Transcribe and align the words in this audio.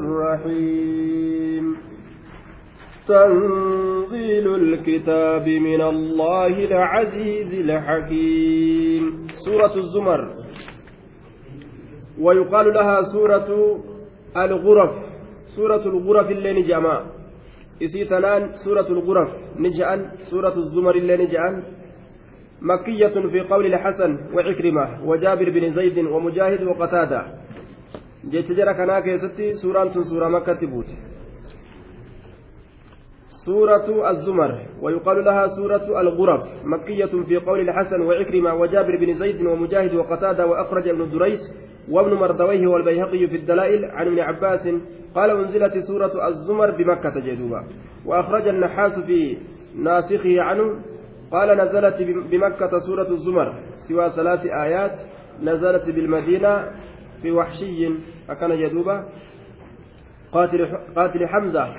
الرحيم. 0.00 1.76
تنزيل 3.08 4.54
الكتاب 4.54 5.48
من 5.48 5.80
الله 5.80 6.46
العزيز 6.46 7.50
الحكيم. 7.52 9.26
سورة 9.44 9.74
الزمر. 9.76 10.20
ويقال 12.20 12.66
لها 12.74 13.02
سورة 13.02 13.48
الغرف. 14.36 14.90
سورة 15.46 15.84
الغرف 15.86 16.30
اللي 16.30 16.52
نجمع 16.52 17.06
إسيتنان 17.82 18.42
سورة 18.54 18.88
الغرف. 18.96 19.28
نجأن 19.56 20.10
سورة 20.30 20.54
الزمر 20.56 20.94
اللي 20.96 21.16
نجأن. 21.16 21.62
مكية 22.62 23.28
في 23.32 23.40
قول 23.40 23.66
الحسن 23.66 24.18
وعكرمة 24.34 25.04
وجابر 25.04 25.50
بن 25.50 25.70
زيد 25.70 25.98
ومجاهد 25.98 26.62
وقتادة. 26.62 27.26
Jecha 28.28 28.54
jara 28.54 28.74
kanaa 28.74 29.02
keessatti 29.02 29.58
suuraan 29.58 29.90
tun 29.90 30.04
suuraa 30.04 30.30
makkatti 30.30 30.66
buute. 30.66 30.96
سورة 33.46 34.10
الزمر 34.10 34.66
ويقال 34.82 35.24
لها 35.24 35.46
سورة 35.46 36.00
الغرف 36.00 36.42
مكية 36.64 37.12
في 37.28 37.36
قول 37.36 37.60
الحسن 37.60 38.00
وعكرمة 38.00 38.54
وجابر 38.54 38.96
بن 38.96 39.14
زيد 39.14 39.46
ومجاهد 39.46 39.94
وقتادة 39.94 40.46
وأخرج 40.46 40.88
ابن 40.88 41.10
دريس 41.10 41.40
وابن 41.88 42.14
مردويه 42.14 42.66
والبيهقي 42.66 43.26
في 43.26 43.36
الدلائل 43.36 43.84
عن 43.84 44.06
ابن 44.06 44.18
عباس 44.18 44.68
قال 45.14 45.30
أنزلت 45.30 45.78
سورة 45.78 46.28
الزمر 46.28 46.70
بمكة 46.70 47.20
جدوبا 47.20 47.64
وأخرج 48.06 48.48
النحاس 48.48 48.98
في 48.98 49.38
ناسخه 49.76 50.40
عنه 50.40 50.80
قال 51.32 51.58
نزلت 51.58 51.96
بمكة 52.30 52.78
سورة 52.78 53.10
الزمر 53.10 53.54
سوى 53.88 54.12
ثلاث 54.16 54.46
آيات 54.46 55.00
نزلت 55.42 55.90
بالمدينة 55.90 56.70
في 57.22 57.30
وحشي 57.30 57.88
أكن 58.30 58.50
جدوبا 58.56 59.08
قاتل, 60.32 60.76
قاتل 60.96 61.26
حمزة. 61.26 61.74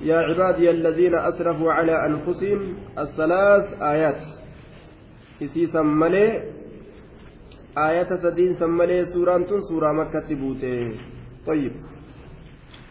يا 0.00 0.16
عبادي 0.16 0.70
الذين 0.70 1.14
أسرفوا 1.14 1.72
على 1.72 2.06
أنفسهم. 2.06 2.74
الثلاث 2.98 3.82
آيات. 3.82 4.22
إسي 5.42 5.66
سملي. 5.66 6.52
آية 7.78 8.16
سدين 8.16 8.54
سملي. 8.54 9.04
سورة 9.04 9.46
سورة 9.68 9.92
مكة 9.92 10.34
بوتي 10.34 10.96
طيب. 11.46 11.72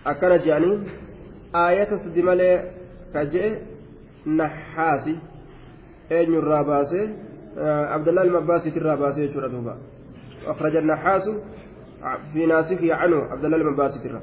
أكن 0.07 0.37
جاني. 0.37 0.87
آية 1.55 1.95
سدي 1.95 2.21
ملي 2.21 2.71
كجئ. 3.13 3.59
نحاسي. 4.27 5.15
أين 6.11 6.33
الراباسي؟ 6.33 7.03
عبد 7.93 8.07
الله 8.07 8.21
المباسي 8.21 8.71
في 8.71 8.77
الراباسي 8.77 9.33
شورة 9.33 9.47
دوبا 9.47 9.77
أخرج 10.47 10.75
النحاس. 10.75 11.29
في 12.33 12.45
ناسخه 12.45 12.93
عنه 12.93 13.15
عبد 13.15 13.45
الله 13.45 13.57
المباسي 13.57 13.99
في 13.99 14.19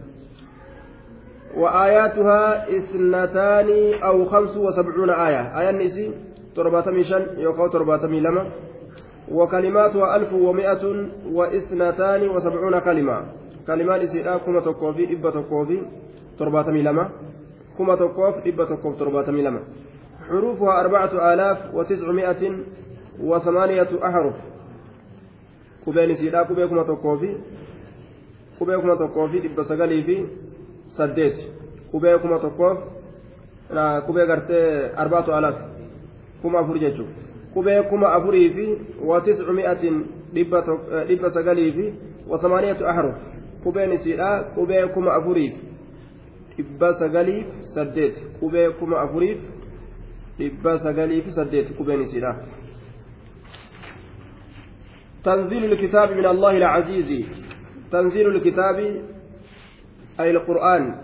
وآياتها 1.57 2.77
اثنتان 2.77 3.95
أو 4.03 4.25
خمس 4.25 4.57
وسبعون 4.57 5.11
آية. 5.11 5.61
آية 5.61 5.71
النسي 5.71 6.13
ترباتمي 6.55 7.05
شن 7.05 7.27
يوكاو 7.39 7.69
ترباتمي 7.69 8.21
لما 8.21 8.51
وكلماتها 9.33 10.17
ألف 10.17 10.33
ومائة 10.33 11.07
واثنتان 11.33 12.29
وسبعون 12.29 12.79
كلمة. 12.79 13.23
كلمات 13.67 14.05
سيدا 14.05 14.37
كما 14.37 14.61
تقوفي 14.61 15.13
إبا 15.13 15.31
تقوفي 15.31 15.83
ترباتمي 16.39 16.83
لما 16.83 17.09
كما 17.79 17.95
تقوف 17.95 18.35
إبا 18.47 18.65
تقوف 18.65 18.99
ترباتمي 18.99 19.43
لما 19.43 19.61
حروفها 20.29 20.81
أربعة 20.81 21.35
آلاف 21.35 21.75
وتسعمائة 21.75 22.59
وثمانية 23.21 23.89
أحرف. 24.05 24.35
قبين 25.87 26.15
سيدا 26.15 26.43
كما 26.43 26.83
تقوفي 26.83 27.37
قبين 28.61 28.81
كما 28.81 28.95
تقوفي 28.95 29.47
إبا 29.47 29.63
سقالي 29.63 30.03
في 30.03 30.17
saddeet 30.97 31.37
qubee 31.93 32.19
kuma 32.23 32.39
tokkoof 32.39 32.79
qubee 34.07 34.27
gartee 34.27 34.91
arbaatu 34.97 35.33
alaaf 35.33 35.57
kuma 36.43 36.59
afur 36.61 36.79
jechuudha 36.81 37.13
qubee 37.55 37.83
kuma 37.91 38.09
afurii 38.17 38.51
fi 38.57 38.67
watiscu 39.05 39.53
mi'atin 39.53 39.95
dhibba 40.35 41.31
sagalii 41.37 41.73
fi 41.77 41.85
wasamaaniyatu 42.31 42.87
ahruf 42.93 43.15
qubeen 43.65 43.93
isiidha 43.93 44.31
qubee 44.57 44.87
kuma 44.95 45.11
afuriif 45.19 45.55
dhibba 46.57 46.89
sagaliif 47.01 47.47
saddeet 47.75 48.15
qubee 48.41 48.71
kuma 48.79 49.01
afuriif 49.01 49.39
dhibba 50.39 50.79
sagalii 50.79 51.23
fi 51.23 51.31
saddeet 51.33 51.77
qubeen 51.79 52.01
isiidha 52.01 52.33
تنزيل 55.25 55.65
الكتاب 55.73 56.09
من 56.13 56.27
الله 56.27 56.51
العزيز 56.57 57.27
تنزيل 57.93 58.27
الكتاب 58.37 58.77
أي 60.21 60.31
القرآن. 60.31 60.95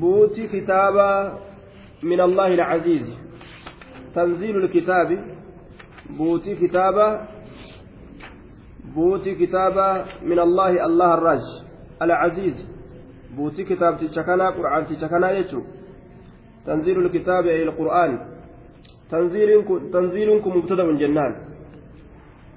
بوتي 0.00 0.46
كتابا 0.46 1.38
من 2.02 2.20
الله 2.20 2.46
العزيز. 2.46 3.14
تنزيل 4.14 4.56
الكتاب 4.56 5.24
بوتي 6.10 6.54
كتابا 6.54 7.28
بوتي 8.94 9.34
كتابا 9.34 10.04
من 10.22 10.38
الله 10.38 10.86
الله 10.86 11.14
الراج 11.14 11.44
العزيز. 12.02 12.56
بوتي 13.36 13.64
كتاب 13.64 13.96
تشكنا 13.98 14.50
قرآن 14.50 14.86
تشكنا 14.86 15.30
يجو. 15.30 15.62
تنزيل 16.66 16.98
الكتاب 17.06 17.46
أي 17.46 17.62
القرآن. 17.62 18.12
تنزيلكم 19.10 19.90
تنزيلكم 19.92 20.50
مبتدأ 20.56 20.92
جنان. 20.92 21.32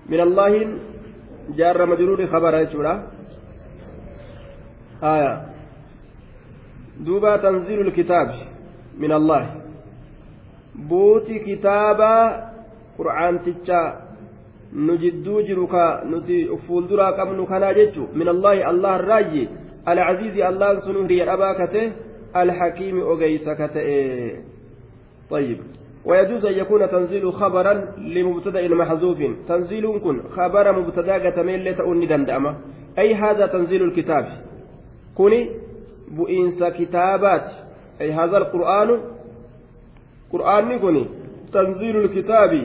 من 0.09 0.19
الله 0.19 0.51
جار 1.49 1.85
مجرور 1.85 2.27
خبر 2.27 2.53
يجو 2.57 2.81
آية. 5.03 5.41
دوبا 6.99 7.37
تنزيل 7.37 7.79
الكتاب 7.81 8.35
من 8.99 9.11
الله. 9.11 9.61
بوتي 10.75 11.39
كتابا 11.39 12.13
قرآن 12.97 13.39
تجا. 13.43 13.81
نجدو 14.73 15.41
جركا 15.41 16.03
نتي 16.11 16.57
فولدرا 16.67 17.07
قبل 17.11 17.45
كنا 17.45 17.71
جتو 17.71 18.03
من 18.15 18.27
الله 18.27 18.69
الله 18.69 18.95
الراجي 18.95 19.49
العزيز 19.87 20.35
الله 20.37 20.79
سنوري 20.79 21.23
أباكته. 21.33 21.91
الحكيم 22.35 22.95
أجيسكته 23.11 23.89
طيب. 25.29 25.59
ويجوز 26.05 26.45
أن 26.45 26.53
يكون 26.53 26.89
تنزيل 26.89 27.33
خبرا 27.33 27.73
لمبتدأ 27.97 28.67
محذوف 28.67 29.19
تنزيل 29.47 29.99
كن 30.03 30.21
خبر 30.35 30.65
مبتدأ 30.79 31.29
تميل 31.29 31.63
لتأني 31.69 32.05
دندأمة 32.05 32.55
أي 32.99 33.15
هذا 33.15 33.45
تنزيل 33.47 33.83
الكتاب 33.83 34.25
kuni 35.15 35.49
bu'iinsa 36.17 36.71
kitaabaati 36.71 37.55
ay 38.01 38.11
haza 38.11 38.37
alqur'aanu 38.37 38.95
qur'aanni 40.31 40.79
kuni 40.79 41.03
tanziilu 41.51 42.03
lkitaabi 42.05 42.61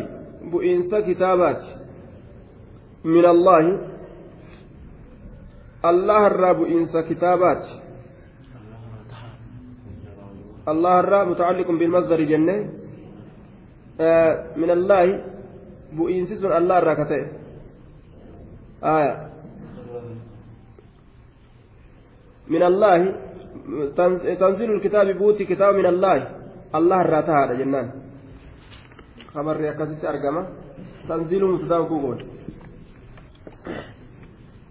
bu'iinsa 0.52 1.02
kitaabaati 1.02 1.68
min 3.04 3.24
allaahi 3.24 3.72
allah 5.82 6.20
irraa 6.30 6.54
bu'iinsa 6.54 7.02
kitaabaati 7.02 7.88
الله 10.68 11.00
الراء 11.00 11.24
متعلق 11.24 11.68
بالمصدر 11.70 12.20
جنة 12.22 12.56
من 14.56 14.70
الله 14.70 15.24
بؤنسس 15.92 16.44
الله 16.44 16.78
الراكته 16.78 17.22
آية 18.84 19.28
من 22.48 22.62
الله 22.62 23.14
تنزيل 24.40 24.70
الكتاب 24.72 25.06
بوتي 25.18 25.44
كتاب 25.44 25.74
من 25.74 25.86
الله 25.86 26.28
الله 26.74 27.00
الراتها 27.00 27.44
هذا 27.44 27.54
جنان 27.54 27.90
خبر 29.34 29.60
يكاسيت 29.60 30.04
أرقمة 30.04 30.42
تنزيل 31.08 31.44
مبتدا 31.44 31.82
كوكول 31.82 32.18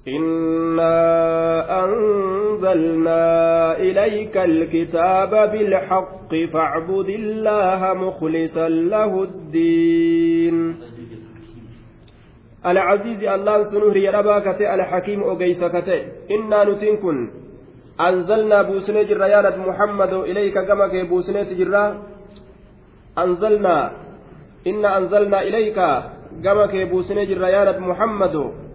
إنا 0.07 0.95
أنزلنا 1.83 3.25
إليك 3.77 4.37
الكتاب 4.37 5.51
بالحق 5.51 6.35
فاعبد 6.53 7.09
الله 7.09 7.93
مخلصا 7.93 8.69
له 8.69 9.23
الدين. 9.23 10.75
العزيز 12.65 13.23
الله 13.23 13.63
سنهر 13.63 13.97
يرباكت 13.97 14.61
الحكيم 14.61 15.23
أجيسكت 15.23 15.89
إنا 16.31 16.63
نتنكن 16.63 17.17
أنزلنا 18.01 18.61
بوسني 18.61 19.03
جرا 19.03 19.25
يا 19.25 19.41
نبي 19.41 19.59
محمد 19.69 20.13
إليك 20.13 20.55
كما 20.67 20.87
كي 20.87 21.03
بوسني 21.03 21.45
تجرا 21.45 21.83
أنزلنا. 23.17 23.91
إن 24.67 24.85
أنزلنا 24.85 25.41
إليك 25.41 25.79
كما 26.43 26.65
جرا 27.25 27.47
يا 27.47 27.61
نبي 27.71 27.79
محمد. 27.79 28.66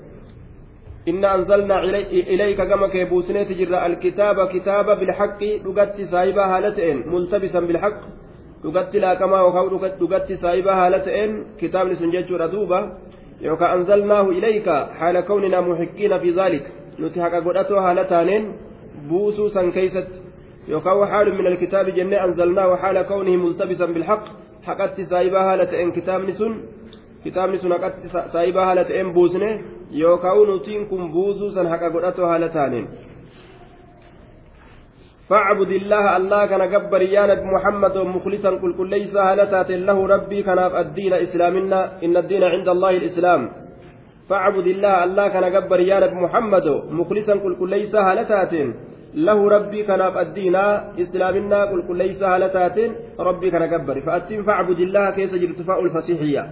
إن 1.08 1.24
أنزلنا 1.24 1.84
إليك 2.32 2.60
كما 2.62 2.86
كي 2.88 3.04
بوسني 3.04 3.44
تجرا 3.44 3.86
الكتاب 3.86 4.48
كتاب 4.48 4.86
بالحق 4.98 5.42
لقت 5.42 6.00
سايبا 6.00 6.44
هالتين 6.44 6.96
ملتبسا 7.12 7.60
بالحق 7.60 8.00
لقت 8.64 8.96
لا 8.96 9.14
كما 9.14 9.40
وكو 9.42 10.04
لقت 10.04 10.32
سايبا 10.32 10.72
هالتين 10.72 11.44
كتاب 11.60 11.86
لسنجج 11.88 12.32
ردوبا 12.32 12.80
يوكا 13.40 13.74
أنزلناه 13.74 14.28
إليك 14.28 14.68
حال 14.98 15.20
كوننا 15.20 15.60
محقين 15.60 16.18
في 16.18 16.30
ذلك 16.30 16.64
نتحق 17.00 17.34
قدرته 17.34 17.90
هالتانين 17.90 18.52
بوسو 19.08 19.48
سن 19.48 19.70
كيست 19.70 20.10
يوكاو 20.68 21.06
حال 21.06 21.34
من 21.34 21.46
الكتاب 21.46 21.90
جنة 21.90 22.24
أنزلناه 22.24 22.76
حال 22.76 23.02
كونه 23.02 23.36
ملتبسا 23.36 23.86
بالحق 23.86 24.24
حقت 24.62 25.00
سايبها 25.00 25.56
لتئن 25.56 25.92
كتاب 25.92 26.20
نسن 26.28 26.52
كتاب 27.24 27.50
نسن 27.50 27.72
حقت 27.72 27.94
سايبها 28.32 28.74
لتئن 28.74 29.12
بوسنه 29.92 30.00
يوكاو 30.00 30.56
نتين 30.56 30.86
كن 30.86 31.12
بوسو 31.12 31.48
سن 31.50 31.68
حقا 31.68 31.88
قرأتها 31.88 32.38
لتانين 32.38 32.88
فاعبد 35.28 35.70
الله 35.70 36.16
الله 36.16 36.46
كان 36.46 36.62
جبر 36.70 37.02
يا 37.02 37.26
نبي 37.26 37.44
محمد 37.44 37.96
مخلصا 37.98 38.50
قل 38.50 38.72
كل 38.78 38.90
ليس 38.90 39.16
هلتات 39.16 39.70
له 39.70 40.06
ربي 40.06 40.42
كان 40.42 40.58
الدين 40.58 41.12
اسلامنا 41.12 41.80
ان 42.04 42.16
الدين 42.16 42.44
عند 42.44 42.68
الله 42.68 42.90
الاسلام 42.90 43.50
فاعبد 44.28 44.66
الله 44.66 45.04
الله 45.04 45.28
كان 45.28 45.52
جبر 45.52 45.80
يا 45.80 46.00
نبي 46.00 46.14
محمد 46.14 46.66
مخلصا 46.90 47.34
قل 47.34 47.56
كل 47.60 47.70
ليس 47.70 47.94
هلتات 47.94 48.52
له 49.14 49.38
ربي 49.48 49.82
كان 49.82 50.00
الدين 50.00 50.56
اسلامنا 51.04 51.64
قل 51.64 51.80
كل 51.88 51.96
ليس 51.96 52.22
هلتات 52.22 52.78
ربي 53.20 53.50
كان 53.50 53.64
جبر 53.70 54.00
فاتم 54.00 54.42
فاعبد 54.42 54.80
الله 54.80 55.10
كيس 55.10 55.32
ارتفاع 55.34 55.78
الفسيحيه 55.78 56.42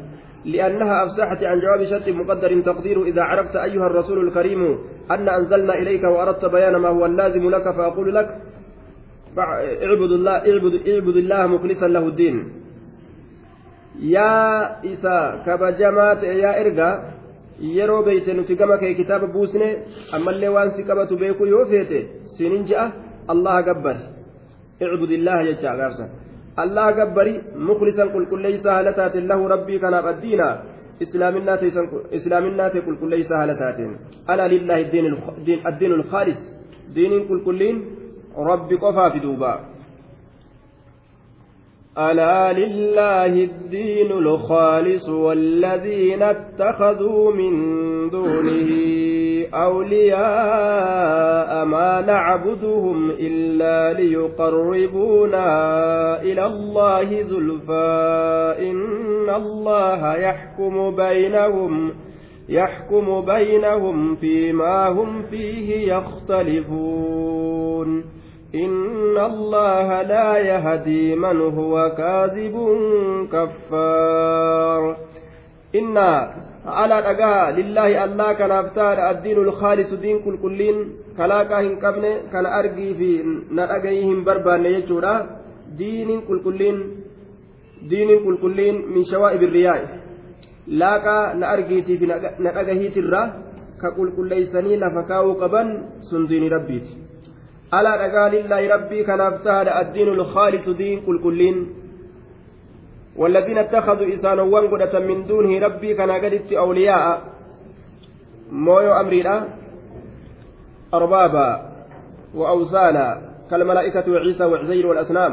لأنها 0.44 1.04
أفسحت 1.04 1.42
عن 1.42 1.60
جواب 1.60 1.84
شرط 1.84 2.08
مقدر 2.08 2.60
تقدير 2.60 3.02
إذا 3.02 3.22
عرفت 3.22 3.56
أيها 3.56 3.86
الرسول 3.86 4.28
الكريم 4.28 4.78
أن 5.10 5.28
أنزلنا 5.28 5.74
إليك 5.74 6.04
وأردت 6.04 6.44
بيان 6.44 6.76
ما 6.76 6.88
هو 6.88 7.06
اللازم 7.06 7.50
لك 7.50 7.62
فأقول 7.62 8.14
لك 8.14 8.28
اعبد 9.38 10.12
الله 10.12 10.32
اعبد 10.32 10.88
اعبد 10.88 11.16
الله 11.16 11.46
مخلصا 11.46 11.88
له 11.88 12.06
الدين. 12.06 12.52
يا 14.00 14.66
إسا 14.84 15.42
كبجمات 15.46 16.22
يا 16.22 16.60
إرجا 16.60 17.10
yeroo 17.60 18.02
beeyte 18.02 18.32
nuti 18.32 18.56
gama 18.56 18.78
kee 18.78 18.94
kitaaba 18.94 19.26
buusne 19.26 19.84
ammallee 20.12 20.48
waan 20.48 20.70
si 20.76 20.82
qabatu 20.82 21.16
beeku 21.16 21.46
yoo 21.46 21.66
feete 21.66 22.08
sinin 22.24 22.64
je'a 22.64 22.92
allaha 23.28 23.62
gabbari 23.62 24.00
icbud 24.80 25.10
allaha 26.56 26.92
gabbari 26.92 27.40
muklisan 27.68 28.12
qulqulleeysa 28.14 28.72
haala 28.72 28.92
taateen 28.92 29.26
lahu 29.28 29.48
rabbii 29.48 29.78
kanaaf 29.78 30.06
addiina 30.12 30.48
islaaminaa 31.00 32.70
ta'e 32.70 32.80
qulqulleeysa 32.88 33.36
haala 33.40 33.54
taateen 33.62 33.92
alaa 34.26 34.48
lillaahi 34.54 34.84
addiin 35.70 35.92
ulkhaalis 35.98 36.40
diiniin 36.94 37.28
qulqulliin 37.28 37.76
rabbi 38.50 38.76
qofaa 38.84 39.10
fi 39.10 39.22
duuba 39.26 39.52
ألا 41.98 42.52
لله 42.52 43.26
الدين 43.26 44.12
الخالص 44.12 45.08
والذين 45.08 46.22
اتخذوا 46.22 47.32
من 47.32 47.50
دونه 48.10 48.70
أولياء 49.54 50.20
ما 51.64 52.00
نعبدهم 52.06 53.10
إلا 53.10 53.92
ليقربونا 54.00 55.42
إلى 56.22 56.46
الله 56.46 57.22
زلفى 57.22 58.54
إن 58.58 59.30
الله 59.34 60.14
يحكم 60.16 60.96
بينهم 60.96 61.92
يحكم 62.48 63.20
بينهم 63.20 64.16
فيما 64.16 64.88
هم 64.88 65.22
فيه 65.22 65.94
يختلفون 65.94 67.40
إن 68.54 69.18
الله 69.18 70.02
لا 70.02 70.38
يهدي 70.38 71.14
من 71.14 71.40
هو 71.40 71.94
كاذب 71.98 72.54
كفار. 73.32 74.96
إن 75.74 75.96
على 76.66 76.96
رجاء 77.00 77.50
لله 77.50 78.04
الله 78.04 78.32
كان 78.32 78.50
أفتار 78.50 79.10
الدين 79.10 79.38
الخالص 79.38 79.94
دين 79.94 80.18
كل 80.24 80.36
كلين 80.42 80.76
كلاكا 81.16 81.60
هن 81.60 81.74
كبن 81.82 82.04
كان 82.32 82.46
أرجي 82.46 82.94
في 82.94 83.10
نرجيهم 83.50 84.24
بربان 84.24 84.64
يجورا 84.64 85.14
دين 85.78 86.20
كل 86.28 86.38
كلين 86.44 86.76
دين 87.88 88.10
كل 88.24 88.36
كلين 88.42 88.74
من 88.94 89.02
شوائب 89.04 89.42
الرياء. 89.42 89.80
لاقا 90.66 91.34
نأرجيتي 91.34 91.98
في 91.98 92.06
نرجهيت 92.40 92.96
الرا 92.96 93.22
كقول 93.82 94.08
كليسني 94.16 94.76
لفكاو 94.76 95.32
قبن 95.32 95.66
سندين 96.10 96.44
ربيتي. 96.52 97.09
Alaa 97.70 97.98
dhagaa 98.02 98.28
lillaahi 98.28 98.68
rabbii 98.68 99.04
kanaaf 99.04 99.42
tahaadha 99.44 99.74
addiinu 99.82 100.14
lkhaalisu 100.22 100.74
diin 100.74 101.04
qulqulliin 101.06 101.58
والذين 103.20 103.58
اتخذوا 103.58 104.14
إسانوان 104.14 104.64
قدة 104.72 104.94
من 104.98 105.26
دونه 105.26 105.52
ربي 105.66 105.94
كان 105.94 106.10
قدت 106.10 106.52
أولياء. 106.52 107.04
مويو 108.52 108.92
أمريرا 108.92 109.36
أربابا 110.94 111.48
وأوثانا 112.34 113.06
كالملائكة 113.50 114.06
وعيسى 114.12 114.44
وعزير 114.44 114.86
والأصنام. 114.86 115.32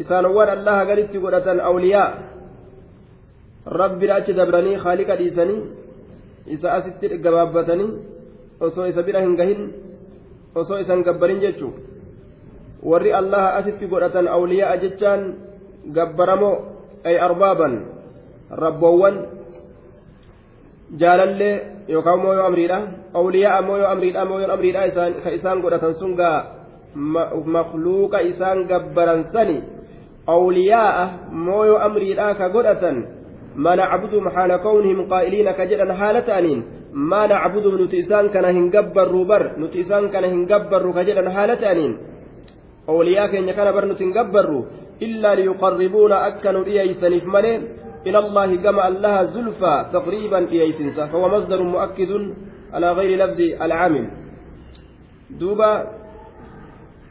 إسانوان 0.00 0.48
الله 0.48 0.78
قدت 0.90 1.16
قدة 1.16 1.46
أولياء. 1.62 2.10
ربي 3.66 4.06
لا 4.06 4.18
دبرني 4.18 4.78
خالق 4.78 5.14
ديسني 5.14 5.56
إسا 6.52 6.68
أستر 6.78 7.12
قبابتني 7.24 7.86
وصو 8.60 8.82
إسا 8.92 9.00
برهن 9.00 9.32
osoo 10.54 10.78
isan 10.78 11.02
gabbarin 11.02 11.40
jechuun 11.44 11.74
warri 12.82 13.12
allaha 13.12 13.56
asitti 13.58 13.86
godhatan 13.86 14.28
awliyaa 14.28 14.76
jechaan 14.84 15.22
gabbaramoo 15.96 16.56
ay 17.04 17.16
arbaaban 17.20 17.74
rabboowwan 18.64 19.16
jaalallee 21.00 21.54
yookaan 21.88 22.20
mooyoo 22.24 22.46
amriidha 22.46 22.78
awliyaa 23.14 23.62
mooyoo 23.62 23.88
amriidha 23.94 24.24
mooyoon 24.24 24.50
amriidha 24.56 24.82
ka 25.24 25.30
isaan 25.38 25.60
godhatan 25.64 25.94
sun 26.00 26.14
gaa 26.20 26.38
makluuqa 27.56 28.20
isaan 28.30 28.64
gabbaran 28.70 29.24
sani 29.32 29.58
awliyaa 30.26 31.10
mooyoo 31.30 31.78
amriidha 31.86 32.34
ka 32.38 32.48
godhatan 32.48 32.96
ما 33.56 33.74
نعبدهم 33.74 34.28
حال 34.28 34.56
كونهم 34.56 35.08
قائلين 35.08 35.50
كجدا 35.50 35.94
حالة 35.94 36.38
أنين 36.38 36.64
ما 36.92 37.26
نعبدهم 37.26 37.82
نتيسان 37.82 38.28
كان 38.28 38.44
هنجبر 38.44 39.22
بر 39.30 39.44
نتيسان 39.58 40.08
كان 40.08 40.24
هنجبر 40.24 40.92
كجدا 40.92 41.30
حالة 41.30 41.72
أنين 41.72 41.92
أولياء 42.88 43.26
كان 43.32 43.50
كان 43.50 43.72
بر 43.72 43.84
نتنجبر 43.84 44.64
إلا 45.02 45.34
ليقربونا 45.34 46.26
أكنوا 46.26 46.64
إيسانف 46.66 47.24
ملين 47.24 47.60
إلى 48.06 48.18
الله 48.18 48.56
كما 48.56 48.88
الله 48.88 49.24
زلفى 49.24 49.74
تقريبا 49.92 50.38
إيسنسا 50.52 51.06
فهو 51.06 51.28
مصدر 51.28 51.62
مؤكد 51.62 52.12
على 52.72 52.92
غير 52.92 53.10
لفظ 53.22 53.40
العامل. 53.62 54.04
دوبا 55.40 55.72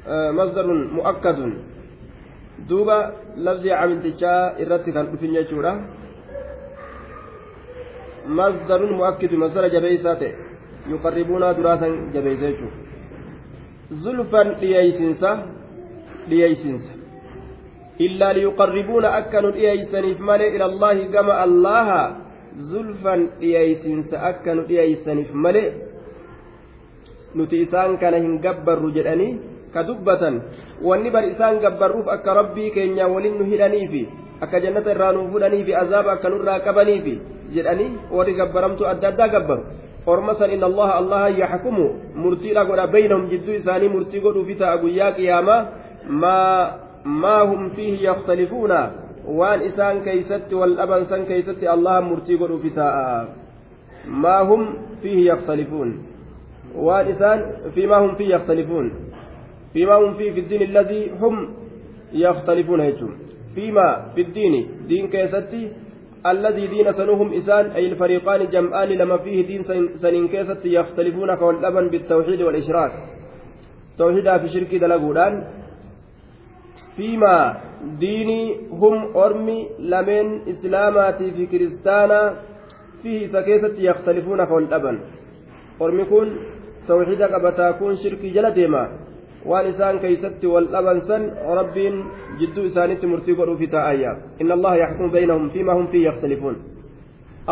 آه 0.08 0.32
مصدر 0.32 0.68
مؤكد. 0.98 1.40
دوبا 2.70 3.00
لفظ 3.38 3.68
عامل 3.68 3.98
تجاه 4.04 4.64
في 5.20 5.26
النجورة 5.26 5.74
مصدر 8.28 8.82
مؤكد 8.86 9.34
مصدر 9.34 9.68
جبيسات 9.68 10.22
يقربون 10.92 11.44
دراسا 11.58 11.88
جبيسات 12.14 12.60
زلفا 14.04 14.44
لييسنسا 14.62 15.32
لييسنسا 16.30 16.94
إلا 18.06 18.28
ليقربون 18.34 19.06
أكنوا 19.06 19.52
لييسنف 19.52 20.20
مالي 20.20 20.48
إلى 20.56 20.66
الله 20.66 20.98
كما 21.14 21.44
الله. 21.44 21.90
زلفا 22.72 23.16
لييسنسا 23.42 24.18
أكنوا 24.30 24.68
لييسنف 24.70 25.30
مالي 25.36 25.66
nuti 27.34 27.66
isaan 27.66 27.98
kana 27.98 28.22
hin 28.22 28.38
gabbarru 28.46 28.94
jedhanii 28.94 29.42
ka 29.74 29.82
dubbatan 29.84 30.36
wanni 30.86 31.10
bar 31.10 31.26
isaan 31.26 31.58
gabbarruuf 31.66 32.06
akka 32.06 32.34
rabbii 32.40 32.70
keenya 32.78 33.10
akka 34.44 34.62
jannata 34.66 34.92
irraa 34.96 35.12
nuuf 35.18 35.32
fudhaniifi 35.36 35.76
azaaba 35.84 36.12
akka 36.16 36.30
nurraa 36.30 36.60
qabaniifi 36.68 37.16
jedhanii 37.56 37.92
warri 38.12 38.34
gabbaramtu 38.40 38.88
adda 38.88 39.08
addaa 39.14 39.28
gabbaru 39.36 39.64
orma 40.06 40.36
san 40.40 40.52
inna 40.52 40.66
allaha 40.72 40.98
allaha 41.02 41.30
yaxkumu 41.42 41.86
murtiidha 42.16 42.66
godha 42.66 42.88
baynahum 42.88 43.30
jidduu 43.30 43.56
isaanii 43.62 43.94
murtii 43.96 44.24
godhuufi 44.26 44.56
ta'a 44.56 44.78
guyyaa 44.78 45.12
qiyaamaa 45.20 45.62
maa 46.24 46.58
maa 47.22 47.44
hum 47.52 47.70
fiihi 47.76 48.04
yakhtalifuuna 48.06 48.80
waan 49.40 49.62
isaan 49.70 50.02
keeysatti 50.08 50.56
wal 50.56 50.76
dhaban 50.76 51.06
san 51.06 51.26
keeysatti 51.26 51.68
allaha 51.76 52.02
murtii 52.02 52.38
godhuufi 52.38 52.76
ta'a 52.80 53.26
maa 54.26 54.44
hum 54.52 54.68
fiihi 55.02 55.26
yakhtalifuun 55.26 55.94
waan 56.88 57.12
isaan 57.16 57.44
fiimaa 57.76 58.00
hum 58.00 58.16
fiihi 58.16 58.32
yakhtalifuun 58.32 58.92
fiimaa 59.74 60.00
hum 60.04 60.16
fiihi 60.16 60.34
fi 60.36 60.42
ddiin 60.48 60.70
alladii 60.70 61.04
hum 61.22 61.48
yakhtalifuuna 62.24 62.86
jechuun 62.92 63.14
fiimaa 63.56 63.94
fi 64.16 64.28
ddiini 64.28 64.62
diin 64.90 65.10
keessatti 65.16 65.64
الذي 66.24 66.68
دين 66.68 66.88
سنهم 66.94 67.34
إسان 67.34 67.66
أي 67.76 67.86
الفريقان 67.88 68.50
جمعان 68.50 68.90
لما 68.90 69.18
فيه 69.18 69.48
دين 69.48 69.62
سنين 69.96 70.28
كيست 70.28 70.66
يختلفون 70.66 71.36
كاللبن 71.36 71.88
بالتوحيد 71.90 72.42
والإشراك. 72.42 72.94
توحيدا 73.98 74.38
في 74.38 74.48
شرك 74.48 74.76
دلقودان. 74.76 75.34
فيما 76.96 77.58
ديني 78.00 78.42
هم 78.72 79.18
أرمي 79.18 79.70
لمن 79.80 80.26
إسلاماتي 80.52 81.32
في 81.32 81.46
كريستانا 81.46 82.22
فيه 83.04 83.28
سكيست 83.28 83.76
يختلفون 83.80 84.46
كاللبن 84.46 85.00
أرمي 85.82 86.06
كون 86.06 86.28
توحيدا 86.88 87.28
قبتا 87.36 87.72
كون 87.72 87.96
شرك 87.96 88.22
جل 88.36 88.48
ديما. 88.52 89.03
Waan 89.52 89.68
isaan 89.72 90.00
keeysatti 90.04 90.48
wal 90.54 90.68
dhaban 90.74 91.02
san 91.08 91.24
rabbiin 91.60 91.96
jidduu 92.40 92.66
isaanitti 92.72 93.08
murtii 93.14 93.36
godhuufi 93.40 93.68
taa'ayya 93.76 94.12
inna 94.42 94.54
allaha 94.58 94.78
yaxkumu 94.84 95.10
baynahum 95.16 95.50
fiimaa 95.56 95.76
hum 95.80 95.88
fiihi 95.94 96.06
yakhtalifuun 96.10 96.56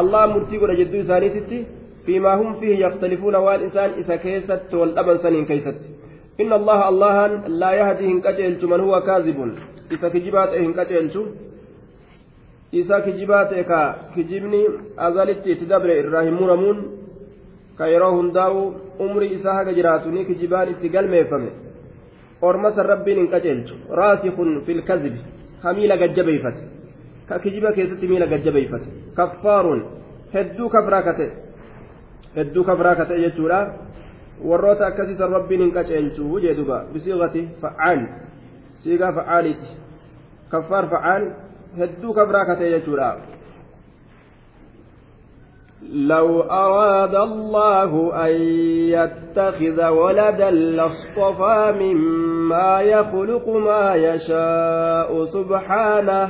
allah 0.02 0.24
murtii 0.34 0.60
godha 0.62 0.76
jidduu 0.82 1.02
isaaniititti 1.06 1.60
fiimaa 2.06 2.36
hum 2.42 2.56
fiihi 2.60 2.82
yakhtalifuuna 2.82 3.40
waan 3.48 3.66
isaan 3.70 4.00
isa 4.04 4.18
keessatti 4.26 4.76
wal 4.82 4.94
dhaban 4.98 5.20
saniin 5.24 5.46
keeysatti 5.52 5.88
inna 6.44 6.56
allaha 6.62 6.86
allahan 6.92 7.34
laa 7.64 7.74
yahdii 7.82 8.08
hin 8.12 8.22
qaceelchu 8.28 8.68
man 8.74 8.82
huwa 8.88 9.02
kaazibun 9.10 9.52
isa 9.98 10.10
kijibaa 10.16 10.46
ta'e 10.54 10.62
hin 10.66 10.74
qaceelchu 10.80 11.26
isa 12.82 13.02
kijibaa 13.08 13.46
ta'e 13.52 13.64
ka 13.72 13.82
kijibni 14.16 14.62
azalitti 15.08 15.52
itti 15.56 15.66
dabre 15.74 15.98
irraa 16.04 16.24
hin 16.28 16.40
muramuun 16.44 16.80
ka 17.78 17.88
yeroo 17.94 18.14
hundaa'u 18.16 18.64
umrii 19.08 19.34
isaa 19.40 19.58
haga 19.60 19.74
jiraatu 19.80 20.16
ni 20.16 20.26
kijibaan 20.30 20.72
itti 20.76 20.90
galmeeffame 20.96 21.52
ormasa 22.42 22.84
rabbiin 22.84 23.18
hin 23.18 23.32
qaceelchu 23.34 23.76
raasikun 24.02 24.62
fil 24.66 24.82
kazibi 24.82 25.20
ka 25.62 25.74
miila 25.74 25.98
gajjabeeyfate 25.98 26.64
ka 27.30 27.40
kijiba 27.40 27.72
keessatti 27.72 28.08
miila 28.08 28.28
gajjabeeyfate 28.28 28.88
kaffaaruun. 29.16 29.82
Hedduu 30.34 30.70
kafraa 30.70 31.02
kate 31.02 31.32
hedduu 32.36 32.64
kafraa 32.64 32.96
kate 32.96 33.20
jechuudha. 33.20 33.60
Warroota 34.44 34.88
akkasiisan 34.88 35.32
rabbiin 35.32 35.62
hin 35.62 35.72
qaceelchu 35.72 36.40
jee 36.44 36.56
duba 36.58 36.84
bisiiqati 36.94 37.48
fa'aal 37.62 38.02
siigaa 38.84 39.12
fa'aaliiti. 39.20 39.68
Kaffaar 40.50 40.90
fa'aal 40.94 41.28
hedduu 41.78 42.14
kafraa 42.14 42.46
kate 42.46 42.72
jechuudha 42.72 43.10
لو 45.90 46.42
أراد 46.42 47.16
الله 47.16 48.12
أن 48.26 48.32
يتخذ 48.96 49.88
ولدا 49.88 50.52
لاصطفى 50.52 51.74
مما 51.80 52.82
يخلق 52.82 53.50
ما 53.50 53.96
يشاء 53.96 55.26
سبحانه 55.26 56.30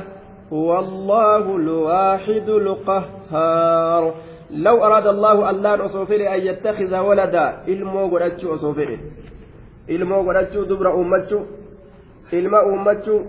هو 0.52 0.78
الله 0.78 1.56
الواحد 1.56 2.48
القهار. 2.48 4.14
لو 4.50 4.84
أراد 4.84 5.06
الله 5.06 5.50
ألا 5.50 5.84
أصوفر 5.84 6.34
أن 6.34 6.40
يتخذ 6.40 6.96
ولدا 6.98 7.64
إلمو 7.68 8.06
قرأتشو 8.06 8.54
أصوفر 8.54 8.98
إلمو 9.90 10.22
قرأتشو 10.28 10.64
دبر 10.64 10.94
أمتشو. 10.94 11.40
إلما 12.32 12.60
أمتشو 12.72 13.20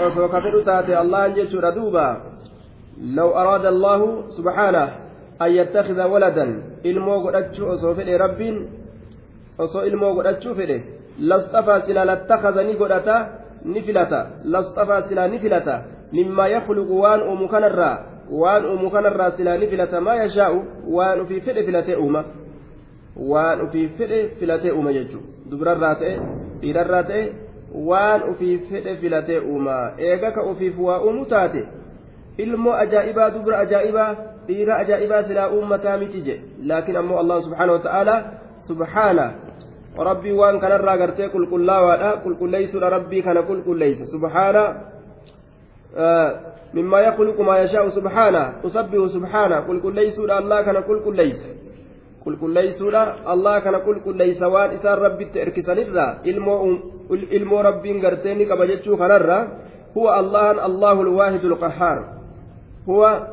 أصوكفر 0.00 0.62
تاتي 0.66 1.00
الله 1.00 1.26
أنجتشو 1.26 1.58
ردوبا 1.60 2.16
لو 3.16 3.28
أراد 3.30 3.66
الله 3.66 4.00
سبحانه. 4.30 5.11
An 5.38 5.54
yattakhidha 5.54 6.06
waladan 6.06 6.62
ilmoo 6.82 7.20
godhachuu 7.20 7.68
osoo 7.74 7.94
fedhe 7.94 8.18
rabbiin 8.18 8.58
osoo 9.58 9.84
ilmoo 9.84 10.14
godhachuu 10.14 10.54
fedhe 10.54 10.82
lasxafaa 11.18 11.80
silaa 11.86 12.04
lattakhadha 12.04 12.62
ni 12.62 12.74
godhata 12.74 13.16
ni 13.64 13.82
filata 13.82 14.26
lasxafaa 14.44 15.02
silaa 15.08 15.28
ni 15.28 15.38
filata 15.38 15.82
mimmaa 16.12 16.48
yakhluqu 16.48 17.00
waan 17.00 17.22
uumu 17.22 17.48
kanarraa 17.48 17.96
waan 18.30 18.66
uumu 18.66 18.90
kanarraa 18.90 19.30
silaa 19.36 19.56
ni 19.56 19.66
filata 19.66 20.00
maa 20.00 20.14
yashaa'u 20.14 20.62
waan 20.96 21.20
ufii 21.20 21.40
fedhe 21.40 21.64
filatee 21.68 21.96
uuma 21.96 22.24
waan 23.16 23.60
ufii 23.60 23.88
fedhe 23.98 24.28
filatee 24.40 24.70
uuma 24.70 24.92
jechuudha 24.92 25.50
dubrarraa 25.50 25.94
ta'e 25.94 26.14
dhiirarraa 26.60 27.02
ta'e 27.02 27.24
waan 27.90 28.22
ufii 28.30 28.58
fedhe 28.70 28.96
filatee 28.96 29.38
uuma 29.38 29.76
eega 29.98 30.30
ka 30.30 30.42
ufiif 30.52 30.78
waa 30.78 31.00
uumu 31.00 31.26
taate 31.26 31.64
ilmoo 32.38 32.72
ajaa'ibaa 32.72 33.30
dubra 33.30 33.58
ajaa'ibaa 33.58 34.14
dhiira 34.46 34.76
ajaa'ibaa 34.76 35.22
silaa 35.22 35.50
uummataa 35.50 35.96
miti 35.96 36.22
je 36.22 36.40
laakiin 36.66 36.96
ammoo 36.96 37.18
allah 37.18 37.42
subxaana 37.42 37.72
wata'aalaa 37.72 38.22
subxaana 38.68 39.32
rabbii 39.98 40.32
waan 40.32 40.60
kanarraa 40.60 40.96
gartee 40.96 41.28
qulqullaawaadha 41.28 42.16
qulqulleeysuudha 42.24 42.90
rabbii 42.90 43.22
kana 43.22 43.42
qulqulleeysa 43.42 44.06
subxaana 44.06 44.64
مما 46.74 47.00
يخلق 47.00 47.40
ما 47.40 47.58
يشاء 47.58 47.88
سبحانه 47.88 48.64
أسبه 48.66 49.08
سبحانه 49.08 49.56
قل 49.60 49.80
كل 49.80 49.94
ليس 49.94 50.18
الله 50.18 50.62
كان 50.62 50.76
قل 50.76 51.04
كل 51.04 51.16
ليس 51.16 51.42
قل 52.24 52.36
كل 52.40 52.54
ليس 52.54 52.82
الله 53.28 53.58
كان 53.58 53.74
قل 53.74 54.00
كل 54.00 54.16
ليس 54.16 54.42
وان 54.42 54.70
إسان 54.70 54.94
ربي 54.94 55.24
تركسن 55.24 55.78
الرا 55.78 56.06
ilmoo 57.12 57.62
rabbiin 57.62 58.00
gartee 58.00 58.34
ni 58.34 58.46
qaba 58.46 58.66
jechuu 58.66 58.96
kanarra 58.96 59.46
huwa 59.94 60.16
allahan 60.16 60.58
allahu 60.58 61.12
huwa 62.86 63.28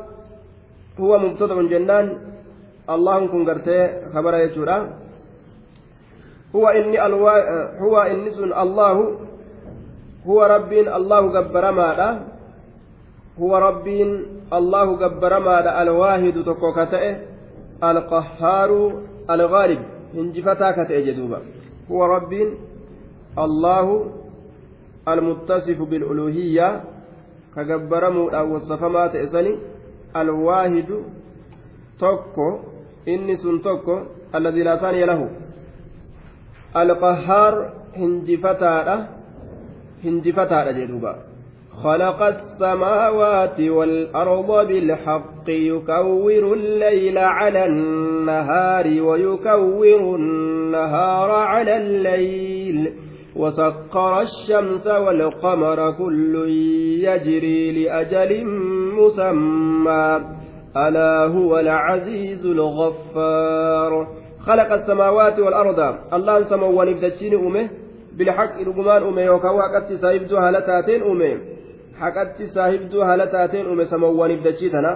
huwa 0.98 1.18
mubtada'un 1.18 1.68
jennaan 1.68 2.06
allahun 2.86 3.28
kun 3.28 3.44
gartee 3.44 4.10
kabara 4.12 4.46
jechuudha 4.46 4.76
huwa 6.52 6.76
inni 6.76 6.98
huwa 7.80 8.08
inni 8.10 8.30
sun 8.32 8.52
allahu 8.52 9.26
huwa 10.24 10.48
rabbiin 10.48 10.88
allahu 10.88 11.30
gabbaramaadha 11.30 12.18
huwa 13.38 13.60
rabbiin 13.60 14.10
allahu 14.50 14.96
gabbaramaadha 14.96 15.74
alwaahidu 15.74 16.44
tokko 16.44 16.72
ka 16.72 16.86
ta'e 16.86 17.16
alqahaaru 17.80 18.92
algaalib 19.28 19.80
hinjifataa 20.14 20.72
ka 20.72 20.84
ta'e 20.84 21.02
jedhuuba 21.02 21.40
huwa 21.88 22.08
rabbiin 22.08 22.58
allahu 23.36 24.12
almuttasifu 25.06 25.86
biluluhiyya 25.86 26.80
ka 27.54 27.64
gabbaramuudhaan 27.70 28.52
wasafamaa 28.54 29.08
ta'e 29.14 29.26
sani 29.34 29.52
alwaahidu 30.20 30.96
tokko 32.02 32.46
inni 33.12 33.36
sun 33.42 33.60
tokko 33.66 33.94
alladii 34.32 34.64
laa 34.68 34.78
saaniya 34.82 35.06
lahu 35.12 35.26
alqahaar 36.82 37.54
hinjifataadha 38.00 38.96
hinjifataadha 40.04 40.72
jedhuuba 40.80 41.14
خلق 41.84 42.20
السماوات 42.22 43.60
والأرض 43.60 44.50
بالحق 44.68 45.48
يكور 45.48 46.44
الليل 46.52 47.18
على 47.18 47.64
النهار 47.66 48.86
ويكور 49.02 50.16
النهار 50.16 51.30
على 51.30 51.76
الليل 51.76 52.78
وسخر 53.36 54.20
الشمس 54.20 54.86
والقمر 54.86 55.92
كل 55.92 56.34
يجري 57.04 57.84
لأجل 57.84 58.44
مسمى. 58.98 60.20
ألا 60.76 61.24
هو 61.24 61.58
العزيز 61.58 62.46
الغفار. 62.46 63.92
خلق 64.46 64.72
السماوات 64.72 65.38
والأرض. 65.38 65.80
الله 66.12 66.42
سمى 66.42 66.64
ونبدتشين 66.64 67.34
أمه 67.34 67.68
بالحق 68.16 68.62
رقمان 68.62 69.02
أمه 69.02 69.22
يوكا 69.22 69.50
وقت 69.50 69.92
سايبدو 69.92 70.36
هالتاتين 70.36 71.02
أمه 71.02 71.38
حقت 72.00 72.42
سايبدو 72.42 73.02
هالتاتين 73.02 73.66
أمه 73.66 73.84
سمى 73.84 74.06
ونبدتشيتنا 74.06 74.92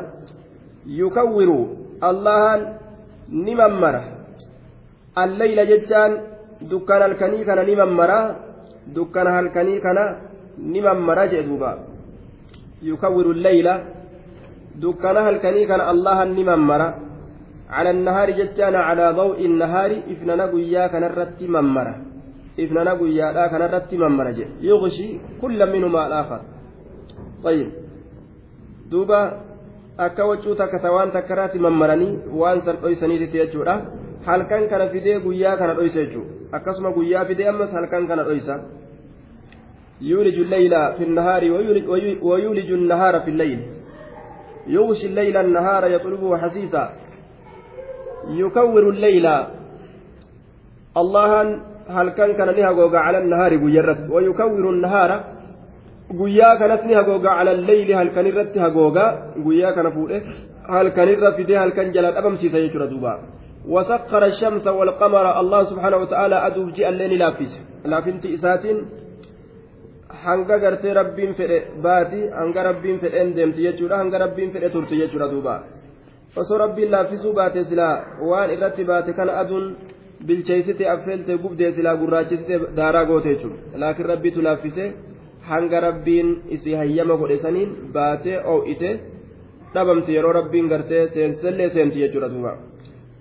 يكور 0.86 1.66
الله 2.04 2.76
نممر. 3.32 4.00
الليل 5.18 5.58
جتان 5.70 6.33
دكان 6.60 7.02
الكني 7.10 7.44
كان 7.44 7.60
نممر 7.70 8.10
دكان 8.96 9.26
الكني 9.42 9.74
كان 9.84 9.98
نممر 10.74 11.18
جدوبا 11.32 11.72
يكور 12.82 13.26
الليل 13.36 13.68
دكان 14.84 15.16
هلكني 15.26 15.62
كان 15.70 15.80
الله 15.92 16.18
نممر 16.38 16.82
على 17.76 17.90
النهار 17.90 18.28
جتانا 18.38 18.78
على 18.88 19.06
ضوء 19.20 19.38
النهار 19.50 19.90
إفننا 20.12 20.44
قويا 20.52 20.86
كان 20.92 21.04
الرت 21.10 21.40
ممر 21.54 21.88
إفننا 22.62 22.92
قويا 23.00 23.26
لا 23.36 23.44
كان 23.52 23.62
الرت 23.68 23.90
ممر 24.02 24.26
يغشي 24.68 25.08
كل 25.42 25.60
منهما 25.72 26.00
الآخر 26.06 26.40
طيب 27.44 27.70
دوبا 28.90 29.20
akka 29.96 30.26
wachuu 30.26 30.54
takka 30.58 30.78
ta 30.78 30.90
waan 30.90 31.12
takkaraatti 31.14 31.58
mammaranii 31.58 32.18
waan 32.34 32.62
san 32.66 32.76
dhoysaniititti 32.82 33.38
jechuudha. 33.38 33.74
Halkan 34.26 34.68
kana 34.68 34.88
fidee 34.88 35.20
guyyaa 35.20 35.56
kana 35.56 35.74
dhoysa 35.74 36.00
jechuudha. 36.00 36.33
Akkasuma 36.56 36.90
guyyaa 36.96 37.24
fidee 37.28 37.48
ammas 37.52 37.70
halkan 37.78 38.06
kana 38.10 38.24
dhoysa 38.30 38.56
يولج 40.00 40.38
الليل 40.38 40.74
في 40.98 41.04
النهار 41.04 41.42
ويولج, 42.22 42.70
النهار 42.72 43.20
في 43.20 43.30
الليل 43.30 43.60
يغشي 44.66 45.06
الليل 45.06 45.36
النهار 45.36 45.82
يطلبه 45.90 46.38
حسيسا 46.38 46.84
يكور 48.28 48.84
الليل 48.94 49.26
الله 50.96 51.30
هل 51.96 52.08
كان 52.08 52.30
كان 52.38 52.48
لها 52.48 52.72
جوجا 52.72 52.98
على 52.98 53.18
النهار 53.18 53.52
جيرت 53.56 54.10
ويكور 54.10 54.64
النهار 54.70 55.10
guyyaa 56.20 56.56
kanas 56.60 56.84
ni 56.84 56.94
hagooga 56.94 57.30
cala 57.36 57.50
alleyli 57.56 57.92
halkan 57.92 58.26
irratti 58.30 58.58
hagooga 58.58 59.04
guyyaa 59.44 59.72
kana 59.76 59.90
fuudhe 59.90 60.18
halkan 60.74 61.08
irra 61.14 61.30
fidee 61.38 61.56
halkan 61.56 61.92
jala 61.94 62.12
dhabamsiisa 62.16 62.60
jechuudha 62.64 62.90
duuba 62.92 63.12
وسخر 63.68 64.24
الشمس 64.24 64.66
والقمر 64.66 65.40
الله 65.40 65.62
سبحانه 65.70 65.96
وتعالى 65.96 66.46
أدوف 66.46 66.68
جاء 66.76 66.88
الليل 66.88 67.18
لافس 67.18 67.52
لافنت 67.84 68.26
إساتين 68.26 68.78
hanga 70.24 70.56
gartee 70.58 70.94
rabbiin 70.94 71.32
fedhe 71.38 71.58
baati 71.84 72.20
hanga 72.40 72.62
rabbiin 72.68 72.98
fedheen 73.02 73.34
deemti 73.36 73.64
jechuudha 73.66 73.96
hanga 74.00 74.18
rabbiin 74.24 74.52
fedhe 74.54 74.68
turti 74.74 75.00
jechuudha 75.00 75.28
duuba 75.32 75.54
osoo 76.42 76.58
rabbiin 76.64 76.90
laaffisuu 76.94 77.32
baate 77.40 77.64
silaa 77.70 77.94
waan 78.30 78.52
irratti 78.54 78.84
baate 78.90 79.12
kana 79.18 79.32
aduun 79.42 79.66
bilcheessite 80.26 80.84
affeelte 80.94 81.38
gubdee 81.44 81.72
silaa 81.76 81.96
gurraachisite 82.02 82.60
daaraa 82.78 83.04
goote 83.10 83.34
jechuudha 83.34 83.80
laakiin 83.82 84.10
rabbiitu 84.12 84.44
laaffise 84.46 84.84
hanga 85.50 85.80
rabbiin 85.86 86.30
isii 86.56 86.78
hayyama 86.82 87.16
godhe 87.22 87.38
saniin 87.46 87.74
baatee 87.96 88.38
oo'ite 88.52 88.90
dhabamti 89.74 90.16
yeroo 90.16 90.32
rabbiin 90.40 90.70
gartee 90.72 91.02
seensillee 91.16 91.70
seenti 91.74 92.04
jechuudha 92.04 92.32
duuba 92.34 92.54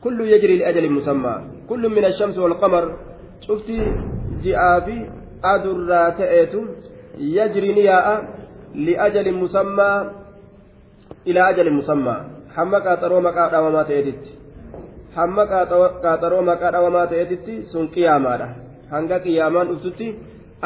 li'ajali 0.09 0.89
musammaa 0.89 1.41
kullu 1.67 1.89
min 1.89 2.05
ashamsi 2.05 2.39
walqamar 2.39 2.85
cufti 3.47 3.77
ji'aa 4.43 4.81
fi 4.85 4.95
adurraa 5.53 6.11
ta'eetu 6.19 6.67
yajri 7.19 7.73
ni 7.73 7.85
yaa'a 7.85 8.15
li'ajali 8.75 9.31
musammaa 9.31 10.23
ilaa 11.25 11.47
ajali 11.47 11.69
musammaa 11.69 12.19
hamma 12.55 12.81
qaaxaroo 12.85 13.21
maqaa 13.27 13.49
dhawamaa 13.49 13.83
ta'eetitti 13.89 14.31
hamma 15.15 15.45
qaaxaroo 15.51 16.41
maqaa 16.49 16.71
dhawamaa 16.75 17.07
ta'eetitti 17.11 17.55
sun 17.71 17.87
qiyaamaadha 17.95 18.47
hanga 18.93 19.19
qiyaamaan 19.25 19.67
dhuftutti 19.71 20.07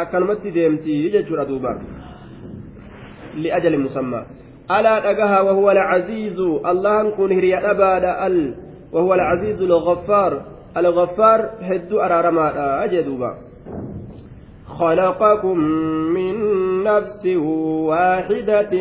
akkanumatti 0.03 0.53
deemti 0.58 0.98
jechuudha 1.15 1.46
duuba 1.50 1.75
li'ajali 3.44 3.77
musammaa 3.88 4.24
alaa 4.77 5.00
dhagaha 5.08 5.44
wahuwa 5.50 5.75
alcaziizu 5.75 6.50
allahan 6.72 7.12
kun 7.20 7.36
hiriya 7.39 7.62
dhabaadha 7.67 8.17
al 8.29 8.38
alcaziizu 8.94 9.65
algaffaar 9.74 10.34
algaffaar 10.75 11.50
hedduu 11.70 12.01
araaramaadha 12.01 12.88
jee 12.88 13.03
duuba 13.03 13.36
خلقكم 14.79 15.58
من 16.13 16.34
نفس 16.84 17.25
واحدة 17.89 18.74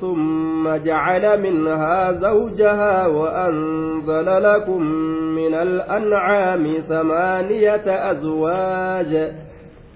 ثم 0.00 0.76
جعل 0.76 1.40
منها 1.42 2.12
زوجها 2.12 3.06
وأنزل 3.06 4.42
لكم 4.42 4.82
من 5.38 5.54
الأنعام 5.54 6.74
ثمانية 6.88 7.86
أزواج 8.10 9.32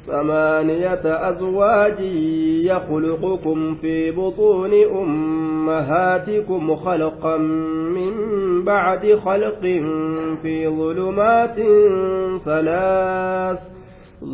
ثمانية 0.06 1.30
أزواج 1.30 2.00
يخلقكم 2.64 3.74
في 3.74 4.10
بطون 4.10 4.70
أمهاتكم 5.02 6.76
خلقا 6.76 7.36
من 7.96 8.12
بعد 8.64 9.14
خلق 9.24 9.60
في 10.42 10.68
ظلمات 10.68 11.56
ثلاث. 12.44 13.58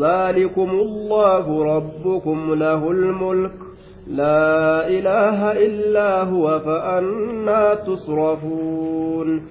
ذلكم 0.00 0.70
الله 0.70 1.76
ربكم 1.76 2.54
له 2.54 2.90
الملك. 2.90 3.52
لا 4.06 4.88
إله 4.88 5.52
إلا 5.52 6.22
هو 6.22 6.60
فأنا 6.60 7.74
تصرفون. 7.74 9.42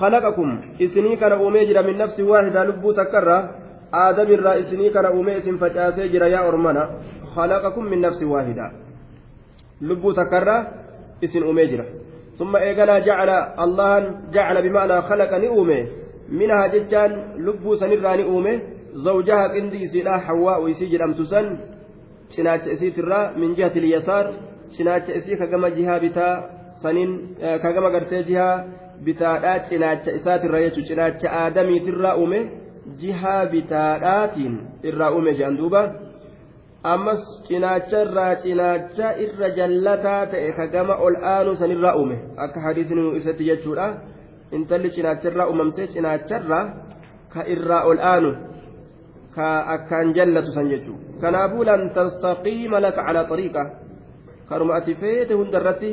خلقكم. 0.00 0.60
إسني 0.82 1.16
كان 1.16 1.32
أميجر 1.32 1.82
من 1.82 1.98
نفس 1.98 2.20
واحدة 2.20 2.64
آدم 3.94 4.28
الرا 4.32 4.60
إسني 4.60 4.90
كان 4.90 5.06
أميس 5.06 5.48
فجأة 5.48 5.98
يا 6.34 6.48
أرمنا 6.48 6.90
خلقكم 7.34 7.84
من 7.84 8.00
نفس 8.00 8.22
واحدة 8.22 8.72
لبو 9.80 10.12
تكرة 10.12 10.56
إسن 11.24 11.42
أميجر 11.48 11.84
ثم 12.38 12.56
إيقنا 12.56 12.98
جعل 12.98 13.30
الله 13.64 14.14
جعل 14.32 14.56
بمعنى 14.68 15.02
خلقني 15.02 15.48
أمي 15.48 15.80
منها 16.28 16.66
ججان 16.66 17.10
لبو 17.46 17.74
سنراني 17.74 18.24
أمي 18.36 18.54
zawjaha 18.94 19.48
qindi 19.48 19.82
isiidha 19.82 20.18
hawaa 20.18 20.68
isii 20.68 20.90
jedhamtu 20.90 21.24
san 21.24 21.58
cinaacha 22.34 22.72
isiitirraa 22.72 23.32
min 23.36 23.54
jihati 23.54 23.80
lyasaar 23.80 24.32
cinaacha 24.76 25.14
isii 25.14 25.36
kagama 25.36 25.70
jihaa 25.70 26.00
bitaa 26.00 26.42
saniin 26.82 27.36
kagama 27.62 27.90
gartee 27.90 28.22
jihaa 28.22 28.64
bitaadhaa 29.04 29.58
cinaacha 29.68 30.12
isaatirra 30.12 30.60
jechuun 30.60 30.86
cinaacha 30.90 31.32
aadamiitirraa 31.40 32.16
uume 32.16 32.40
jihaa 33.00 33.46
bitaadhaatiin 33.52 34.54
irraa 34.90 35.10
uume 35.16 35.34
jedhan 35.38 35.56
duuba 35.60 35.82
ammas 36.92 37.22
cinaacha 37.48 38.02
irraa 38.06 38.34
cinaacha 38.44 39.08
irra 39.24 39.48
jallataa 39.58 40.22
ta'e 40.32 40.52
kagama 40.60 40.94
ol 41.06 41.16
aanu 41.32 41.56
sanirraa 41.62 41.94
uume 42.00 42.16
akka 42.44 42.60
hadiisni 42.66 43.02
ibsatti 43.18 43.48
jechuudha 43.50 43.86
intalli 44.58 44.90
cinaacharraa 44.96 45.48
uumamtee 45.50 45.86
cinaacharraa 45.94 46.64
ka 47.32 47.44
irraa 47.54 47.82
ol 47.90 48.00
aanu 48.12 48.30
ka 49.36 49.48
akkaan 49.74 50.14
jallatu 50.18 50.56
san 50.56 50.72
jechuudha 50.72 51.20
kanaafuu 51.22 51.64
lan 51.70 51.82
tastaqiima 51.98 52.80
laka 52.86 53.06
calaa 53.06 53.28
xariiqa 53.30 53.62
karuma 54.48 54.74
ati 54.80 54.94
feete 55.02 55.34
hundarratti 55.40 55.90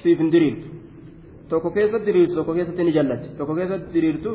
siif 0.00 0.18
hin 0.22 0.30
diriirtu 0.34 0.68
tokko 1.48 1.70
keessatti 1.76 2.06
diriirtu 2.10 2.34
tokko 2.38 2.52
keessatti 2.58 2.84
ni 2.84 2.92
jallatti 2.98 3.28
tokko 3.38 3.54
keessatti 3.58 3.94
diriirtu 3.96 4.30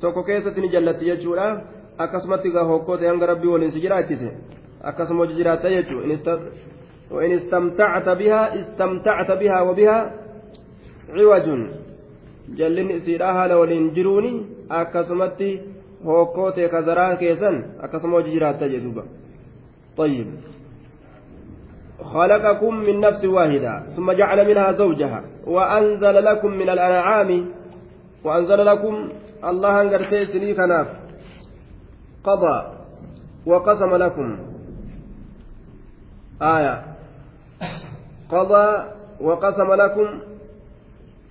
tokko 0.00 0.22
keessatti 0.22 0.60
ni 0.60 0.72
jallatti 0.74 1.10
jechuudha 1.10 1.46
akkasumatti 1.98 2.50
gaa 2.50 2.64
hokkoote 2.72 3.08
hanga 3.08 3.26
rabbii 3.26 3.52
waliin 3.54 3.72
si 3.72 3.80
jiraachise 3.80 4.32
akkasuma 4.82 5.24
hojii 5.24 5.40
jiraatta 5.42 5.70
jechuudha 5.70 6.38
وإن 7.10 7.32
استمتعت 7.32 8.08
بها 8.08 8.60
استمتعت 8.60 9.30
بها 9.30 9.60
وبها 9.60 9.98
عوج 11.14 11.46
جلني 12.58 12.98
سيراها 12.98 13.46
لو 13.46 13.64
لنجروني 13.64 14.32
أكسمتي 14.70 15.60
kazaraa 16.70 17.16
keessan 17.16 17.56
akkasuma 17.82 18.16
hojii 18.16 18.32
jiraatta 18.32 18.68
jedhuuba 18.68 19.04
طيب 19.96 20.26
خلقكم 22.04 22.74
من 22.74 23.00
نفس 23.00 23.24
واحدة 23.24 23.82
ثم 23.96 24.12
جعل 24.12 24.48
منها 24.48 24.72
زوجها 24.72 25.24
وأنزل 25.46 26.24
لكم 26.24 26.50
من 26.50 26.68
الأنعام 26.70 27.30
وأنزل 28.24 28.66
لكم 28.66 28.94
الله 29.44 29.74
سني 30.32 30.54
كناف 30.54 30.88
قضى 32.24 32.56
وقسم 33.46 33.94
لكم 33.94 34.38
آية 36.42 36.84
قضى 38.28 38.66
وقسم 39.20 39.72
لكم 39.72 40.08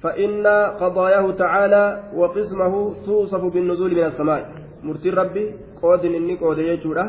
فإن 0.04 0.48
قضاياه 0.82 1.32
تعالى 1.32 2.04
وقسمه 2.16 2.96
توصف 3.06 3.42
بالنزول 3.42 3.96
من 3.96 4.06
السماء 4.06 4.60
murtiin 4.84 5.16
rabbi 5.16 5.44
qoodin 5.82 6.14
inni 6.16 6.38
qoode 6.38 6.64
jechuudha 6.70 7.06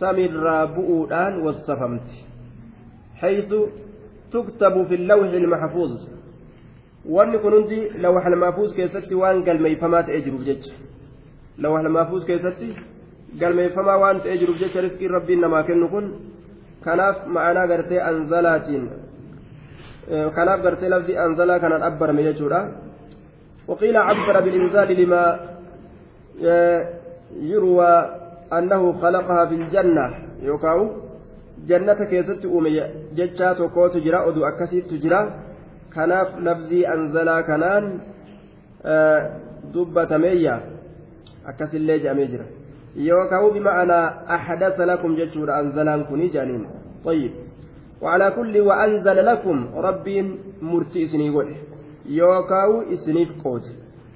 samiirraa 0.00 0.66
bu'uudhaan 0.76 1.34
wassafamti 1.46 2.16
haysu 3.22 3.58
tuktabu 4.32 4.84
fi 4.88 4.96
lawxi 5.10 5.36
ilmaxfuuz 5.40 5.92
wanni 7.16 7.38
kun 7.42 7.52
hundi 7.56 7.78
lawxa 8.04 8.30
ilmaafuuz 8.30 8.70
keessatti 8.78 9.20
waan 9.22 9.44
galmeeyfamaa 9.48 10.02
ta'ee 10.08 10.22
jiruuf 10.26 10.44
jecha 10.48 10.72
lawxa 11.62 11.84
ilmaafuuz 11.86 12.24
keessatti 12.30 12.68
galmeeyfamaa 13.40 13.98
waan 14.04 14.20
ta'ee 14.24 14.38
jiruuf 14.40 14.58
jecha 14.64 14.84
riskiin 14.86 15.14
rabbiin 15.16 15.40
namaa 15.46 15.62
kennu 15.68 15.88
kun 15.94 16.06
kanaaf 16.86 17.16
ma'anaa 17.36 17.66
gartee 17.72 18.02
anzalaatiin 18.10 18.84
kanaaf 20.36 20.60
gartee 20.66 20.92
lafdi 20.94 21.18
anzalaa 21.26 21.62
kanaan 21.64 21.88
abbarame 21.90 22.28
jechuudha 22.28 22.60
وقيل 23.68 23.96
عبر 23.96 24.40
بالإنزال 24.40 24.88
لما 25.00 25.22
يروى 27.52 27.92
أنه 28.52 28.82
خلقها 29.02 29.46
في 29.46 29.54
الجنة 29.54 30.06
يوكاو 30.42 30.80
جنة 31.68 32.00
كيست 32.10 32.44
أومي 32.44 32.80
جتشا 33.16 33.52
توكو 33.52 33.88
تجرا 33.88 34.28
أدو 34.28 34.44
أكسي 34.44 34.80
تجرا 34.80 35.20
أنزلا 36.94 37.40
كنان 37.40 37.84
دبة 39.74 40.16
مية 40.16 40.60
أكسي 41.46 41.76
اللي 41.76 41.98
جأمي 41.98 42.24
جرا 42.24 42.46
يوكاو 42.96 43.50
بمعنى 43.50 44.00
أحدث 44.36 44.80
لكم 44.80 45.16
جتشور 45.16 45.60
أنزلان 45.60 46.04
كوني 46.04 46.28
جانين 46.28 46.66
طيب 47.04 47.32
وعلى 48.02 48.30
كل 48.30 48.60
وأنزل 48.60 49.26
لكم 49.26 49.68
ربي 49.76 50.16
مرتي 50.62 51.04
إسني 51.04 51.28
يوكاو 52.06 52.82
إسنيف 52.94 53.28
قوت 53.44 53.66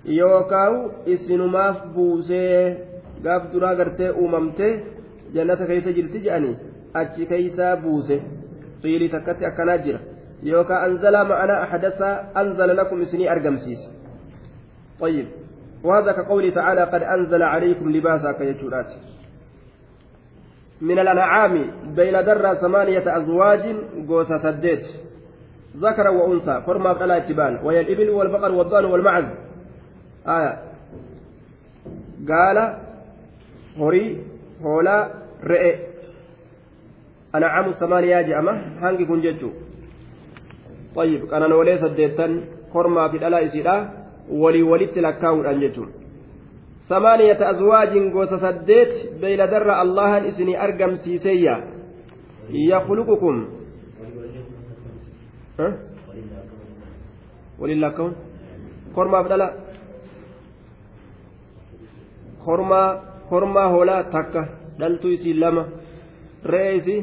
yookaan 0.04 0.90
isinumaaf 1.06 1.94
buusee 1.94 2.76
gaaf 3.22 3.52
duraa 3.52 3.74
gartee 3.74 4.10
uumamte 4.10 4.70
jannata 5.34 5.66
keessa 5.66 5.92
jirti 5.92 6.22
jedhanii 6.24 6.56
achi 6.94 7.26
keeysaa 7.26 7.76
buuse. 7.76 8.22
Qiilii 8.82 9.08
takkatti 9.08 9.46
akkanaa 9.46 9.78
yookaan 10.42 10.84
anzalaa 10.84 11.24
ma'anaa 11.24 11.62
ahadasaa 11.62 12.14
anzala 12.34 12.74
lakum 12.74 13.02
isinii 13.02 13.28
argamsiise 13.28 13.88
طيب. 15.02 15.26
وهذا 15.82 16.12
كقوله 16.12 16.50
تعالى 16.50 16.82
قد 16.84 17.02
أنزل 17.02 17.42
عليكم 17.42 17.90
لباسا 17.90 18.32
كيجورات. 18.32 18.90
من 20.80 20.98
الأنعام 20.98 21.54
بين 21.96 22.12
درة 22.24 22.54
ثمانية 22.54 23.16
أزواج 23.16 23.76
قوس 24.08 24.30
سديت. 24.32 24.86
ذكر 25.76 26.06
وأنثى 26.08 26.62
فرما 26.66 26.94
فلا 26.94 27.16
اتبان 27.16 27.58
وهي 27.64 27.80
الإبل 27.80 28.10
والبقر 28.10 28.52
والضأن 28.52 28.84
والمعز. 28.84 29.24
gaala 32.24 32.78
horii 33.78 34.10
hoolaa 34.62 35.08
re'e 35.52 35.72
ancamu 37.32 37.74
samaaniyaa 37.78 38.22
je'ama 38.28 38.52
hangi 38.80 39.06
kun 39.06 39.22
jechuu 39.22 39.52
طيب 40.96 41.26
qananoolee 41.30 41.78
saddeettan 41.78 42.42
kormaa 42.72 43.08
fi 43.08 43.20
dhalaa 43.20 43.44
isiidha 43.48 43.76
walii 44.42 44.62
walitti 44.62 45.02
lakkaa'uudhaan 45.02 45.60
jechuun 45.60 45.90
ثمانية 46.92 47.40
أزواج 47.50 47.92
قوس 48.12 48.32
سديت 48.34 48.92
بين 49.20 49.40
در 49.52 49.68
الله 49.82 50.28
إسني 50.28 50.64
أرقم 50.64 50.96
سيسيا. 51.04 51.56
يخلقكم. 52.50 53.36
أه؟ 55.60 55.72
ولله 57.58 57.88
كون 57.88 58.12
كرما 58.96 59.22
بدلا 59.22 59.48
كرما 62.44 62.82
كرما 63.30 63.64
هولا 63.64 64.02
تكا 64.02 64.42
دلتو 64.78 65.08
يسي 65.08 65.32
لما. 65.32 65.64
رئيسي 66.46 66.96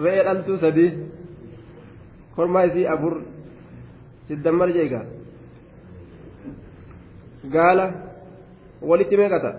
رئي 0.00 0.20
كرما 2.36 2.64
يسي 2.64 2.94
أفر 2.94 3.22
سدمر 4.28 4.70
جيغا 4.70 5.02
قال 7.54 7.78
walitti 8.84 9.16
meeqata? 9.16 9.50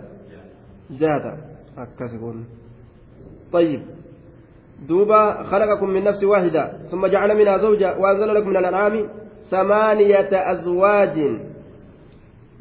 Jahata 0.99 1.31
akkasi 1.77 2.17
kun. 2.17 2.45
طيب 3.53 3.81
دوبا 4.87 5.43
خلقكم 5.43 5.89
من 5.89 6.03
نفس 6.03 6.23
واحدة 6.23 6.91
ثم 6.91 7.07
جعل 7.07 7.37
منها 7.37 7.57
زوجة 7.57 7.97
وأنزل 7.99 8.35
لكم 8.35 8.49
من 8.49 8.57
الأنعام 8.57 9.07
ثمانية 9.51 10.29
أزواج 10.51 11.15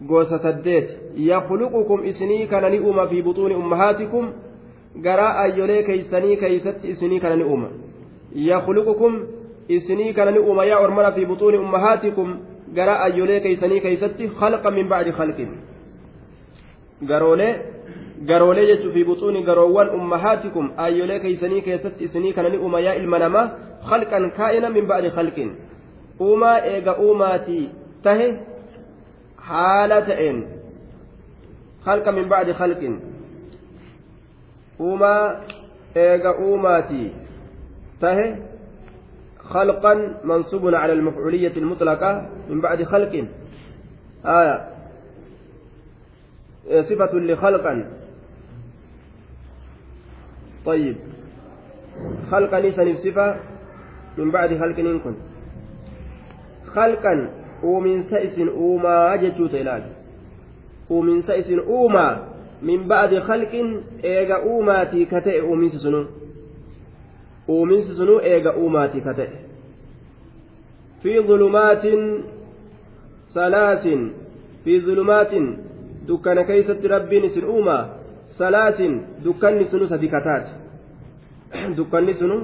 قوس 0.08 0.28
سديت 0.34 0.88
يخلقكم 1.16 1.98
إسني 2.04 2.46
كان 2.46 2.64
نؤم 2.72 3.08
في 3.08 3.22
بطون 3.22 3.52
أمهاتكم 3.52 4.32
قراء 5.04 5.58
يولي 5.58 5.82
كيسني 5.82 6.36
كيست 6.36 6.78
إسني 6.84 7.18
كان 7.18 7.38
نؤم 7.38 7.62
يخلقكم 8.36 9.12
كان 10.12 10.34
نؤم 10.34 10.60
يا 10.60 10.84
أرمنا 10.84 11.10
في 11.10 11.24
بطون 11.24 11.54
أمهاتكم 11.54 12.40
قراء 12.76 13.16
يولي 13.16 13.40
كيسني 13.40 13.80
كيست 13.80 14.20
خلقا 14.40 14.70
من 14.70 14.88
بعد 14.88 15.10
خلق 15.10 15.38
garoolee 17.02 17.54
garoolee 18.26 18.66
jechuun 18.66 18.94
fi 18.94 19.04
buxuuni 19.04 19.42
garoowwan 19.42 19.90
ummahaatikum 19.98 20.72
aayyolee 20.84 21.20
keeysanii 21.20 21.62
keessatti 21.68 22.04
isinii 22.04 22.32
kana 22.32 22.48
ni 22.48 22.58
umayaa 22.58 22.94
ilma 23.00 23.18
namaa 23.18 23.50
halqan 23.90 24.30
kaa'ina 24.36 24.70
min 24.70 24.86
ba'di 24.86 25.08
halqin 25.16 25.50
uumaa 26.20 26.58
eega 26.72 26.96
uumaatii 27.06 27.64
tahe 28.02 28.28
haala 29.48 30.00
ta'een 30.08 30.40
halqa 31.88 32.12
min 32.12 32.28
ba'di 32.34 32.56
halqin 32.62 32.96
uumaa 34.80 35.22
eega 36.06 36.34
uumaatii 36.46 37.08
tahe 38.00 38.26
خلقا 39.48 40.14
منصوب 40.24 40.74
على 40.74 40.92
المفعولية 40.92 41.52
المطلقة 41.56 42.30
من 42.50 42.60
بعد 42.60 42.82
خلق. 42.82 43.24
آية. 44.24 44.68
صفة 46.80 47.18
لخلقا. 47.18 47.90
طيب. 50.66 50.96
خلقا 52.30 52.60
ليس 52.60 52.98
صفة 53.04 53.36
من 54.18 54.30
بعد 54.30 54.58
خلق 54.58 54.76
كن 54.76 55.14
خلقا. 56.74 57.30
ومن 57.64 58.02
سئس 58.02 58.38
أوما 58.38 59.16
جتشوت 59.16 59.54
إلال 59.54 59.82
ومن 60.90 61.22
سئس 61.22 61.58
أوما 61.58 62.28
من 62.62 62.88
بعد 62.88 63.18
خلق 63.18 63.80
إيغا 64.04 64.34
أوماتي 64.34 65.04
كتئ 65.04 65.40
ومن 65.40 65.68
سسنو 67.46 67.54
ومن 67.62 67.82
سسنو 67.84 68.18
إيغا 68.18 68.50
أوماتي 68.50 69.00
كتئ 69.00 69.28
في 71.02 71.20
ظلمات 71.20 71.84
ثلاث 73.34 73.84
في 74.64 74.80
ظلمات 74.80 75.32
dukkana 76.08 76.44
keeysatti 76.44 76.88
rabbiin 76.88 77.24
isin 77.24 77.44
uumaa 77.44 77.88
salaasin 78.38 79.24
dukkanni 79.24 79.64
sunu 79.72 79.86
sadi 79.88 80.08
kataate 80.08 80.50
dukkanni 81.76 82.14
sunu 82.14 82.36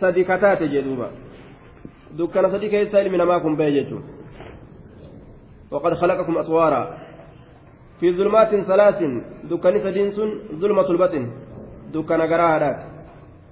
sadi 0.00 0.24
jedhuuba 0.72 1.08
dukkana 2.18 2.50
sadi 2.50 2.70
keessa 2.70 3.02
ilmi 3.02 3.18
namaa 3.18 3.40
kun 3.40 3.56
bahe 3.56 3.72
jechuun 3.72 4.02
وقد 5.70 5.94
خلقكم 5.94 6.38
أطوارا 6.38 6.98
في 8.00 8.12
ظلمات 8.16 8.50
ثلاث 8.66 8.98
دكان 9.50 9.78
سدين 9.78 10.10
سن 10.10 10.30
ظلمة 10.60 10.90
البطن 10.90 11.24
دكان 11.94 12.20
قراهات 12.22 12.89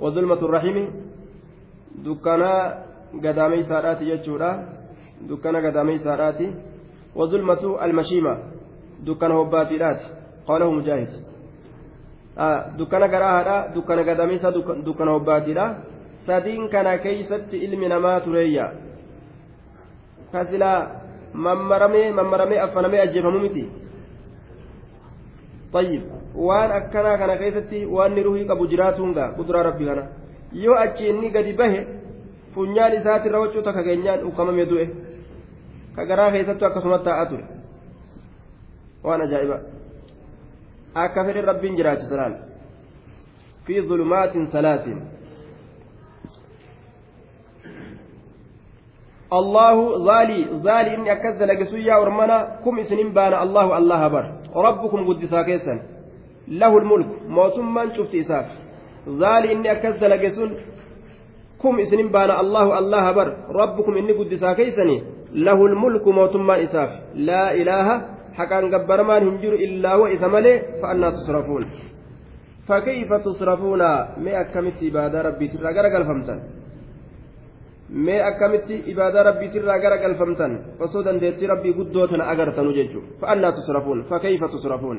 وظلمة 0.00 0.40
الرحم 0.48 0.76
دكان 2.06 2.42
قدامي 3.24 3.62
سارات 3.62 4.00
يجورا 4.02 4.50
دكان 5.30 5.56
قدامي 5.66 5.98
سارات 5.98 6.40
وظلمة 7.18 7.62
المشيمة 7.84 8.34
dukkana 9.06 9.34
hobbaatiidhaati 9.34 10.06
qaalahu 10.46 10.72
mujaahid 10.78 11.12
dukkana 12.78 13.08
garaahaadha 13.08 13.56
dukkana 13.74 14.02
gadamiisa 14.08 14.50
dukkana 14.87 15.11
hobbaatiidha 15.16 15.66
sadiin 16.26 16.68
kana 16.68 16.98
keeysatti 16.98 17.56
ilmi 17.66 17.88
namaa 17.88 18.20
tureeyya 18.20 18.72
kasilaa 20.32 20.78
mammaramee 21.32 22.12
mammaramee 22.12 22.61
affanamee 22.66 23.00
ajjeefamu 23.06 23.40
miti 23.46 23.64
طيب 25.72 26.02
waan 26.46 26.72
akkanaa 26.72 27.18
kana 27.18 27.37
keessatti 27.37 27.87
waan 27.87 28.14
ni 28.14 28.22
ruhii 28.22 28.46
qabu 28.51 28.66
jiraatuunga 28.72 29.29
kuduraa 29.37 29.62
rabbi 29.62 29.85
kana 29.90 30.05
yoo 30.53 30.77
achi 30.85 31.09
inni 31.09 31.31
gadi 31.31 31.53
bahe 31.53 31.87
funyaan 32.55 32.94
isaatirra 33.01 33.40
waccuu 33.40 33.62
takka 33.62 33.83
keenyaan 33.83 34.24
ukamame 34.31 34.66
du'e 34.70 34.87
ka 35.96 36.07
garaa 36.07 36.31
keessattu 36.31 36.66
akkasuma 36.66 36.98
taa'aa 36.98 37.27
ture 37.27 37.44
waan 39.05 39.20
ajaa'iba 39.27 39.61
akka 41.05 41.24
fedhe 41.24 41.46
rabbiin 41.51 41.77
jiraachisa 41.77 42.16
laal 42.16 42.35
fi 43.64 43.83
zulumaatin 43.92 44.51
salaasin 44.57 45.01
الله 49.33 49.77
ظالي 50.09 50.40
ظالي 50.64 50.94
إني 50.94 51.12
أكز 51.12 51.42
لقسويا 51.42 51.96
ورمنا 52.01 52.64
كم 52.64 52.79
إسنين 52.79 53.12
بان 53.12 53.35
الله 53.44 53.79
الله 53.79 54.09
بر 54.09 54.24
ربكم 54.57 54.98
له 56.50 56.78
الملك 56.78 57.06
موسما 57.28 57.96
شفت 57.96 58.14
إساف. 58.14 58.46
ظالي 59.08 59.52
إني 59.52 59.72
أكز 59.72 60.04
لقسون 60.04 60.50
كم 61.62 61.78
إسنين 61.80 62.08
بان 62.08 62.30
الله 62.30 62.78
الله 62.78 63.12
بر. 63.12 63.28
ربكم 63.61 63.92
إني 63.96 64.12
قد 64.12 64.34
ساكيسني 64.34 65.02
له 65.32 65.66
الملك 65.66 66.08
موسما 66.08 66.62
إساف. 66.62 66.90
لا 67.14 67.54
إله 67.54 67.88
حقان 68.38 68.74
قبرمان 68.74 69.22
هنجر 69.28 69.54
إلا 69.54 69.94
وإذا 69.94 70.26
ملي 70.26 70.54
فأنا 70.82 71.11
تصرفون. 71.11 71.64
فكيف 72.68 73.11
تصرفون؟ 73.12 73.78
ما 74.24 74.40
أكمت 74.40 74.78
إبادة 74.82 75.22
ربي 75.22 75.48
ترى 75.48 75.96
الفمتن. 76.00 76.38
ما 77.90 78.16
أكمت 78.28 78.68
إبادة 78.90 79.22
ربي 79.28 79.48
ترى 79.48 79.74
غرق 79.84 80.04
الفمتن. 80.04 80.52
فصودا 80.78 81.12
ديتي 81.18 81.46
ربي 81.46 81.70
قدوتنا 81.78 82.24
أغرتن 82.32 82.68
ججو. 82.76 83.00
فأنا 83.20 83.50
تصرفون. 83.50 83.98
فكيف 84.11 84.44
تصرفون؟ 84.44 84.98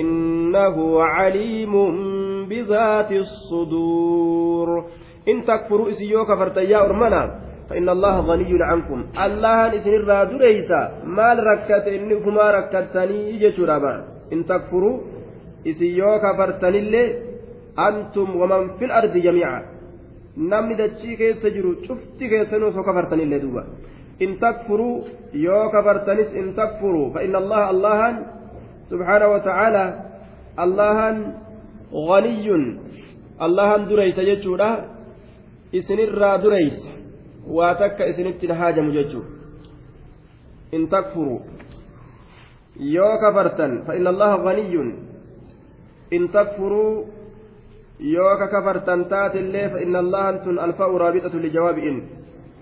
إنه 0.00 0.76
عليم 1.02 1.74
بذات 2.50 3.10
الصدور. 3.12 4.68
إن 5.28 5.36
تكفروا 5.44 5.90
إسيوك 5.92 6.30
فرتيا 6.40 6.78
أرمنا 6.86 7.22
فإن 7.70 7.88
الله 7.88 8.14
غني 8.20 8.52
عنكم. 8.70 8.98
الله 9.26 9.76
إسن 9.76 9.92
الراد 10.00 10.30
ليس 10.32 10.70
مال 11.16 11.38
ركت 11.50 11.84
إنكما 11.96 12.46
ركتني 12.58 13.38
جشرابا 13.42 13.94
إن 14.32 14.40
تكفروا 14.50 15.00
إسيو 15.70 16.18
كفرتني 16.24 16.78
اللي 16.78 17.04
أنتم 17.88 18.28
ومن 18.40 18.62
في 18.78 18.84
الأرض 18.84 19.14
جميعا. 19.16 19.62
dachii 20.36 21.16
keessa 21.16 21.50
jiru 21.50 21.76
cufti 21.86 22.28
keessanuu 22.28 22.68
osoo 22.68 22.82
kafartanii 22.82 23.24
illee 23.24 23.40
duuba 23.40 23.64
in 24.18 24.38
takfuruu 24.38 25.04
yoo 25.32 25.70
kafartanis 25.70 26.32
in 26.34 26.54
takfuruu 26.54 27.12
fa 27.12 27.22
inna 27.22 27.38
allaha 27.38 27.68
allahan 27.68 28.16
allahan 30.56 31.16
ganiyyun 31.92 32.64
allahan 33.38 33.88
dureysa 33.88 34.24
jechuudha 34.24 34.70
isinirraa 35.72 36.38
dureysa 36.42 36.90
waa 37.46 37.74
takka 37.74 38.06
isinitti 38.06 38.46
haajamu 38.46 38.92
jechuun 38.92 39.26
in 40.72 40.88
takfuru 40.88 41.40
yoo 42.76 43.14
kafartan 43.20 43.82
fa 43.86 43.96
inna 43.96 44.10
allaha 44.10 44.38
ganiyyun 44.44 44.88
in 46.10 46.28
takfuruu 46.28 47.08
yoo 48.00 48.36
ka 48.38 48.48
kafartan 48.48 49.04
taatillee 49.08 49.68
fa 49.68 49.80
inna 49.80 49.98
allahan 49.98 50.40
tun 50.44 50.58
alfa'u 50.58 50.98
raabixatu 50.98 51.40
lijawaabi 51.40 51.88
in 51.88 51.96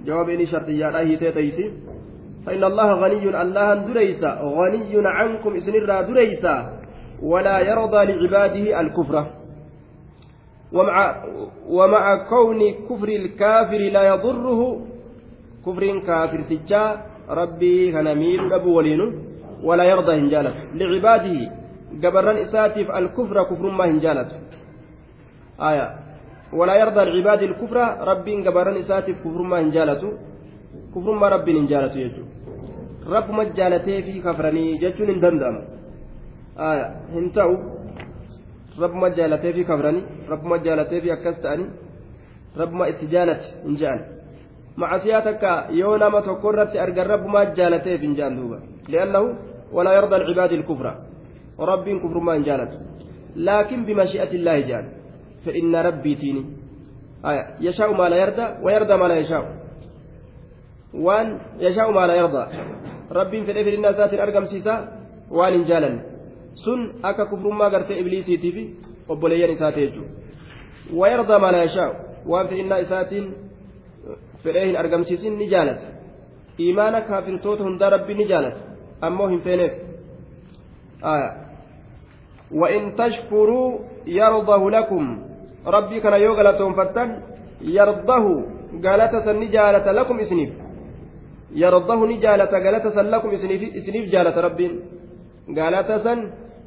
jawaabi 0.07 0.35
inni 0.35 0.47
shartiyyaadha 0.47 1.01
hiitee 1.11 1.33
taysi 1.33 1.65
فإن 2.47 2.65
الله 2.65 2.89
غني 2.93 3.43
الله 3.43 3.75
دريسا 3.75 4.31
غني 4.59 4.95
عنكم 5.19 5.57
إسنرا 5.57 6.01
دريسا 6.03 6.57
ولا 7.23 7.57
يرضى 7.61 8.01
لعباده 8.05 8.81
الكفر. 8.81 9.15
ومع 10.73 11.25
ومع 11.69 12.05
كون 12.31 12.61
كفر 12.89 13.09
الكافر 13.09 13.81
لا 13.97 14.03
يضره 14.13 14.61
كفر 15.67 15.99
كافر 16.07 16.41
تجا 16.51 16.85
ربي 17.29 17.93
هنميل 17.95 18.53
أبو 18.53 18.71
ولين 18.79 19.01
ولا 19.65 19.85
يرضى 19.85 20.13
هنجالة. 20.13 20.53
لعباده 20.75 21.37
قبران 22.03 22.37
إساتف 22.37 22.87
الكفر 22.91 23.37
كفر 23.51 23.67
ما 23.71 23.85
هنجالة. 23.85 24.31
آية. 25.61 25.87
ولا 26.53 26.75
يرضى 26.75 27.03
العباد 27.03 27.43
الكفر 27.43 27.77
ربي 28.11 28.33
قبران 28.47 28.77
إساتف 28.77 29.15
كفر 29.25 29.43
ما 29.43 29.61
هنجالة. 29.61 30.03
كفر 30.95 31.13
ما 31.13 31.29
ربي 31.29 31.53
هنجالة 31.59 31.95
يجو. 31.99 32.25
رب 33.11 33.31
ما 33.31 33.45
جالتي 33.45 34.03
في 34.03 34.15
كفرني 34.21 34.79
جتون 34.83 35.21
دندم. 35.21 35.57
آية 36.59 36.87
هنتو 37.15 37.51
رب 38.79 38.95
ما 38.95 39.09
جالتي 39.09 39.53
في 39.53 39.63
كفرني 39.65 40.03
رب 40.31 40.45
ما 40.45 40.57
جالتي 40.57 41.01
في 41.01 41.13
أكستاني 41.13 41.67
رب 42.61 42.73
ما 42.73 42.89
اتجالت 42.89 43.43
هنجال 43.65 44.01
معصية 44.77 45.19
تكا 45.21 45.67
يونا 45.71 46.09
ما 46.09 46.21
تقرت 46.21 46.77
أرجى 46.77 47.03
رب 47.03 47.27
ما 47.27 47.45
جالتي 47.45 47.99
في 47.99 48.07
هنجال 48.07 48.37
دوبا. 48.37 48.59
لأنه 48.89 49.23
ولا 49.73 49.93
يرضى 49.93 50.17
العباد 50.17 50.53
الكفر. 50.53 50.87
ورب 51.59 51.87
كفر 52.03 52.19
ما 52.19 52.37
انجالت 52.37 52.73
لكن 53.37 53.85
بمشيئة 53.85 54.33
الله 54.39 54.61
جال 54.61 54.85
فإن 55.45 55.77
ربي 55.77 56.15
تيني. 56.15 56.45
آية 57.25 57.45
يشاء 57.61 57.93
ما 57.93 58.09
لا 58.09 58.17
يرضى 58.17 58.47
ويرضى 58.63 58.95
ما 58.97 59.07
لا 59.11 59.17
يشاء. 59.23 59.45
وأن 60.95 61.39
يشاء 61.59 61.91
ما 61.91 62.07
لا 63.11 63.21
يرضى 63.21 63.21
ربي 63.21 63.45
في 63.45 63.51
الإبل 63.53 63.75
الناس 63.75 63.97
أرقم 63.97 64.47
سيسا 64.47 64.75
وان 65.31 65.53
انجالا 65.53 65.91
سن 66.65 66.81
أكا 67.05 67.25
كفر 67.25 67.49
ما 67.51 67.65
قرت 67.65 67.91
إبليسي 67.91 68.37
تيفي 68.37 68.65
وبليان 69.09 69.51
إساتيجو 69.51 70.03
ويرضى 70.95 71.39
ما 71.39 71.51
لا 71.53 71.63
يشاء 71.63 71.91
وان 72.27 72.47
في 72.47 72.61
إسات 72.83 73.09
في 74.43 74.51
الإبل 74.51 74.77
أرقم 74.77 75.03
سيسين 75.05 75.39
نجالت 75.39 75.81
إيمانك 76.61 77.05
كافر 77.07 77.37
توت 77.37 77.61
هند 77.61 77.83
ربي 77.83 78.15
نجالت 78.15 78.57
أمو 79.05 79.25
هم 79.25 79.41
فينيف 79.41 79.73
آية 81.05 81.31
وإن 82.61 82.95
تشكروا 82.95 83.79
يرضه 84.07 84.71
لكم 84.71 85.05
ربي 85.67 86.01
كان 86.01 86.13
يوغلتهم 86.13 86.73
فتن 86.75 87.09
يرضه 87.61 88.25
قالت 88.85 89.29
نجالة 89.29 89.93
لكم 89.93 90.19
إسنيف 90.21 90.51
يرضه 91.55 92.07
نجالة 92.07 92.45
قالت 92.45 92.87
لكم 92.97 93.31
إسنيف, 93.31 93.63
إسنيف 93.77 94.05
جالة 94.11 94.41
ربي 94.41 94.67
قالت 95.59 95.91
سن 96.05 96.19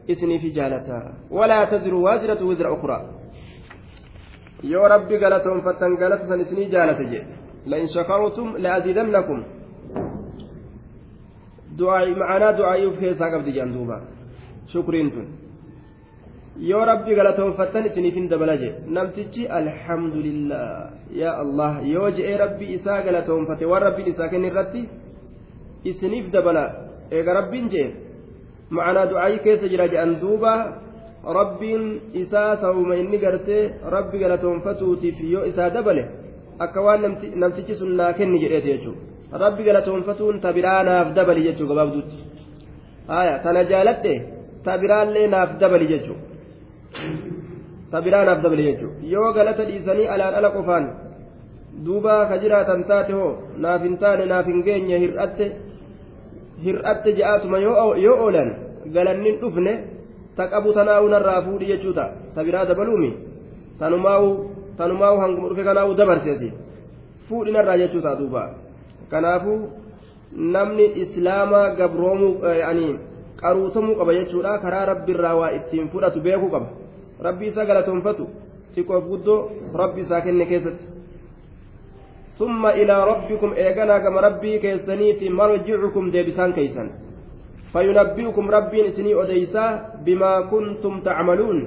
إسنيف 0.10 0.44
جالة 0.58 0.88
ولا 1.32 1.66
تزر 1.66 1.94
وازرة 1.96 2.42
وزر 2.44 2.68
أخرى 2.74 3.00
rabbi 4.64 5.20
galatoon 5.20 5.60
fattan 5.62 5.98
galata 6.00 6.28
san 6.28 6.40
isinii 6.40 6.72
jaalate 6.72 7.04
jedhe 7.12 7.44
لئن 7.68 7.88
شكرتم 7.88 8.58
لأزيدنكم 8.58 9.44
ma'anaa 12.22 12.54
du'aa'iif 12.58 13.00
keessaa 13.02 13.32
qabdi 13.34 13.52
jedhan 13.56 13.74
duuba 13.74 13.98
shukriin 14.72 15.10
tun 15.14 15.26
yoo 16.62 16.86
rabbi 16.86 17.16
galatoonfattan 17.16 17.86
isiniif 17.90 18.16
hin 18.20 18.28
dabala 18.30 18.56
jee 18.62 18.74
namtichi 18.96 19.48
alhamdulillah 19.60 20.90
yaa 21.22 21.36
allah 21.44 21.72
yoo 21.94 22.10
je'ee 22.18 22.38
rabbi 22.44 22.66
isaa 22.78 23.02
galatoonfate 23.08 23.66
waan 23.72 23.84
rabbiin 23.88 24.12
isaa 24.14 24.28
kenne 24.34 24.48
irratti 24.52 24.82
isiniif 25.92 26.26
dabala 26.36 26.64
eega 27.12 27.34
rabbiin 27.40 27.70
jee 27.74 27.88
ma'anaa 28.78 29.06
du'aa'ii 29.12 29.40
keessa 29.46 29.68
jira 29.74 29.88
jedhan 29.94 30.14
duuba 30.24 30.54
rabbiin 31.40 31.84
isaa 32.24 32.50
sababuma 32.62 32.96
inni 33.02 33.18
gartee 33.24 33.64
rabbi 33.96 34.18
galatoonfatuutiif 34.24 35.18
yoo 35.34 35.46
isaa 35.52 35.70
dabale 35.78 36.04
akka 36.66 36.82
waan 36.86 37.02
namtichi 37.42 37.76
sun 37.80 37.92
naa 38.00 38.14
kenni 38.20 38.40
jedheeti 38.44 38.70
jechuudha. 38.74 39.02
rabbi 39.44 39.64
galatoonfatuun 39.68 40.42
tabiraa 40.46 40.84
naaf 40.90 41.08
dabali 41.18 41.44
jechuu 41.48 41.68
gabaabduutti 41.72 42.18
haya 43.08 43.40
tana 43.46 43.64
jaaladhe 43.72 44.14
tabiraallee 44.68 45.28
naaf 45.34 45.58
dabali 45.62 45.88
jechuu 45.94 46.18
tabiraa 47.92 48.26
naaf 48.26 48.42
dabali 48.44 48.64
jechuu 48.70 48.92
yoo 49.14 49.34
galata 49.34 49.66
dhiisanii 49.70 50.08
alaan 50.16 50.36
ala 50.40 50.50
qofaan 50.56 50.86
duuba 51.86 52.26
ka 52.30 52.38
jiraatan 52.44 52.84
taate 52.90 53.14
hoo 53.14 53.32
naaf 53.66 53.82
hin 53.88 53.98
taane 54.04 54.26
naaf 54.32 54.46
hin 54.52 54.64
geenye 54.68 55.00
hir'atte 55.04 55.46
hir'atte 56.66 57.16
je'aatuma 57.18 57.60
yoo 57.60 58.16
oolan 58.26 58.50
galannin 58.96 59.40
dhufne 59.42 59.74
ta 60.36 60.48
qabu 60.48 60.74
tanaa'u 60.74 61.08
narraa 61.10 61.42
fuudhi 61.46 61.66
jechuu 61.72 61.94
ta'a. 61.94 62.12
Tabiraa 62.36 62.66
dabaluumi 62.66 63.14
tanumaa'u 63.80 64.28
tanumaa'u 64.78 65.18
hanguma 65.24 65.50
dhufe 65.50 65.64
kanaa'u 65.64 65.96
dabarseesi 66.02 66.50
fuudhi 67.30 67.52
narraa 67.52 67.78
jechuu 67.78 68.02
ta'a 68.02 68.20
duuba. 68.22 68.44
Kanaafuu 69.10 69.60
namni 70.56 70.86
islaamaa 71.04 71.70
gabroomuu 71.80 72.34
yani 72.62 72.88
qaruutamuu 73.42 73.96
qaba 73.96 74.14
jechuudha 74.14 74.58
karaa 74.64 74.86
rabbiirraa 74.86 75.36
waa 75.36 75.52
ittiin 75.58 75.90
fudhatu 75.90 76.22
beekuu 76.22 76.50
qaba 76.50 76.68
isaa 77.48 77.66
galatoonfatu 77.66 78.28
xiqqoof 78.76 79.04
guddoo 79.12 79.50
rabbi 79.74 80.02
isaa 80.02 80.22
kenne 80.22 80.46
keessatti. 80.46 80.94
ثم 82.40 82.66
إلى 82.66 82.96
ربكم 83.12 83.50
إيغانا 83.54 84.00
كما 84.00 84.20
ربي 84.22 84.58
كيسنيتي 84.58 85.30
مرجعكم 85.30 86.04
ديبسان 86.12 86.54
كيسن 86.58 86.88
فينبئكم 87.74 88.46
ربي 88.58 88.80
إسني 88.88 89.14
أديسا 89.22 89.66
بما 90.06 90.34
كنتم 90.52 90.94
تعملون 91.08 91.58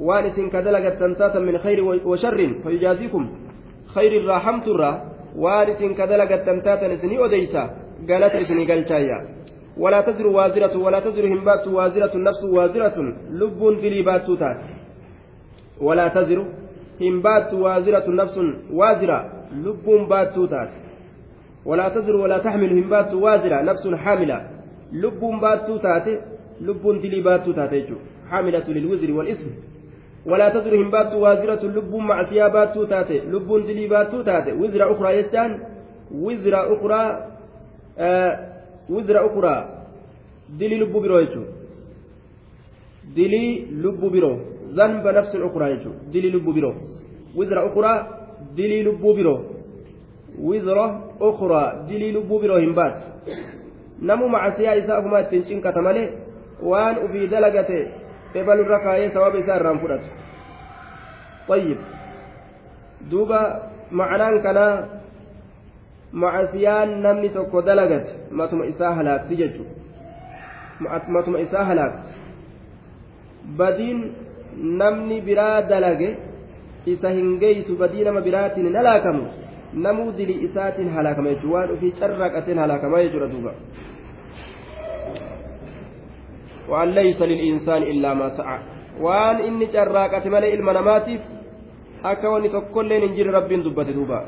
وان 0.00 0.24
إسن 0.24 0.48
كدلغة 0.48 0.88
تنتاتا 1.00 1.38
من 1.38 1.58
خير 1.58 1.78
وشر 2.08 2.40
فيجازيكم 2.64 3.22
خير 3.94 4.12
waan 5.34 5.66
isin 5.66 5.98
ka 5.98 6.06
dalagattan 6.06 6.62
taatan 6.62 6.94
isinii 6.94 7.18
odeysa 7.18 7.62
galata 8.06 8.38
isinii 8.38 8.66
galchaayya. 8.66 9.18
ولا 9.76 10.00
تزر 10.00 10.26
وازرة 10.26 10.76
ولا 10.78 11.00
تزر 11.00 11.26
همبات 11.26 11.66
وازرة 11.66 12.14
نفس 12.16 12.42
وازرة 12.44 12.96
لب 13.30 13.60
تات 15.78 15.82
ولا 15.82 16.08
تزر. 16.08 16.44
همبات 17.00 17.54
وازرة 17.54 18.10
نفس 18.10 18.38
وازرة 18.70 19.32
لب 19.52 20.08
باتو 20.08 20.46
تات 20.46 20.70
ولا 21.64 21.88
تزر 21.88 22.16
ولا 22.16 22.38
تحمل 22.38 22.70
همبات 22.78 23.14
وازرة 23.14 23.62
نفس 23.62 23.88
حاملة. 23.88 24.38
لب 24.92 25.20
باتو 25.40 25.76
تات 25.76 26.06
لب 26.60 27.00
دلي 27.02 27.20
باتو 27.20 27.52
تات 27.52 27.88
حاملة 28.30 28.68
للوزر 28.68 29.12
والإثم. 29.12 29.50
ولا 30.26 30.48
تزر 30.48 30.76
همبات 30.76 31.14
وازرة 31.14 31.62
لب 31.66 31.94
مع 31.94 32.24
ثيابات 32.24 32.78
تاتي 32.78 33.18
لب 33.20 33.48
دليبات 33.66 34.14
تاتي 34.14 34.52
وزر 34.52 34.92
أخرى 34.92 35.18
يجان 35.18 35.58
وزر 36.14 36.54
أخرى 36.74 37.02
آه 37.98 38.32
وزر 38.90 39.26
أخرى. 39.26 39.84
دلي 40.58 40.78
لب 40.78 40.92
برو 40.92 41.18
يجو. 41.18 41.42
دلي 43.16 43.66
لب 43.82 44.00
برو 44.00 44.53
ذنب 44.72 45.06
نفس 45.06 45.36
أخرى 45.36 45.70
يجو 45.70 45.90
دلي 46.12 46.30
لب 46.30 46.44
برو 46.44 46.72
وزر 47.36 47.58
أخرى 47.66 47.92
دلي 48.56 48.82
لب 48.82 49.00
برو 49.00 49.36
وزر 50.40 50.78
أخرى 51.20 51.62
دلي 51.88 52.12
لب 52.12 52.28
برو 52.28 52.56
همبات 52.56 52.96
نمو 54.02 54.26
مع 54.28 54.50
سياسة 54.50 54.98
أفما 54.98 55.22
تنشين 55.22 55.60
كتمالي 55.60 56.04
وان 56.62 56.94
أبي 57.04 57.28
irra 58.34 58.78
kaayee 58.82 59.10
sababa 59.14 59.38
isaa 59.38 59.56
irraan 59.62 59.78
fudhatu 59.78 60.10
طيب 61.48 61.78
duuba 63.10 63.70
ma'anaan 63.90 64.42
kanaa 64.42 64.74
macasiyaan 66.12 67.02
namni 67.04 67.28
tokko 67.30 67.62
dalagate 67.62 68.10
matuma 68.30 68.66
isaa 68.66 68.94
halaakti 68.96 69.36
jechu 69.36 69.64
matuma 71.08 71.38
isaa 71.40 71.64
halaakti 71.64 72.08
badiin 73.58 74.00
namni 74.82 75.20
biraa 75.20 75.62
dalage 75.62 76.10
isa 76.86 77.10
hin 77.10 77.38
geeysu 77.38 77.76
badii 77.76 78.04
nama 78.04 78.20
biraatiin 78.20 78.66
hin 78.66 78.76
halaakamu 78.76 79.24
namuu 79.86 80.12
dilii 80.18 80.44
isaatiin 80.48 80.94
halaakama 80.96 81.34
jechuudha 81.34 81.56
waan 81.58 81.74
ofii 81.76 81.92
carraaqateen 82.00 82.58
halaakama 82.58 83.02
jechuudha 83.06 83.32
duuba 83.34 83.54
وأن 86.68 86.88
ليس 86.88 87.22
للإنسان 87.22 87.82
إلا 87.82 88.14
ما 88.14 88.28
سعى 88.36 88.58
وأن 89.00 89.36
إني 89.36 89.66
جراكت 89.66 90.26
ملئ 90.26 90.54
المناماتف 90.54 91.20
أكوني 92.04 92.48
تقول 92.48 92.88
لين 92.88 93.02
إنجيل 93.02 93.34
رب 93.34 93.52
دبت 93.52 93.88
دوبا 93.96 94.20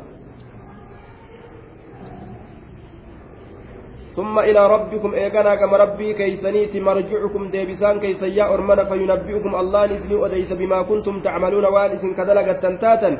ثم 4.16 4.38
إلى 4.38 4.66
ربكم 4.66 5.14
إيقنا 5.14 5.55
كما 5.55 5.76
ربي 5.76 6.14
كيسنيت 6.14 6.76
مرجعكم 6.76 7.42
ديبسان 7.52 8.00
كيسن 8.00 8.33
يا 8.33 8.55
أرمنا 8.55 8.85
فينبئكم 8.85 9.52
الله 9.55 9.87
نزني 9.87 10.16
أديس 10.26 10.50
بما 10.52 10.83
كنتم 10.83 11.20
تعملون 11.20 11.64
وآلس 11.64 12.02
كذلك 12.16 12.48
تنتاتا. 12.62 13.11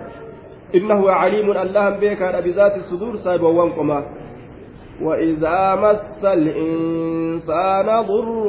إنه 0.75 1.01
عليم 1.11 1.49
الله 1.53 1.91
بك 2.01 2.23
بذات 2.45 2.75
الصدور 2.77 3.17
سايب 3.17 3.43
وانكما. 3.43 3.99
وإذا 5.03 5.75
مس 5.75 6.25
الإنسان 6.25 7.89
ضر 8.09 8.47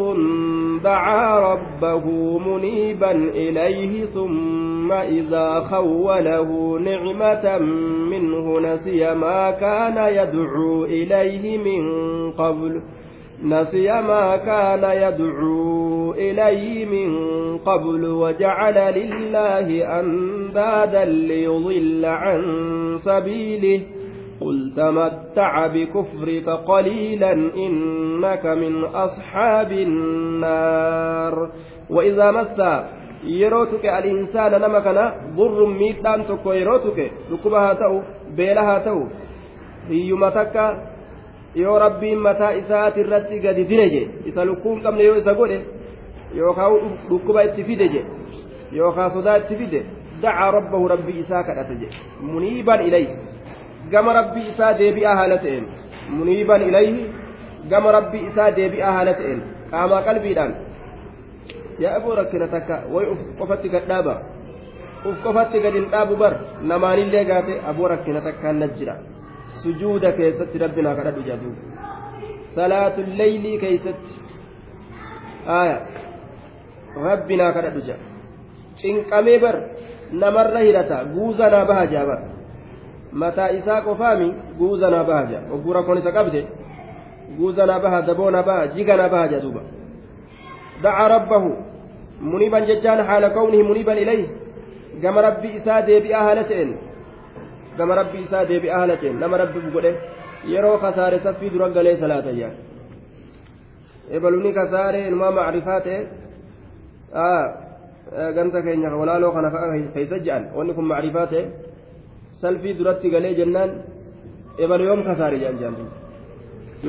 دعا 0.84 1.54
ربه 1.54 2.38
منيبا 2.40 3.12
إليه 3.12 4.06
ثم 4.06 4.92
إذا 4.92 5.60
خوله 5.60 6.80
نعمة 6.80 7.58
منه 8.10 8.60
نسي 8.60 9.14
ما 9.14 9.52
كان 9.52 9.98
يدعو 10.14 10.86
إليه 10.86 11.58
من 11.58 11.84
قبل. 12.32 12.82
نسي 13.44 13.88
ما 13.88 14.38
كان 14.38 14.84
يدعو 14.84 16.14
إليه 16.14 16.86
من 16.86 17.28
قبل 17.58 18.06
وجعل 18.06 18.94
لله 19.00 20.00
أندادا 20.00 21.06
ليضل 21.06 22.06
عن 22.06 22.42
سبيله. 22.98 23.82
قل 24.42 24.72
تمتع 24.76 25.68
بكفرك 25.68 26.50
قليلا 26.50 27.32
إنك 27.34 28.46
من 28.46 28.84
أصحاب 28.84 29.72
النار 29.72 31.50
وإذا 31.90 32.32
مس 32.32 32.60
يروتك 33.24 33.86
الإنسان 33.86 34.52
نمكنا 34.62 35.14
ضر 35.36 35.66
ميتان 35.66 36.28
تكو 36.28 36.52
يروتك 36.54 37.12
ركبها 37.32 37.74
تو 37.74 38.02
بيلها 38.38 38.78
تو 38.80 39.04
isaati 42.62 43.00
irratti 43.00 43.40
gadi 43.40 43.64
dine 43.66 43.90
je 43.90 44.02
isa 44.30 44.46
lukkuun 44.46 44.82
qabne 44.84 45.04
yoo 45.04 45.16
isa 45.18 45.34
godhe 45.34 45.60
yookaan 46.36 46.74
dhukkuba 47.10 47.44
itti 47.44 47.64
fide 47.64 47.88
je 47.94 48.02
yookaan 48.72 49.12
sodaa 49.12 49.38
itti 49.38 49.56
fide 49.56 49.80
dacaa 50.22 50.52
rabbahu 50.52 50.88
rabbii 50.88 51.20
isaa 51.24 51.44
kadhate 51.44 51.76
je 51.82 51.88
muniiban 52.22 52.82
ilayhi 52.88 53.16
gama 53.92 54.14
rabbii 54.20 54.48
isaa 54.52 54.74
deebi'aa 54.80 55.16
haala 55.20 55.38
ta'een. 55.44 55.66
Muniiban 56.10 56.62
ilayhi 56.70 57.12
gama 57.70 57.92
rabbii 57.98 58.24
isaa 58.32 58.52
deebi'aa 58.58 58.94
haala 58.98 59.14
ta'een. 59.20 59.40
Qaamaa 59.72 60.02
qalbiidhaan. 60.08 60.54
Yaa 61.84 61.96
aboo 62.00 62.16
rakkina 62.20 62.48
takka 62.48 62.76
way 62.94 63.06
uf 63.14 63.22
qofatti 63.40 63.70
gad 63.70 63.86
dhaaba? 63.92 64.16
Uf 65.06 65.18
qofatti 65.26 65.62
gad 65.66 65.74
hin 65.80 65.88
dhaabu 65.94 66.16
bar 66.24 66.34
namaanillee 66.72 67.26
gaate 67.32 67.62
aboo 67.72 67.88
rakkina 67.94 68.22
takkaan 68.28 68.60
na 68.60 68.68
jira. 68.80 68.96
Sujuuda 69.62 70.12
keessatti 70.20 70.58
rabbinaa 70.66 70.96
kadhadhu 71.00 71.22
jedhu 71.30 71.56
salaatul 72.56 73.12
leeylii 73.20 73.58
keessatti. 73.64 74.14
Aya 75.62 75.78
rabbinaa 77.10 77.52
kadhadhu 77.58 77.82
jedha 77.90 78.06
cinqamee 78.82 79.40
bar 79.40 79.56
namarra 80.12 80.60
hirata 80.68 80.98
guuzanaa 81.14 81.66
baha 81.70 81.86
jaa 81.94 82.06
bar 82.10 82.20
mataa 83.12 83.50
isaa 83.50 83.82
qofaami 83.82 84.34
guuzanaa 84.60 85.04
baha 85.04 85.26
jaa 85.32 85.44
ogguu 85.54 85.74
rakkoon 85.74 85.98
isa 85.98 86.12
qabde 86.12 86.48
guuzanaa 87.38 87.80
baha 87.80 88.02
daboonaa 88.02 88.44
baha 88.44 88.68
jiganaa 88.68 89.10
baha 89.10 89.28
jaa 89.28 89.40
duuba 89.40 89.62
dacaa 90.84 91.08
rabbahu 91.16 91.56
muniiban 92.22 92.66
jechaan 92.66 93.06
haala 93.08 93.30
kawnihi 93.30 93.64
muniiban 93.64 93.98
ilayhi 93.98 94.30
gama 95.02 95.22
rabbi 95.22 95.48
isaa 95.62 95.82
deebi'aa 95.82 96.24
haala 96.28 96.44
ta'een 96.44 96.78
gama 97.78 97.96
rabbi 97.96 98.18
isaa 98.28 98.46
deebi'aa 98.46 98.80
haala 98.80 98.98
ta'een 98.98 99.20
nama 99.20 99.38
rabbi 99.38 99.60
godhe 99.76 99.92
yeroo 100.54 100.78
kasaare 100.78 101.20
saffii 101.26 101.50
dura 101.50 101.70
galee 101.70 101.98
salaatayyaa 102.02 102.52
ebaluni 104.20 104.54
kasaare 104.54 105.08
inumaa 105.08 105.32
macrifaa 105.40 105.80
ta'e 105.88 106.00
ganta 108.36 108.62
keenya 108.62 108.90
walaaloo 109.02 109.32
kana 109.32 109.50
keeysa 109.94 110.20
je'an 110.20 110.44
wanni 110.58 110.74
kun 110.74 110.86
macrifaa 110.94 111.28
ta'e 111.34 111.44
salfii 112.42 112.78
duratti 112.80 113.08
galee 113.14 113.34
jennaan 113.40 113.72
ebalu 114.64 114.84
yoom 114.90 115.02
kasaare 115.08 115.38
je'an 115.42 115.58
je'an 115.62 115.76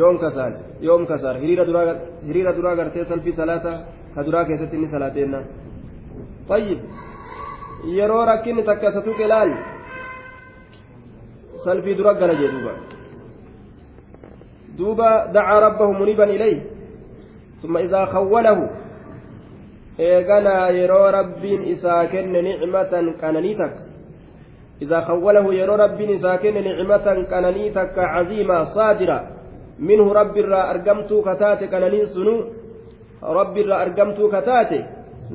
yoom 0.01 0.17
kasaare 0.23 0.57
yoom 0.89 1.03
kasaare 1.11 1.39
hiriira 2.27 2.53
duraa 2.59 2.77
gartee 2.81 3.05
salfii 3.11 3.39
salaata 3.41 3.73
ka 4.15 4.21
duraa 4.27 4.45
keessatti 4.49 4.77
inni 4.77 4.89
salaateenna 4.95 5.41
طيب 6.49 6.79
yeroo 7.97 8.25
rakkinni 8.31 8.63
takka 8.69 8.91
isa 8.91 9.01
tuqe 9.07 9.27
laal 9.33 9.51
salfii 11.65 11.95
dura 11.99 12.13
gala 12.21 12.35
jee 12.41 12.51
duuba 12.55 12.73
duuba 14.79 15.09
dacaa 15.35 15.61
rabbahu 15.67 15.93
muniiban 16.01 16.31
ilayh 16.37 16.59
ثم 17.63 17.77
إذا 17.77 18.05
خوله 18.15 18.59
eeganaa 19.99 20.71
yeroo 20.79 21.11
rabbiin 21.11 21.63
isaa 21.75 22.07
kenne 22.07 22.43
nicmatan 22.43 23.07
qananii 23.21 23.57
takka 23.61 23.88
إذا 24.83 25.01
خوله 25.01 25.55
يرى 25.55 25.75
رب 25.85 26.01
ساكن 26.23 26.55
نعمة 26.65 27.07
كنني 27.31 27.71
تك 27.71 27.99
عظيمة 27.99 28.65
صادرة. 28.65 29.19
منه 29.79 30.07
رب 30.13 30.37
الرا 30.39 30.71
أرقمت 30.71 31.11
كتات 31.27 31.61
كنني 31.73 32.07
سنو. 32.15 32.35
رب 33.23 33.57
الرا 33.59 33.77
أرقمت 33.83 34.19
كتات 34.35 34.71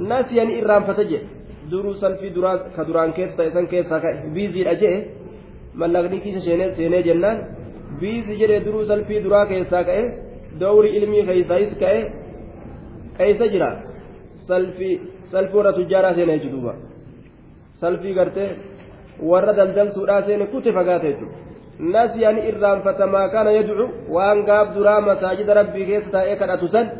ناسيا 0.09 0.43
إرام 0.59 0.83
فتجه. 0.83 1.21
دروسا 1.71 2.09
في 2.19 2.29
دراس 2.29 2.59
كدران 2.77 3.11
كيس 3.11 3.35
تيسان 3.37 3.65
كيس 3.67 3.91
بيزي 4.35 4.61
أجه 4.71 4.93
من 5.79 5.89
نغني 5.93 6.19
كيس 6.23 6.43
شيني 6.45 6.75
سيني 6.75 7.01
جنان. 7.07 7.37
بيزي 7.99 8.35
جري 8.39 8.59
دروسا 8.59 8.95
في 9.07 9.19
درا 9.19 9.43
كيسا 9.49 9.81
كأه 9.87 10.05
دوري 10.59 10.89
علمي 10.95 11.19
كيسايس 11.27 11.73
كأه 11.81 12.09
كيس 13.17 13.41
جرا 13.53 13.69
سلفي 14.47 14.91
سلفورة 15.31 15.71
تجارة 15.71 16.13
سيني 16.17 16.37
جدوبا. 16.43 16.73
سلفي 17.81 18.11
قرتي 18.19 18.47
warra 19.31 19.53
daldaltuudhaa 19.53 20.21
seene 20.27 20.45
kute 20.53 20.73
fagaate 20.77 21.07
jechuudha 21.11 21.37
nasiyaan 21.95 22.37
irraanfatamaa 22.49 23.27
kana 23.29 23.51
yadcu 23.57 23.85
waan 24.15 24.43
gaaf 24.49 24.75
duraa 24.75 25.01
masaajida 25.01 25.53
rabbii 25.59 25.85
keessa 25.85 26.11
taa'ee 26.15 26.35
kadhatu 26.41 26.67
san 26.75 26.91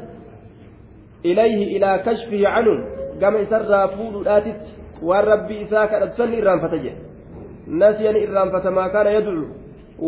ilayhi 1.23 1.63
ilaa 1.78 1.97
kashfihi 2.08 2.43
canhu 2.56 2.76
gama 3.19 3.39
isarraa 3.45 3.88
fuudhuudhaatitti 3.88 4.69
waan 5.10 5.26
rabbii 5.34 5.60
isaa 5.65 5.88
kadhatu 5.88 6.15
san 6.21 6.34
irraanfata 6.39 6.78
jedhe 6.86 7.02
nasiyaan 7.84 8.17
irraanfatamaa 8.26 8.89
kana 8.95 9.10
yadcu 9.17 9.45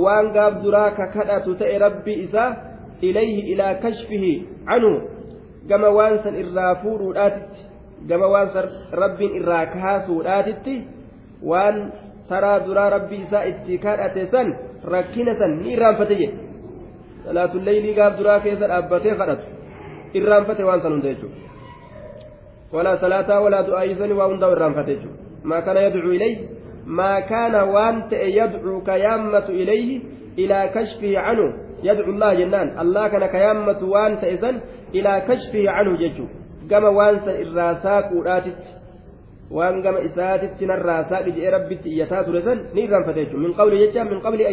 waan 0.05 0.31
gaaf 0.37 0.63
duraa 0.63 0.89
ka 0.97 1.07
kadhatu 1.17 1.55
ta'e 1.61 1.77
rabbii 1.85 2.17
isaa 2.25 2.49
ilayhi 3.01 3.41
ilaa 3.53 3.73
kashfihi 3.85 4.33
canhu 4.71 4.91
gama 5.69 5.89
waan 5.97 6.19
san 6.23 6.35
irraa 6.43 6.75
fuudhuudhaatitti 6.83 7.61
gama 8.09 8.27
waan 8.33 8.49
san 8.53 8.67
rabbiin 9.01 9.35
irraa 9.39 9.65
kaasuudhaatitti 9.75 10.75
waan 11.43 11.91
taraa 12.29 12.59
duraa 12.59 12.89
rabbii 12.89 13.21
isaa 13.27 13.43
itti 13.51 13.77
kadhate 13.77 14.27
san 14.31 14.55
rakkina 14.83 15.35
san 15.39 15.51
ni 15.61 15.73
irraanfate 15.73 16.15
jedhe 16.15 16.37
salaatulleeylii 17.25 17.93
gaaf 17.93 18.17
duraa 18.17 18.39
keessa 18.39 18.67
dhaabbatee 18.67 19.15
kadhatu 19.15 19.45
irraanfate 20.13 20.63
waan 20.63 20.81
san 20.81 20.91
hunda 20.91 21.07
jechuudha 21.13 21.39
walaa 22.71 23.63
du'aayyisanii 23.69 24.17
waa 24.21 24.27
hundaa 24.27 24.51
irraanfate 24.57 24.95
jechuudha 24.95 25.17
maa 25.43 25.61
kana 25.61 25.79
yadcuu 25.87 26.13
ilayhi 26.19 26.49
maa 26.85 27.21
kaana 27.21 27.65
waan 27.75 28.03
ta'e 28.09 28.29
yadcuu 28.37 28.81
ka 28.81 28.97
yaammatu 28.97 29.51
ilayhi 29.51 30.01
ilaa 30.35 30.67
kashfihi 30.67 31.15
canhu 31.27 31.47
yadcu 31.83 32.11
allah 32.15 32.31
jennaan 32.37 32.73
allah 32.83 33.11
kana 33.11 33.27
ka 33.27 33.37
yaammatu 33.37 33.91
waan 33.91 34.17
ta'e 34.23 34.37
san 34.37 34.61
ilaa 34.93 35.19
kashfihi 35.29 35.67
canhu 35.77 35.97
jechuudha 35.97 36.33
gama 36.67 36.89
jechuudha 43.13 43.43
min 43.47 43.53
qabli 43.53 43.79
jecha 43.79 44.03
min 44.03 44.21
qabli 44.21 44.45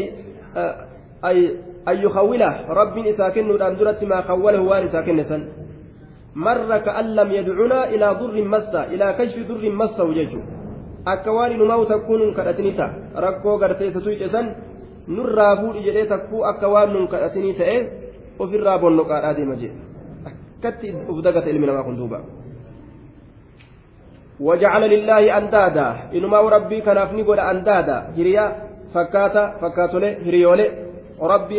an 1.86 1.96
yukhawwila 2.02 2.48
rabbiin 2.68 3.06
isaa 3.06 3.30
kennuudhaan 3.30 3.78
duratti 3.78 4.06
maa 4.06 4.22
khawwalahu 4.22 4.68
waan 4.68 4.86
isaa 4.86 5.02
kenne 5.02 5.24
san 5.28 5.46
marra 6.34 6.80
ka'an 6.80 7.14
lam 7.14 7.32
yadcunaa 7.32 7.86
ilaa 7.94 8.14
durrin 8.20 8.48
massa 8.48 8.86
ilaa 8.92 9.12
kashfi 9.12 9.44
durrin 9.48 9.74
massahu 9.74 10.14
jechuudha 10.14 10.46
akka 11.04 11.32
waan 11.32 11.52
inumaa 11.52 11.84
takkuu 11.84 12.16
nun 12.18 12.34
kadhatini 12.34 12.72
ta'a 12.72 13.20
rakkoo 13.26 13.58
gartee 13.58 13.88
isa 13.88 14.00
tuyce 14.00 14.28
san 14.28 14.54
nurraa 15.08 15.56
fuudhi 15.56 15.82
jedhee 15.86 16.06
takkuu 16.06 16.44
akka 16.44 16.68
waan 16.68 16.92
nun 16.92 17.08
kadhatinii 17.08 17.54
ta'e 17.58 17.76
ofirraa 18.38 18.78
bonnoqaadhaa 18.78 19.34
deema 19.34 19.56
jedhe 19.56 19.76
akkatti 20.30 20.94
uf 21.08 21.18
dagata 21.24 21.50
ilmi 21.50 21.66
namaa 21.66 21.82
kun 21.82 21.98
duuba. 21.98 22.20
وجعل 24.40 24.82
لله 24.94 25.38
أندادا 25.38 25.88
إنما 26.14 26.38
ربي 26.40 26.80
كان 26.80 26.98
أفني 26.98 27.22
قد 27.22 27.38
أندادا 27.38 27.96
هريا 28.18 28.44
فكاتا 28.94 29.44
فكاتولي 29.60 30.10
هريولي 30.26 30.66
ربي 31.20 31.58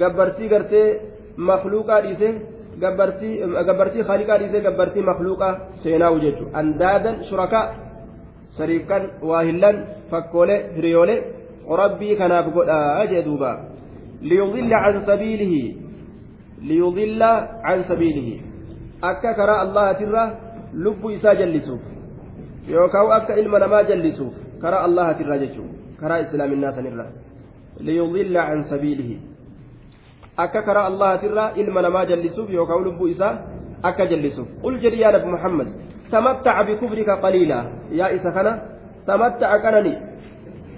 gabbartii 0.00 0.48
gartee 0.48 1.00
makluuqaa 1.48 2.00
dhiise 2.04 2.28
gabbartii 2.82 3.34
gabbartii 3.68 4.06
khaliqaa 4.10 4.38
dhiise 4.42 4.60
gabbartii 4.66 5.06
makluuqaa 5.10 5.58
seenaa'u 5.82 6.20
jechuudha 6.24 6.58
andaadan 6.60 7.16
shurakaa 7.30 7.64
shariikan 8.58 9.02
waa 9.30 9.42
hillan 9.48 9.82
fakkoolee 10.10 10.60
hiriyoolee 10.76 11.18
rabbii 11.82 12.16
kanaaf 12.22 12.54
godhaa 12.56 13.06
jee 13.12 13.26
duuba 13.28 13.52
ليضل 14.30 14.72
عن 14.74 14.94
سبيله 15.06 15.54
ليضل 16.70 17.22
عن 17.68 17.78
سبيله 17.90 18.28
أكا 19.04 19.32
كرا 19.32 19.62
الله 19.62 19.92
ترى 20.72 20.82
لب 20.82 21.10
إسا 21.10 21.32
جلسوف 21.32 21.80
يوكاو 22.68 23.12
أكا 23.12 23.34
إلما 23.34 23.58
نما 23.58 23.82
جلسوف 23.82 24.34
كرا 24.62 24.84
الله 24.84 25.12
ترى 25.12 25.38
جتشو 25.38 25.64
كرا 26.00 26.20
إسلام 26.20 26.52
الناس 26.52 26.78
نرى 26.78 27.06
ليضل 27.80 28.36
عن 28.36 28.64
سبيله 28.64 29.10
أكا 30.38 30.60
كرا 30.60 30.88
الله 30.88 31.16
ترى 31.16 31.44
إلما 31.60 31.80
نما 31.80 32.04
جلسوف 32.04 32.50
يوكاو 32.50 32.80
لب 32.84 33.00
إسا 33.06 33.28
أكا 33.84 34.04
جلسوف 34.04 34.48
قل 34.62 34.74
جري 34.80 35.00
يا 35.00 35.24
محمد 35.24 35.68
تمتع 36.12 36.62
بكفرك 36.62 37.10
قليلا 37.10 37.58
يا 37.92 38.06
إسا 38.14 38.30
خنا 38.30 38.52
تمتع 39.06 39.50
كنني 39.64 39.94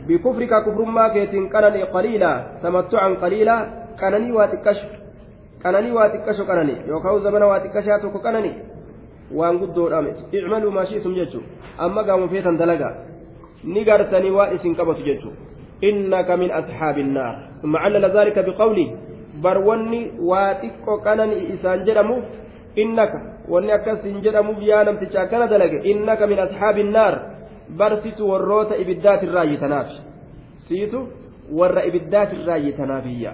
بكفرك 0.09 0.53
كفر 0.65 0.85
ما 0.85 1.09
كيتين 1.09 1.49
كنني 1.49 1.83
قليلا 1.83 2.33
تمتعا 2.63 3.09
قليلا 3.23 3.57
كنني 4.01 4.33
واتكش 4.33 4.79
كنني 5.63 5.91
واتكش 5.93 6.39
كنني 6.49 6.75
يوكاو 6.89 7.19
زمن 7.19 7.43
واتكشاتك 7.43 8.15
كنني 8.25 8.53
waan 9.39 9.59
guddoodha 9.63 10.03
miti 10.03 10.23
icmaluu 10.39 10.71
maa 10.77 10.87
shi'tum 10.91 11.15
jechuun 11.15 11.45
amma 11.79 12.03
gaama 12.09 12.29
feetan 12.29 12.59
dalagaa 12.59 12.95
ni 13.65 13.85
gartanii 13.85 14.31
waan 14.39 14.55
isin 14.57 14.75
qabatu 14.75 15.03
jechuun 15.09 15.37
innaka 15.81 16.37
min 16.37 16.51
asxaabi 16.61 17.05
naar 17.17 17.37
ثم 17.63 17.77
علل 17.77 18.05
ذلك 18.19 18.39
بقوله 18.39 18.89
بروني 19.43 20.03
واتق 20.19 20.87
قنني 21.07 21.55
إسان 21.55 21.85
جرموف 21.87 22.25
إنك 22.79 23.13
wanni 23.49 23.73
akkas 23.73 24.03
hin 24.05 24.23
jedhamuuf 24.23 24.59
yaa 24.63 24.85
namticha 24.85 25.23
akkana 25.23 25.47
dalage 25.47 25.81
innaka 25.91 26.27
min 26.27 26.39
ashaabi 26.39 26.81
الnaar 26.87 27.15
barsitu 27.79 28.29
warroota 28.31 28.77
ibiddaatirraa 28.77 29.45
yitanaaf 29.45 29.89
siitu 30.69 31.09
warra 31.59 31.85
ibiddaatirraa 31.91 32.57
yitanaafiyya 32.67 33.33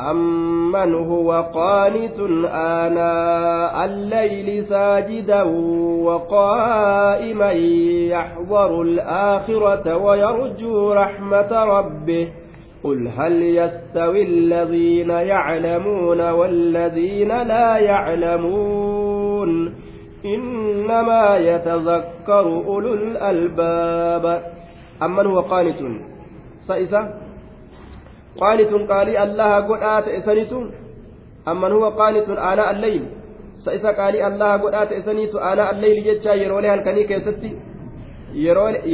أمن 0.00 0.94
هو 0.94 1.32
قانت 1.54 2.20
آناء 2.52 3.84
الليل 3.84 4.64
ساجدا 4.64 5.42
وقائما 6.02 7.50
يحضر 8.10 8.82
الآخرة 8.82 9.96
ويرجو 9.96 10.92
رحمة 10.92 11.64
ربه؟ 11.64 12.28
قل 12.84 13.08
هل 13.16 13.42
يستوي 13.42 14.22
الذين 14.22 15.10
يعلمون 15.10 16.30
والذين 16.30 17.42
لا 17.42 17.76
يعلمون؟ 17.76 19.74
إنما 20.24 21.36
يتذكر 21.36 22.46
أولو 22.66 22.94
الألباب. 22.94 24.42
أمن 25.02 25.26
هو 25.26 25.40
قانت؟ 25.40 25.76
سائسة 28.40 28.70
قانت 28.70 28.90
قالي 28.90 29.22
الله 29.22 29.52
قد 29.68 29.82
آت 29.82 30.08
إسنيت 30.08 30.52
أمن 31.48 31.72
هو 31.72 31.88
قانت 31.88 32.28
آناء 32.28 32.70
الليل. 32.70 33.04
سائسة 33.64 33.90
قالي 33.92 34.26
الله 34.26 34.52
قد 34.62 34.74
آت 34.74 34.92
إسنيت 34.92 35.34
آناء 35.34 35.70
الليل 35.74 35.96
جتشا 36.06 36.34
يرولي 36.34 36.68
هالكني 36.68 37.04
كيستي. 37.04 37.50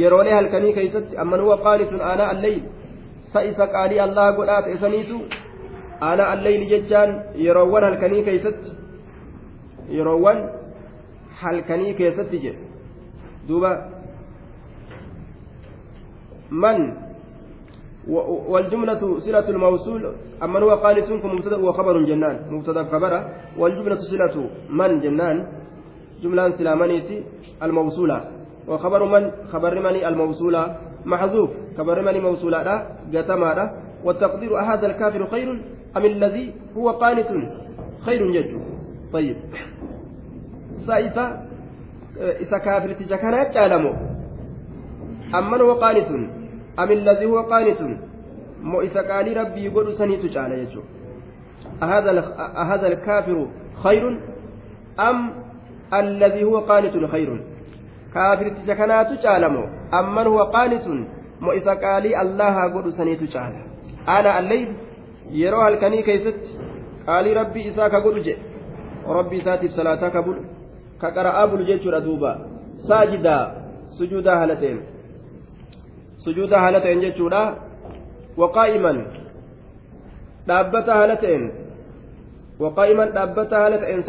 يرولي 0.03 0.31
هالكني 0.31 0.71
كيستي. 0.73 1.21
أمن 1.21 1.39
هو 1.39 1.53
قانت 1.53 1.91
آناء 1.93 2.31
الليل. 2.31 2.63
sa 3.35 3.43
isa 3.43 3.67
qaalii 3.67 3.99
allah 3.99 4.31
godhaa 4.37 4.61
ta'e 4.65 4.77
saniitu 4.79 5.17
ana 6.09 6.27
alleyli 6.33 6.69
jechaan 6.71 7.11
yeroowwan 7.45 7.83
halkanii 7.87 8.23
keeysatti 8.27 8.71
yeroowwan 9.97 10.39
halkanii 11.41 11.93
keessatti 11.99 12.39
jedhe 12.45 12.63
duuba 13.47 13.71
man 16.63 16.79
والجملة 18.49 19.19
صلة 19.19 19.49
الموصول 19.49 20.15
أما 20.43 20.59
هو 20.59 20.71
قانت 20.71 21.09
مبتدأ 21.09 21.57
وخبر 21.57 22.01
جنان 22.05 22.35
مبتدأ 22.53 22.83
خبر. 22.83 23.13
والجملة 23.57 23.97
صلة 24.11 24.35
من؟ 24.69 24.99
جنان. 24.99 25.47
جملة 26.21 26.49
سلامانيتي 26.49 27.23
الموصولة. 27.63 28.17
وخبر 28.67 29.01
من؟ 29.05 29.31
خبر 29.51 29.73
من 29.79 29.95
الموصولة؟ 30.05 30.77
محذوف. 31.05 31.49
كبرمني 31.77 32.19
موصولا 32.19 32.87
قتما 33.13 33.71
والتقدير 34.03 34.59
أهذا 34.59 34.85
الكافر 34.85 35.25
خير 35.25 35.49
أم 35.97 36.05
الذي 36.05 36.53
هو 36.77 36.89
قانت؟ 36.89 37.29
خير 38.05 38.21
يجو 38.35 38.59
طيب. 39.13 39.37
سائسة 40.87 41.25
إذا 42.17 42.57
كافر 42.57 42.93
تجكنا 42.93 43.43
تعلموا 43.53 43.93
أمن 45.35 45.61
هو 45.61 45.73
قانت؟ 45.73 46.09
أم 46.79 46.91
الذي 46.91 47.25
هو 47.25 47.39
قانت 47.41 47.81
مو 48.61 48.81
إذا 48.81 49.01
قال 49.01 49.37
ربي 49.37 49.65
يقول 49.65 49.93
سني 49.93 50.17
تجعل 50.17 50.51
يجو 50.51 50.81
أهذا 51.83 52.11
أهذا 52.63 52.87
الكافر 52.87 53.47
خير 53.83 54.19
أم 54.99 55.31
الذي 55.93 56.43
هو 56.43 56.59
قانت 56.59 57.05
خير 57.11 57.41
kaafirticha 58.15 58.75
kanaatu 58.75 59.17
caalamoo 59.23 59.67
amman 59.91 60.27
huwa 60.27 60.51
qaanitun 60.51 61.07
mo 61.39 61.53
isa 61.53 61.75
qaalii 61.75 62.13
allaha 62.13 62.69
godhu 62.69 62.91
saniitu 62.91 63.27
caala 63.27 63.59
ana 64.05 64.35
alleyl 64.35 64.69
yeroo 65.31 65.61
halkanii 65.61 66.03
keeysatti 66.03 66.49
qaalii 67.05 67.33
rabbii 67.33 67.67
isaa 67.71 67.89
ka 67.89 68.01
godhu 68.05 68.23
jedhe 68.27 68.43
rabbii 69.17 69.37
isaatiif 69.43 69.71
salaataa 69.71 70.09
ka 70.09 70.21
bulu 70.27 70.45
ka 71.01 71.11
qara'aa 71.17 71.47
bulu 71.47 71.63
jechuudha 71.71 72.01
duuba 72.07 72.31
saajidaa 72.87 73.43
sujuudaa 76.25 76.61
haala 76.65 76.81
ta'een 76.85 77.05
jechuudha. 77.05 77.43
Waqaa'iman 78.41 78.97
dhaabbataa 80.47 80.97
haala 81.01 81.15
ta'een 81.23 81.45
waqaa'iman 82.63 83.13
dhaabbataa 83.19 83.61
haala 83.63 83.77
ta'een 83.83 84.01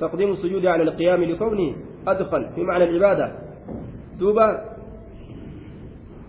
تقديم 0.00 0.30
السجود 0.30 0.66
على 0.66 0.82
القيام 0.82 1.24
لكونه 1.24 1.74
أدخل 2.08 2.46
في 2.54 2.62
معنى 2.62 2.84
العبادة 2.84 3.32
دوبا 4.18 4.46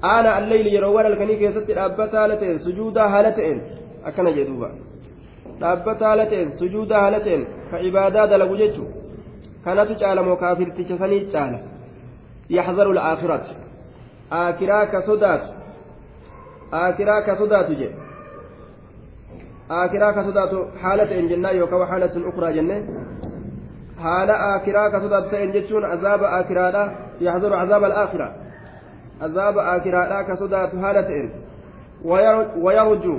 أنا 0.04 0.38
الليل 0.40 0.68
يروان 0.68 1.06
الكنيك 1.06 1.42
يستي 1.42 1.86
أبتا 1.86 2.24
هالتين 2.24 2.58
سجودا 2.58 3.02
هالتين 3.02 3.62
أكنا 4.06 4.32
جدوبا 4.32 4.70
أبتا 5.62 6.06
هالتين 6.12 6.52
سجودا 6.60 6.98
هالتين 6.98 7.42
كعبادة 7.72 8.26
دلقو 8.26 8.56
كانت 9.66 9.92
تعالى 10.02 10.22
مكافر 10.24 10.68
تشفني 10.78 11.20
تعالى 11.34 11.60
يحذر 12.50 12.92
الآخرة 12.92 13.46
آكرا 14.32 14.86
كصدات 14.86 15.44
آكرا 16.74 17.20
كصدات 17.20 17.72
جي 17.72 17.90
آكرا 19.72 20.12
كصدات 20.12 20.52
حالة 20.82 21.20
إن 21.20 21.28
جنة 21.28 21.50
يوكا 21.50 21.76
وحالة 21.76 22.30
أخرى 22.30 22.54
جنة 22.54 22.78
haala 24.04 24.34
aakiraa 24.48 24.90
ka 24.90 25.00
sodaatu 25.02 25.30
ta'een 25.30 25.52
jechuun 25.54 25.86
azaaba 25.86 26.30
aakiraadha 26.38 26.84
yaxzaru 27.28 27.56
azaaba 27.56 27.88
alaakiraa 27.88 28.32
azaaba 29.28 29.66
aakiraadha 29.72 30.24
ka 30.24 30.38
sodaatu 30.42 30.80
haala 30.84 31.04
ta'een 31.04 31.32
wayarju 32.66 33.16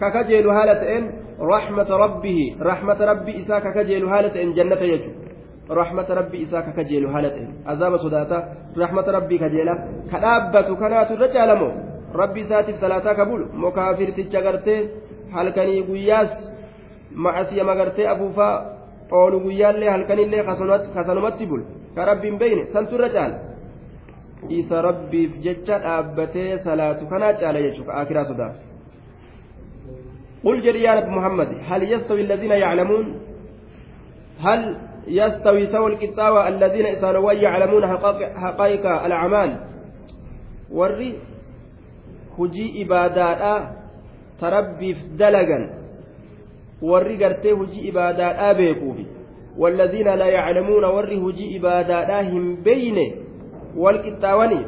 ka 0.00 0.10
kajeelu 0.16 0.50
haala 0.56 0.74
ta'een 0.82 1.10
raxmata 1.52 1.98
rabbihi 2.04 2.56
raxmata 2.70 3.06
rabbi 3.12 3.32
isaa 3.42 3.60
ka 3.60 3.72
kajeelu 3.72 4.08
haala 4.08 4.30
ta'een 4.30 4.54
jannata 5.63 5.65
jechu 5.65 5.75
raxmata 5.75 6.15
rabbi 6.15 6.37
isaa 6.37 6.61
ka 6.61 6.71
kajeelu 6.71 7.07
haala 7.07 7.29
ta'een 7.29 7.53
azaaba 7.65 7.97
sodaata 7.97 8.43
raxmata 8.75 9.11
rabbii 9.11 9.39
kajeela 9.39 9.77
ka 10.11 10.19
dhaabbatu 10.19 10.75
kanaatu 10.75 11.13
irra 11.13 11.27
caalamoo 11.27 11.71
rabbi 12.13 12.39
isaatiif 12.39 12.79
salaataa 12.79 13.15
ka 13.15 13.25
bulu 13.25 13.45
mokaafirticha 13.53 14.41
gartee 14.41 14.89
halkanii 15.31 15.83
guyyaas 15.83 16.31
macasiyama 17.11 17.75
gartee 17.75 18.07
afuufaa 18.07 18.65
oolu 19.11 19.39
guyyaallee 19.39 19.89
halkanillee 19.89 20.43
kasanumatti 20.93 21.45
bul 21.45 21.61
ka 21.95 22.05
rabbiin 22.05 22.37
beyne 22.37 22.67
santurra 22.73 23.09
caala 23.09 23.37
isa 24.49 24.81
rabbiif 24.81 25.31
jecha 25.41 25.79
dhaabbatee 25.79 26.59
salaatu 26.63 27.05
kanaa 27.05 27.33
caala 27.33 27.61
jechuudha 27.61 27.93
akiraa 27.93 28.25
sodaaf 28.25 28.55
قل 30.43 30.61
جري 30.61 30.83
يا 30.83 30.95
نبي 30.95 31.11
محمد 31.11 31.47
هل 31.69 31.91
يستوي 31.93 32.21
الذين 32.21 32.51
يعلمون 32.51 33.19
هل 34.39 34.77
يستوي 35.08 35.66
سوى 35.66 35.92
الكتاب 35.92 36.46
الذين 36.46 36.86
إسانوا 36.86 37.32
يعلمون 37.32 37.86
حقائق 38.36 38.86
الأعمال 38.86 39.56
هجي 42.38 42.82
إبادات 42.82 43.62
تربي 44.40 44.94
في 44.94 45.02
دلقا 45.16 45.84
warri 46.84 47.16
gartee 47.16 47.52
hujii 47.52 47.88
ibaadaadhaa 47.88 48.54
beekuufi 48.54 49.06
والذين 49.58 50.08
لا 50.14 50.26
يعلمون 50.26 50.84
warri 50.84 51.16
hujii 51.16 51.54
ibaadaadhaa 51.56 52.22
hin 52.22 52.56
beyne 52.64 53.04
wal 53.76 53.98
qixxaawanii 54.02 54.64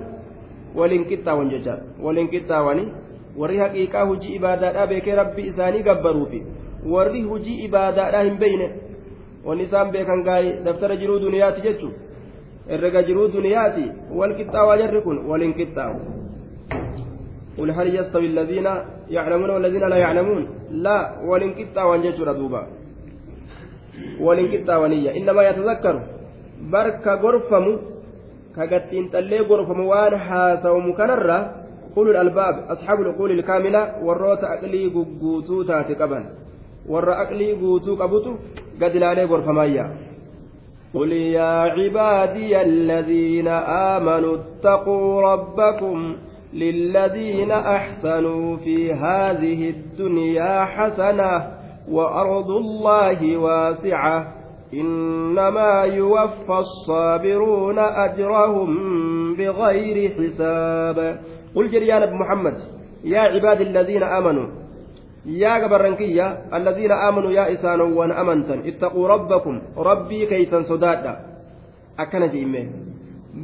waliin 0.74 1.04
qixxaawan 1.04 1.50
jecha 1.50 1.74
waliin 2.02 2.28
qixxaawanii 2.28 2.88
warri 3.38 3.58
haqiiqaa 3.58 4.04
hujii 4.06 4.34
ibaadaadhaa 4.34 4.86
beekee 4.86 5.14
rabbi 5.14 5.46
isaanii 5.50 5.82
gabbaruufi 5.88 6.42
warri 6.94 7.22
hujii 7.22 7.58
ibaadaadhaa 7.64 8.22
hin 8.28 8.38
beyne 8.38 8.70
wanni 9.46 9.64
isaan 9.68 9.90
beekan 9.94 10.22
gaa'ee 10.28 10.52
daftara 10.64 10.96
jiruu 10.96 11.18
duniyaati 11.24 11.60
jechuun? 11.66 11.94
Herrega 12.68 13.02
jiruu 13.08 13.28
duniyaati 13.32 13.84
wal 14.18 14.34
qixxaawaa 14.38 14.78
jarri 14.82 15.02
kun 15.02 15.18
waliin 15.30 15.54
qixxaawu. 15.60 16.00
قل 17.58 17.70
هل 17.70 17.96
يستوي 17.96 18.26
الذين 18.26 18.68
يعلمون 19.10 19.50
والذين 19.50 19.84
لا 19.88 19.96
يعلمون 19.96 20.42
لا 20.70 21.20
ولنكتا 21.24 21.82
وانجيشورا 21.82 22.32
دوبا 22.32 22.62
ولنكتا 24.20 24.76
ونية 24.76 25.16
إنما 25.16 25.42
يتذكر 25.48 26.02
بركة 26.72 27.14
غرفم 27.14 27.66
كغتين 28.56 29.10
تلي 29.10 29.40
غرفم 29.40 29.80
وان 29.80 30.16
حاسوم 30.26 30.92
كنرة 30.92 31.38
أولو 31.96 32.10
الألباب 32.10 32.54
أصحاب 32.74 33.00
العقول 33.00 33.30
الكاملة 33.30 33.82
والروت 34.04 34.44
أقلي 34.44 34.82
قوتو 34.94 35.62
تاتي 35.62 35.94
قبن 35.94 36.24
ور 36.88 37.08
أقلي 37.22 37.52
قبوتو 38.00 38.32
قد 38.82 38.96
لا 38.96 39.24
غرفمايا 39.24 39.90
قل 40.94 41.12
يا 41.12 41.60
عبادي 41.60 42.60
الذين 42.60 43.48
آمنوا 43.94 44.36
اتقوا 44.36 45.22
ربكم 45.22 46.16
للذين 46.54 47.50
أحسنوا 47.50 48.56
في 48.56 48.92
هذه 48.92 49.70
الدنيا 49.70 50.64
حسنة 50.64 51.46
وأرض 51.90 52.50
الله 52.50 53.36
واسعة. 53.36 54.32
إنما 54.74 55.82
يوفى 55.82 56.58
الصابرون 56.58 57.78
أجرهم 57.78 58.70
بغير 59.36 60.10
حساب. 60.10 61.20
قل 61.54 61.70
جريان 61.70 62.14
محمد 62.14 62.54
يا 63.04 63.20
عباد 63.20 63.60
الذين 63.60 64.02
آمنوا 64.02 64.65
يا 65.26 65.54
قبرنكية 65.64 66.38
الذين 66.54 66.92
آمنوا 66.92 67.30
يا 67.30 67.52
إسان 67.52 67.80
وأن 67.80 68.12
أمنتم 68.12 68.62
اتقوا 68.66 69.08
ربكم 69.08 69.62
ربي 69.76 70.26
كيسا 70.26 70.62
سدادا 70.62 71.16
أكن 71.98 72.22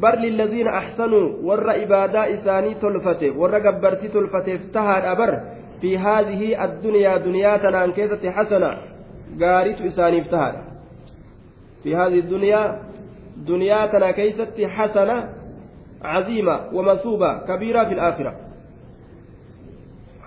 lilladiina 0.01 0.72
axsanuu 0.72 1.45
warra 1.45 1.76
ibaadaa 1.76 2.26
isaanii 2.26 2.74
tolfate 2.74 3.28
warra 3.30 3.61
gabbartii 3.61 4.09
tolfateef 4.09 4.61
tahaadha 4.72 5.16
bar 5.16 5.33
fi 5.80 5.97
haadhihi 5.97 6.57
addunyaa 6.57 7.18
duniyaa 7.24 7.59
tanaan 7.59 7.93
keessatti 7.93 8.33
xasana 8.37 8.70
gaariitu 9.43 9.85
isaaniif 9.91 10.30
tahaadha 10.30 10.62
fi 11.83 11.93
haadhihi 11.93 12.30
duniyaa 12.30 12.66
duniyaa 13.47 13.89
tana 13.89 14.12
keessatti 14.12 14.70
xasana 14.78 15.16
عظيمة 16.05 16.61
ومثوبة 16.72 17.39
كبيرة 17.39 17.85
في 17.85 17.95
الآخرة 17.95 18.35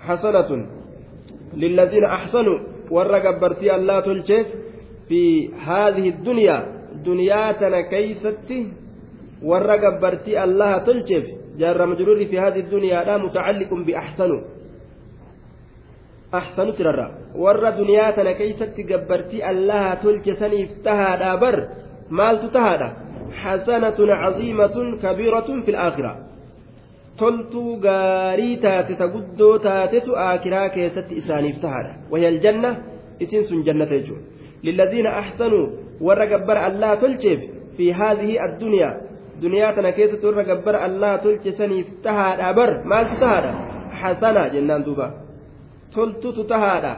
حسنة 0.06 0.66
للذين 1.56 2.04
أحسنوا 2.04 2.58
ورقبرتي 2.90 3.68
الله 3.76 4.00
تلشف 4.00 4.46
في 5.08 5.22
هذه 5.68 6.08
الدنيا 6.08 6.56
دنياتنا 7.04 7.80
كيستي 7.80 8.60
warra 9.42 9.76
gabbartii 9.76 10.36
allaha 10.36 10.80
tolcheef 10.80 11.24
jaarra 11.60 11.86
majruurri 11.86 12.26
fi 12.30 12.36
haadhi 12.36 12.62
duniyaadha 12.72 13.18
mutacalliqun 13.24 13.84
biaxsanu 13.88 14.38
axsanu 16.32 16.72
tirarra 16.78 17.06
warra 17.44 17.70
duniyaa 17.78 18.12
tana 18.16 18.32
keeysatti 18.40 18.82
gabbartii 18.92 19.42
allaha 19.42 19.96
tolche 20.04 20.32
saniif 20.40 20.70
tahaadha 20.86 21.36
bar 21.42 21.56
maaltu 22.18 22.48
tahaadha 22.56 22.88
xasanatun 23.42 24.08
caziimatun 24.22 24.86
kabiiratun 25.04 25.62
fi 25.66 25.70
laakhira 25.76 26.12
toltuu 27.20 27.76
gaarii 27.86 28.56
taate 28.64 28.94
ta 29.00 29.08
guddoo 29.14 29.58
taatetu 29.66 30.16
aakiraa 30.26 30.68
keessatti 30.76 31.14
isaaniif 31.22 31.60
tahaadha 31.64 31.92
wahiya 32.10 32.28
aljanna 32.34 32.70
isin 33.24 33.48
sun 33.48 33.64
jannata 33.68 33.98
jechuudha 33.98 34.22
lilladhiina 34.62 35.16
axsanuu 35.20 35.66
warra 36.06 36.26
gabbara 36.32 36.64
allaha 36.70 36.96
tolcheef 37.04 37.40
fi 37.76 37.90
haadhihi 38.00 38.38
addunyaa 38.46 38.94
duniyaa 39.42 39.72
tana 39.72 39.92
keessatti 39.98 40.26
warra 40.26 40.44
gabbara 40.50 40.78
allah 40.88 41.12
tolche 41.26 41.52
saniif 41.60 41.86
tahaadha 42.08 42.52
bar 42.58 42.70
maaltu 42.92 43.20
tahaadha 43.20 43.52
hasana 44.00 44.48
jennaan 44.54 44.84
duuba 44.88 45.06
toltutu 45.94 46.44
tahaadha 46.44 46.92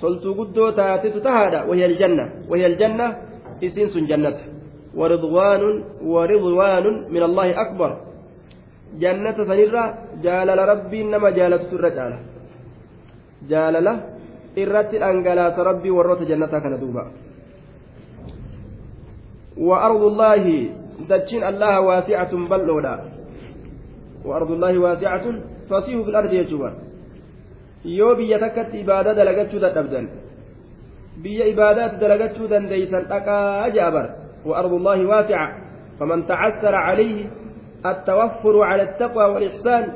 toltuu 0.00 0.34
guddoo 0.40 0.70
taatetu 0.80 1.20
tahaadha 1.28 1.64
wahiya 1.68 1.86
aljanna 1.92 2.24
wahiya 2.50 2.66
aljanna 2.72 3.06
isiin 3.60 3.90
sun 3.94 4.06
jannata 4.12 4.44
ورضوان 5.00 5.62
ورضوان 6.04 6.86
من 7.14 7.22
الله 7.22 7.48
أكبر 7.64 7.90
جنة 9.00 9.38
سنرة 9.48 9.84
جالل 10.22 10.58
ربي 10.72 10.98
إنما 11.02 11.30
جالت 11.30 11.62
سر 11.70 11.88
جالة. 11.88 12.18
جالل 13.50 13.86
إرت 14.58 14.90
الأنجلات 14.94 15.56
ربي 15.58 15.90
ورت 15.90 16.20
جنتها 16.22 16.58
كان 16.58 16.74
دوبا. 16.80 17.04
وأرض 19.56 20.02
الله 20.02 20.44
دجين 21.08 21.42
الله 21.44 21.80
واسعة 21.80 22.32
بلولا 22.50 22.94
وأرض 24.24 24.50
الله 24.50 24.78
واسعة 24.78 25.24
فصيح 25.70 25.96
في 26.04 26.10
الأرض 26.10 26.32
يجوبا 26.32 26.70
yoo 27.84 28.14
biyya 28.14 28.38
takkatti 28.38 28.78
ibaadaa 28.78 29.18
dalagachuu 29.18 29.58
dadhabdan 29.58 30.06
biyya 31.18 31.50
ibaadaatti 31.50 31.98
dalagachuu 31.98 32.46
dandeeysan 32.46 33.10
dhaqaa 33.10 33.70
jaabar 33.74 34.06
وأرض 34.42 34.72
الله 34.72 34.98
واسعة. 35.06 35.48
فمن 36.00 36.26
تعسر 36.26 36.74
عليه 36.74 37.30
التوفر 37.86 38.62
على 38.62 38.82
التقوى 38.82 39.24
والإحسان 39.24 39.92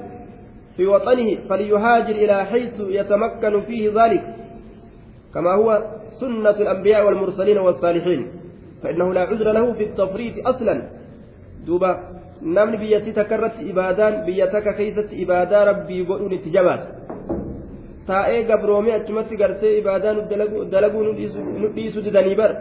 في 0.77 0.87
وطنه 0.87 1.39
فليهاجر 1.49 2.15
إلى 2.15 2.45
حيث 2.45 2.81
يتمكن 2.81 3.61
فيه 3.61 4.05
ذلك 4.05 4.25
كما 5.35 5.53
هو 5.55 5.83
سنة 6.21 6.51
الأنبياء 6.51 7.07
والمرسلين 7.07 7.59
والصالحين 7.59 8.27
فإنه 8.83 9.15
لا 9.15 9.21
عذر 9.21 9.53
له 9.53 9.73
في 9.73 9.85
التفريط 9.85 10.47
أصلا 10.47 10.83
دوبا 11.67 12.17
irratti 13.37 13.65
ibaadaan 13.73 14.27
biyya 14.27 14.51
takka 14.53 14.77
keessatti 14.77 15.17
ibaadaa 15.25 15.65
rabbii 15.65 16.05
godhuun 16.05 16.33
itti 16.37 16.51
jabaata 16.53 16.87
taa'ee 18.07 18.43
gabroomee 18.45 18.93
achumatti 18.93 19.39
gartee 19.41 19.79
ibaadaa 19.79 20.29
dalaguu 20.75 21.03
nu 21.03 21.69
dhiisuu 21.77 22.05
didanii 22.05 22.37
bar 22.37 22.53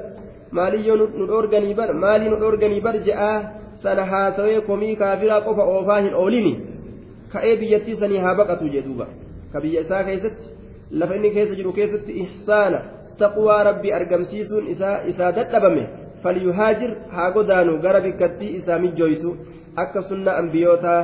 maaliyyoo 0.51 0.95
nu 0.95 1.28
dhoorganii 1.28 1.76
bar 1.76 1.93
maalii 1.93 2.32
nu 2.32 2.39
je'aa 3.07 3.64
sana 3.85 4.05
haasawee 4.12 4.61
komii 4.68 4.97
kaafiraa 5.03 5.41
qofa 5.49 5.66
oofaa 5.74 6.01
hin 6.01 6.14
oolini 6.22 6.53
ka'ee 7.33 7.57
biyyattii 7.62 7.97
sanii 8.03 8.22
haa 8.26 8.35
baqatu 8.41 8.72
jedhuuba 8.74 9.07
ka 9.53 9.61
biyya 9.64 9.85
isaa 9.87 10.03
keessatti 10.11 10.47
lafa 11.03 11.18
inni 11.20 11.31
keessa 11.39 11.59
jiru 11.62 11.72
keessatti 11.78 12.18
ihsaana 12.24 12.83
taqwaa 13.24 13.62
rabbii 13.70 13.97
argamsiisuun 14.01 14.70
isaa 14.74 15.33
dadhabame 15.41 15.89
falyuhaajir 16.22 16.95
haa 17.16 17.31
godaanu 17.39 17.78
gara 17.89 18.01
bikkattii 18.07 18.55
isaa 18.61 18.78
mijjooysu 18.87 19.37
akka 19.85 20.03
sunnaa 20.12 20.39
ambiyootaa 20.45 21.03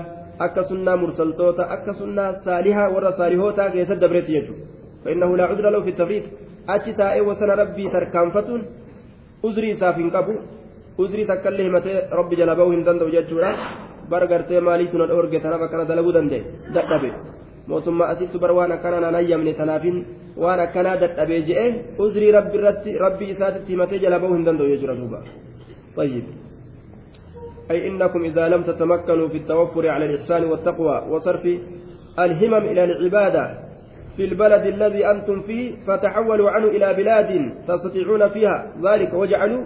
akka 0.48 0.62
sunnaa 0.70 0.96
mursaltoota 1.02 1.68
akka 1.76 1.92
sunnaa 2.00 2.32
saalihaa 2.48 2.88
warra 2.96 3.12
saalihootaa 3.20 3.70
keessatti 3.76 4.04
dabretti 4.06 4.38
jechuudha 4.38 4.74
فإنه 5.06 5.36
لا 5.36 5.44
عذر 5.44 5.70
له 5.70 5.80
في 5.82 5.90
التفريط 5.90 6.24
أتي 6.68 6.92
تائه 6.92 7.20
وسن 7.20 7.50
ربي 7.50 7.90
تركانفتون 7.90 8.62
عذري 9.44 9.74
سافين 9.74 10.10
قبو 10.10 10.34
عذري 10.99 11.23
تكله 11.31 11.67
متى 11.75 11.91
ربي 12.19 12.35
جلبه 12.39 12.63
هندن 12.73 12.97
دو 13.01 13.07
جدورا 13.15 13.51
برغرتي 14.11 14.59
مالي 14.67 14.85
تنال 14.91 15.11
أورجي 15.11 15.39
تنبا 15.43 15.67
كان 15.71 15.81
دلبو 15.89 16.11
دندي 16.15 16.39
دقبه 16.75 17.11
mootummaa 17.69 18.09
asitti 18.13 18.41
bar 18.41 18.51
waan 18.57 18.71
akkanaa 18.75 19.01
naan 19.03 19.15
hayyamne 19.19 19.53
tanaafin 19.53 19.97
waan 20.43 20.59
akkanaa 20.65 20.97
dadhabee 21.03 21.41
je'e 21.49 21.65
uzrii 22.05 22.31
rabbi 22.37 22.57
irratti 22.59 22.97
rabbi 23.03 23.29
isaatitti 23.33 23.73
himatee 23.73 23.99
jala 24.03 24.19
bahuu 24.23 24.35
hin 24.37 24.45
danda'u 24.47 24.71
jechuudha 24.73 24.97
duuba. 25.01 25.19
طيب 25.95 26.23
أي 27.71 27.87
إنكم 27.87 28.23
إذا 28.23 28.47
لم 28.47 28.61
تتمكنوا 28.63 29.27
في 29.27 29.37
التوفر 29.37 29.89
على 29.89 30.05
الإحسان 30.05 30.43
والتقوى 30.43 31.03
وصرف 31.09 31.45
الهمم 32.19 32.63
إلى 32.71 32.83
العبادة 32.83 33.59
في 34.17 34.25
البلد 34.25 34.65
الذي 34.65 35.01
أنتم 35.11 35.41
فيه 35.41 35.71
فتحولوا 35.87 36.49
عنه 36.49 36.67
إلى 36.67 36.93
بلاد 36.93 37.51
تستطيعون 37.67 38.29
فيها 38.29 38.71
ذلك 38.83 39.13
وجعلوا 39.13 39.63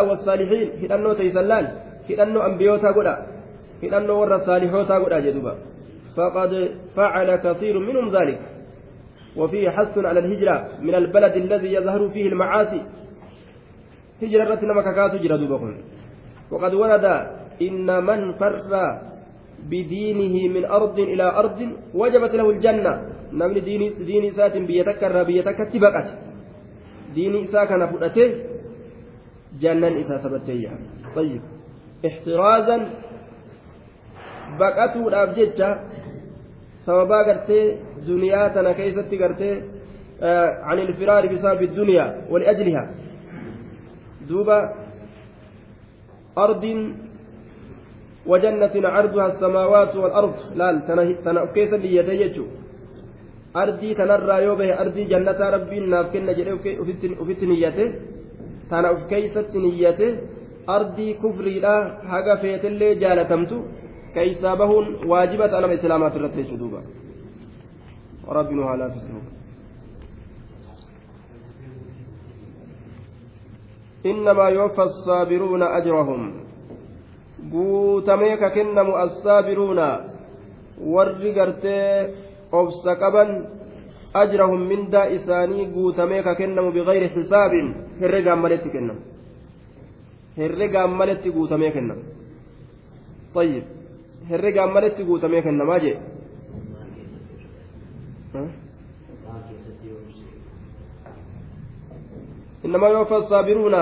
والصالحين. 0.00 0.68
في 0.80 0.94
أنه 0.94 1.14
تيسلان. 1.14 1.66
في 2.06 2.22
أنه 2.22 2.46
أنبياء 2.46 2.76
تقول 2.78 3.08
hidhannoo 3.82 4.18
warra 4.20 4.40
saalihootaa 4.46 5.00
godha 5.00 5.20
jedhuba 5.20 5.54
فقد 6.16 6.70
فعل 6.96 7.36
كثير 7.36 7.78
منهم 7.78 8.08
ذلك. 8.08 8.40
وفيه 9.36 9.70
حث 9.70 9.98
على 9.98 10.20
الهجرة 10.20 10.80
من 10.80 10.94
البلد 10.94 11.34
الذي 11.36 11.72
يظهر 11.72 12.08
فيه 12.08 12.26
المعاصي. 12.28 12.80
هجرة 14.22 14.44
رتنا 14.44 14.72
مكاكات 14.72 15.20
هجرة 15.20 15.36
دوبكم 15.36 15.74
وقد 16.50 16.74
ورد 16.74 17.04
إن 17.62 18.04
من 18.04 18.32
فر 18.40 18.72
بدينه 19.68 20.34
من 20.54 20.64
أرض 20.64 20.98
إلى 20.98 21.22
أرض 21.22 21.68
وجبت 21.94 22.32
له 22.34 22.50
الجنة. 22.50 22.92
نمن 23.32 23.64
دين 23.64 23.82
دين 24.08 24.32
سات 24.32 24.56
بيتكر 24.56 25.22
بيتك 25.22 25.58
تبقت 25.72 26.08
دين 27.16 27.34
إسا 27.44 27.64
كان 27.64 27.82
فؤته 27.86 28.28
جنة 29.60 29.88
إسا 30.00 30.16
سبتيه 30.24 30.70
طيب 31.16 31.42
احترازا 32.06 32.76
baqatuudhaaf 34.60 35.30
jecha 35.36 35.68
sababaa 36.86 37.24
gartee 37.28 37.64
duniyaa 38.06 38.50
tana 38.54 38.74
keessatti 38.78 39.16
gartee 39.18 39.54
عن 40.68 40.78
الفرار 40.78 41.26
بسبب 41.26 41.62
الدنيا 41.62 42.24
ولأجلها 42.30 42.90
دوبا 44.28 44.72
أرض 46.38 46.64
وجنة 48.26 48.88
عرضها 48.88 49.26
السماوات 49.26 49.96
والأرض 49.96 50.34
لا 50.54 50.70
تنأكيس 53.55 53.75
ليدي 53.75 53.91
أرضي 53.91 53.93
تنرى 53.93 54.43
يوبه 54.43 54.81
أرضي 54.81 55.03
جنة 55.03 55.39
ربي 55.49 55.79
ناف 55.79 56.07
كنا 56.13 56.31
جري 56.31 56.51
أفت 57.21 57.43
نيته 57.43 57.87
تنا 58.69 58.91
أفكيست 58.91 59.55
نيته 59.55 60.17
أرضي 60.69 61.13
كفري 61.13 61.59
لا 61.59 61.75
حاجة 62.09 62.33
فيت 62.41 62.65
اللي 62.65 62.95
جالتمتو 62.95 63.57
كيسا 64.15 64.53
بهون 64.53 64.85
واجبة 65.11 65.57
أنا 65.57 65.73
إسلامات 65.73 66.13
الرتي 66.15 66.43
شدوبا 66.49 66.81
ربنا 68.27 68.63
على 68.65 68.85
فسنوب 68.93 69.25
إنما 74.05 74.45
يوفى 74.49 74.81
الصابرون 74.81 75.63
أجرهم 75.63 76.41
guutamee 77.51 78.37
ka 78.37 78.49
kennamu 78.49 78.93
assaabiruuna 78.95 79.99
warri 80.93 81.33
gartee 81.33 82.13
obsa 82.52 82.96
qaban 82.96 83.30
ajrahum 84.14 84.60
mindaa 84.70 85.04
isaanii 85.04 85.66
guutamee 85.66 86.22
ka 86.22 86.34
kennamu 86.34 86.72
bigayri 86.72 87.08
xisaabin 87.14 87.74
herregaan 88.00 88.38
maletti 88.38 88.70
kennamu 88.70 89.00
herregaan 90.36 90.90
maletti 90.90 91.30
guutamee 91.30 91.70
kennama 91.70 92.02
طيب 93.36 93.64
herregaan 94.30 94.72
maletti 94.72 95.04
guutamee 95.04 95.42
kennamaa 95.42 95.78
jee 95.78 95.98
إنما 102.64 102.88
يوفى 102.88 103.16
الصابرون 103.16 103.74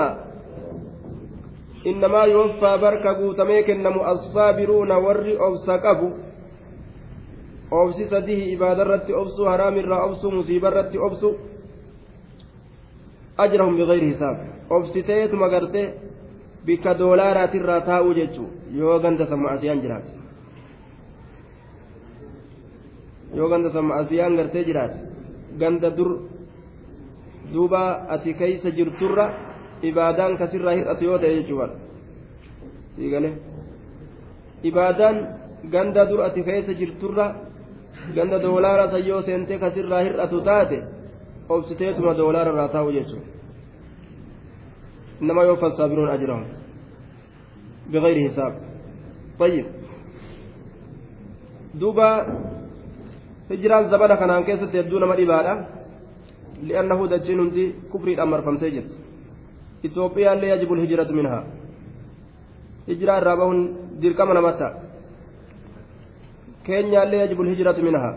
إنما 1.87 2.21
يوفى 2.23 2.77
بركة 2.77 3.13
قوتمي 3.13 3.63
كنمو 3.63 4.11
الصابرون 4.11 4.91
ور 4.91 5.25
أبس 5.47 5.69
قبو 7.75 7.83
أبس 7.83 7.99
سديه 8.13 8.55
إبادة 8.55 8.83
رت 8.83 9.09
أبسو 9.21 9.49
حرام 9.51 9.75
الرا 9.83 9.97
أبسو 10.05 10.27
مصيبة 10.37 10.69
رت 10.69 10.93
أبسو 10.95 11.29
أجرهم 13.43 13.73
بغير 13.77 14.03
حساب 14.13 14.35
أبس 14.71 14.93
تيت 14.93 15.33
مغرتي 15.33 15.83
بك 16.65 16.85
دولارات 16.87 17.53
الرا 17.55 17.79
تاو 17.87 18.13
جيتشو 18.17 18.45
yoo 18.79 18.99
ganda 19.03 19.25
sammaasiyaan 19.31 19.79
jiraate 19.83 20.11
yoo 23.37 23.47
ganda 23.51 23.69
sammaasiyaan 23.75 24.35
gartee 24.39 24.63
jiraate 24.69 24.97
ganda 25.61 25.89
dur 25.97 26.09
duuba 27.53 27.83
ati 28.13 28.31
keeysa 28.39 28.69
jirturra 28.77 29.25
ibaadaan 29.89 30.33
kasirraa 30.41 30.75
hir'atu 30.79 31.03
yoo 31.09 31.17
ta'e 31.21 31.33
jechuudha 31.39 31.67
siigale 32.95 33.29
ibaadaan 34.69 35.15
ganda 35.73 36.01
dur 36.09 36.19
ati 36.27 36.41
keessa 36.47 36.73
jirturra 36.81 37.25
ganda 38.15 38.39
doolaara 38.39 38.91
san 38.91 39.05
yoo 39.09 39.21
seentee 39.21 39.59
kasirraa 39.63 40.03
hir'atu 40.07 40.41
taate 40.41 40.77
obsiteetuma 41.49 42.17
doolaara 42.17 42.51
irraa 42.51 42.73
taa'u 42.75 42.91
jechuudha 42.97 43.35
إنما 45.21 45.43
يوفى 45.43 45.65
الصابرون 45.65 46.09
أجرهم 46.09 46.45
بغير 47.91 48.29
حساب 48.29 48.53
طيب 49.39 49.65
دوبا 51.79 52.09
هجران 53.51 53.83
زبنا 53.91 54.15
كان 54.15 54.43
كيسة 54.43 54.71
يبدون 54.79 55.03
مريبالا 55.03 55.53
لأنه 56.67 56.99
دجين 57.07 57.39
كفر 57.93 58.07
الأمر 58.07 58.41
فمسجد 58.41 58.85
itoophiyaallee 59.85 60.49
yajibu 60.49 60.75
lhijratu 60.75 61.13
minhaa 61.13 61.43
hijiraa 62.87 63.17
irraa 63.21 63.35
bahuun 63.37 63.59
dirqama 64.01 64.33
namatti 64.33 64.67
keenyaallee 66.65 67.19
yajibul 67.23 67.49
hijratu 67.53 67.81
minhaa. 67.87 68.13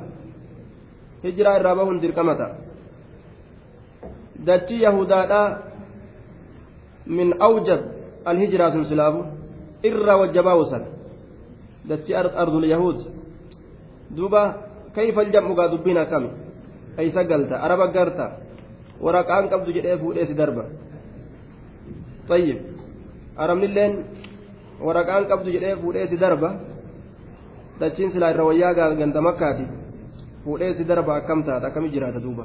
Hijraa 1.23 1.59
irraa 1.59 1.75
bahuun 1.77 2.01
dirqamata. 2.03 2.47
Dachii 4.47 4.83
yahudaadhaa 4.83 5.49
min 7.07 7.35
awjab 7.41 7.81
alhijiraa 8.25 8.73
sun 8.73 8.85
silaabu 8.91 9.21
irraa 9.89 10.17
wajjabaawusan 10.23 10.83
dachii 11.89 12.15
ardul 12.15 12.65
yahuud. 12.75 12.99
Duuba 14.17 14.43
kayfa 14.95 15.21
aljam'ugaa 15.21 15.69
dubbiin 15.73 15.99
akkami 15.99 16.31
eeysa 16.99 17.25
galta 17.25 17.57
araba 17.65 17.87
garta. 17.97 18.27
Waraqaan 19.01 19.49
qabdu 19.49 19.73
jedhee 19.73 19.97
fuudhee 19.99 20.27
si 20.27 20.35
darba. 20.35 20.65
Ayyib 22.31 22.59
arabnilleen 23.37 23.93
waraqaan 24.87 25.25
qabdu 25.31 25.51
jedhee 25.55 25.77
fuudhee 25.83 26.07
si 26.11 26.17
darba. 26.17 26.51
Dachiin 27.81 28.13
silaa 28.13 28.31
irra 28.35 28.45
wayyaa 28.45 28.95
ganda 29.01 29.21
makkaati 29.29 29.65
fuudhee 30.45 30.75
si 30.75 30.85
darba 30.85 31.17
akkam 31.21 31.45
taata 31.45 31.67
akkami 31.71 31.91
jiraata 31.95 32.21
duuba 32.21 32.45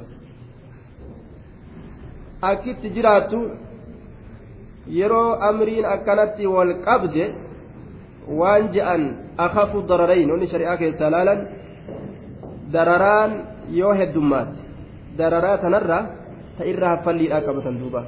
akkitti 2.50 2.90
jiraattu 2.96 3.38
yeroo 4.98 5.38
amriin 5.50 5.84
akkanatti 5.94 6.46
wal 6.46 6.74
qabde 6.86 7.24
waan 8.40 8.72
je'an 8.72 9.02
akafu 9.46 9.82
dararayn 9.90 10.30
onni 10.30 10.46
shari'aa 10.52 10.76
keessaa 10.76 11.10
laalan 11.10 11.40
dararaan 12.72 13.32
yoo 13.80 13.94
heddummaatti 14.00 14.60
dararaa 15.18 15.56
tanarra 15.64 15.98
ta 16.58 16.64
irra 16.72 16.88
haffalliidhaa 16.96 17.42
qabatan 17.46 17.78
duuba 17.82 18.02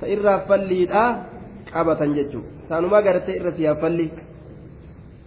ta 0.00 0.06
irraa 0.14 0.38
falliidhaa 0.48 1.08
qabatan 1.72 2.14
jechuudha 2.18 2.68
taanuma 2.68 3.02
gartee 3.02 3.36
irra 3.38 3.52
siyaa 3.58 3.76
falli 3.82 4.06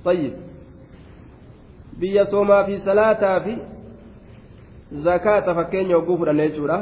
tayyib 0.04 0.49
biyya 2.00 2.26
soomaa 2.26 2.64
fi 2.64 2.80
salaataa 2.80 3.40
fi 3.46 3.58
zakaata 5.04 5.56
fakkeenya 5.56 5.96
hogguu 5.96 6.18
fudhanne 6.18 6.50
jechuudha 6.50 6.78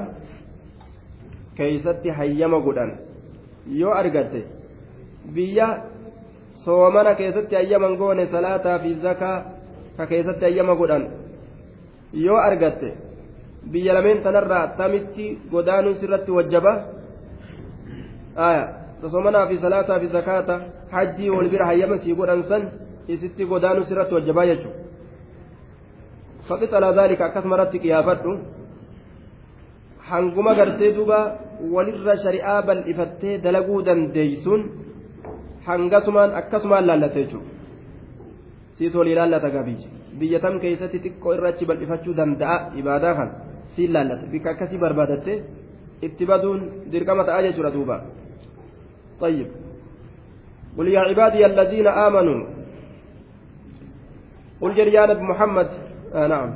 keeysatti 1.58 2.10
hayyama 2.10 2.60
godhan 2.60 2.92
yoo 3.82 3.94
argatte 4.02 4.42
biyya 5.34 5.68
soomana 6.66 7.16
keessatti 7.16 7.56
hayyaman 7.56 7.98
goone 7.98 8.28
salaataa 8.36 8.80
fi 8.80 8.94
zakaa 9.08 9.38
ka 9.98 10.08
keessatti 10.08 10.46
hayyama 10.46 10.76
godhan 10.76 11.08
yoo 12.14 12.40
argatte 12.48 12.94
biyya 13.72 13.94
lameen 13.94 14.24
tanarraa 14.24 14.68
tamitti 14.82 15.30
godaanuun 15.52 15.96
sirratti 16.02 16.32
wajjaba 16.32 16.74
aya 18.50 18.68
sosomanaa 19.02 19.48
fi 19.48 19.58
salaataa 19.66 20.00
fi 20.00 20.08
zakaata 20.18 20.60
hajjii 20.92 21.30
wal 21.30 21.50
bira 21.50 21.66
hayyama 21.66 21.98
sii 22.04 22.16
godhan 22.20 22.44
san 22.52 22.70
isitti 23.08 23.46
godaanu 23.46 23.84
sirratti 23.90 24.14
wajjabaa 24.14 24.46
hanguma 30.10 30.56
gartee 30.60 30.92
duba 30.98 31.20
walirra 31.76 32.16
shari'aa 32.24 32.62
bal'ifattee 32.68 33.42
dalaguu 33.46 33.80
dandeeysuun 33.88 34.62
hangasumaan 35.68 36.32
akkasumaan 36.40 36.88
laallate 36.90 37.20
jechuudha 37.24 37.50
siis 38.78 38.94
walii 39.00 39.18
laallata 39.20 39.50
gabii 39.56 39.80
biyya 40.20 40.40
tam 40.44 40.60
keessatti 40.64 41.04
xiqqoo 41.06 41.34
irrachi 41.38 41.70
bal'ifachuu 41.70 42.16
danda'a 42.20 42.58
ibaadaa 42.82 43.14
kan 43.20 43.30
siin 43.76 43.92
laallata 43.96 44.32
bika 44.34 44.50
akkasii 44.54 44.84
barbaadatte 44.86 45.34
itti 46.08 46.30
baduun 46.32 46.62
dirqama 46.92 47.24
ta'a 47.28 47.44
jechuudha 47.48 47.76
duuba. 47.76 47.98
طيب 49.22 49.48
قل 50.78 50.88
يا 50.88 51.00
عبادي 51.00 51.46
الذين 51.46 51.88
آمنوا 51.88 52.46
قل 54.62 54.76
جريان 54.76 55.24
محمد 55.24 55.70
آه 56.14 56.28
نعم. 56.28 56.50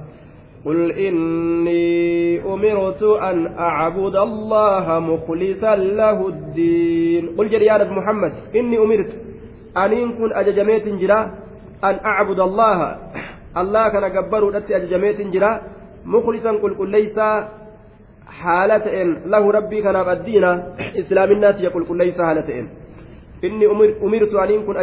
قل 0.65 0.91
إني 0.91 2.41
أمرت 2.45 3.03
أن 3.03 3.37
أعبد 3.59 4.15
الله 4.15 4.99
مخلصا 4.99 5.75
له 5.75 6.27
الدين. 6.27 7.23
قل 7.37 7.49
جريان 7.49 7.81
محمد 7.93 8.33
إني 8.55 8.77
أمرت 8.77 9.11
أن 9.77 9.91
يكون 9.93 10.33
أججميت 10.33 10.87
جرا 10.87 11.19
أن 11.83 11.95
أعبد 12.05 12.39
الله. 12.39 12.97
الله 13.57 13.89
كان 13.89 14.05
جبر 14.13 14.57
أججميت 14.57 15.21
جرا 15.33 15.61
مخلصا. 16.05 16.51
قل 16.51 16.73
قل 16.79 16.89
ليس 16.89 17.19
haala 18.41 18.79
ta'een 18.79 19.09
lahu 19.33 19.51
rabbii 19.51 19.81
kanaaf 19.85 20.07
addiina 20.07 20.49
islaaminaati 21.01 21.63
yaqul 21.67 21.85
qulleeysa 21.89 22.25
haala 22.25 22.41
ta'een 22.49 22.67
inni 23.47 23.67
umirtu 24.07 24.39
aniin 24.43 24.65
kun 24.65 24.77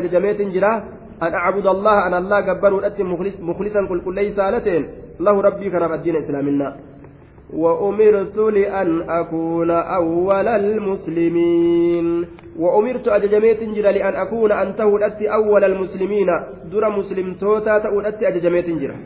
ajajameetin 1.20 1.26
jira 1.26 1.26
an 1.26 1.34
acbuda 1.34 1.70
allaha 1.70 2.04
an 2.06 2.14
allah 2.14 2.38
gabbaruudhatti 2.46 3.04
muklisan 3.50 3.88
qulqulleeysa 3.88 4.42
haala 4.42 4.60
ta'een 4.60 4.84
lahu 5.18 5.42
rabbii 5.42 5.70
kanaaf 5.70 5.92
addiina 5.92 6.18
islaaminaa 6.18 6.72
وأمرت 7.48 8.36
لأن 8.36 9.08
أكون 9.08 9.70
أول 9.70 10.48
المسلمين 10.48 12.26
وأمرت 12.58 13.08
أججميت 13.08 13.62
جرا 13.62 13.90
لأن 13.92 14.14
أكون 14.14 14.52
أنته 14.52 14.98
أول 15.28 15.64
المسلمين 15.64 16.28
در 16.72 16.88
مسلم 16.88 17.34
توتا 17.40 17.78
تأولت 17.78 18.22
أججميت 18.22 18.68
جرا 18.70 18.96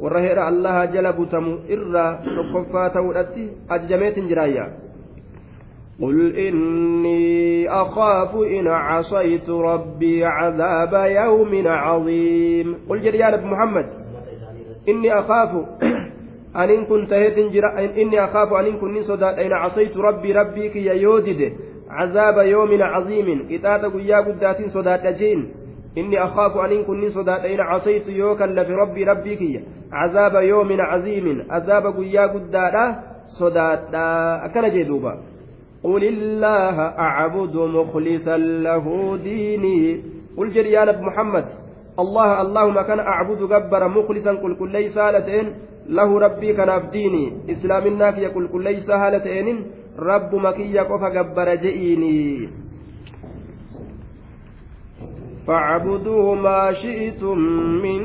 warra 0.00 0.20
heera 0.20 0.46
allaha 0.46 0.86
jala 0.86 1.12
butamu 1.12 1.58
irraa 1.68 2.22
tokkoffaa 2.22 2.90
ta'uudhatti 2.90 3.48
ajajameetin 3.68 4.28
jiraayya 4.30 4.66
قل 6.02 6.36
إني 6.36 7.68
أخاف 7.70 8.34
إن 8.36 8.66
عصيت 8.66 9.50
ربي 9.50 10.24
عذاب 10.24 11.10
يوم 11.10 11.68
عظيم 11.68 12.76
قل 12.88 13.00
جريان 13.00 13.46
محمد 13.46 13.86
إني 14.88 15.18
أخاف 15.18 15.50
أن 16.56 16.70
إن 16.70 16.84
كنت 16.84 17.12
إني 17.12 18.24
أخاف 18.24 18.52
أن 18.52 18.66
إن 18.66 18.76
كنت 18.78 19.22
أين 19.22 19.52
عصيت 19.52 19.96
ربي 19.96 20.32
ربي 20.32 20.68
كي 20.68 20.86
يودد 20.86 21.52
عذاب 21.90 22.46
يوم 22.46 22.82
عظيم 22.82 23.48
إتاتا 23.50 23.88
قيا 23.88 24.16
قدات 24.16 24.68
صداد 24.68 25.06
أجين 25.06 25.48
إني 25.98 26.24
أخاف 26.24 26.56
أن 26.56 26.72
إن 26.72 26.84
كنت 26.84 27.12
صداد 27.12 27.40
أين 27.40 27.60
عصيت 27.60 28.08
يوكا 28.08 28.44
لفي 28.44 28.72
ربي 28.72 29.04
ربي 29.04 29.36
كي 29.36 29.60
عذاب 29.92 30.42
يوم 30.42 30.80
عظيم 30.80 31.46
عذاب 31.50 31.86
قيا 31.96 32.26
قدات 32.26 32.96
صداد 33.26 33.94
أكن 34.44 34.68
جدوبا 34.68 35.18
قل 35.84 36.02
الله 36.04 36.76
أعبد 36.80 37.56
مخلصا 37.56 38.36
له 38.36 39.16
ديني. 39.22 40.02
قل 40.36 40.50
جريان 40.52 41.02
محمد 41.02 41.44
الله 41.98 42.40
اللهم 42.42 42.80
كان 42.80 43.00
أعبد 43.00 43.40
جبر 43.52 43.88
مخلصا 43.88 44.32
قل 44.32 44.56
كل 44.58 44.70
ليس 44.72 44.98
هالتين 44.98 45.46
له 45.88 46.18
ربي 46.18 46.52
كان 46.52 46.90
ديني 46.90 47.32
إسلامنا 47.50 48.10
كي 48.10 48.20
يقول 48.20 48.48
كل 48.48 48.62
ليس 48.64 48.90
هالتين 48.90 49.56
رب 49.98 50.34
مكي 50.34 50.72
يقف 50.74 51.02
جبر 51.04 51.54
جئيني. 51.54 52.48
فاعبدوا 55.46 56.34
ما 56.34 56.72
شئتم 56.72 57.38
من 57.82 58.00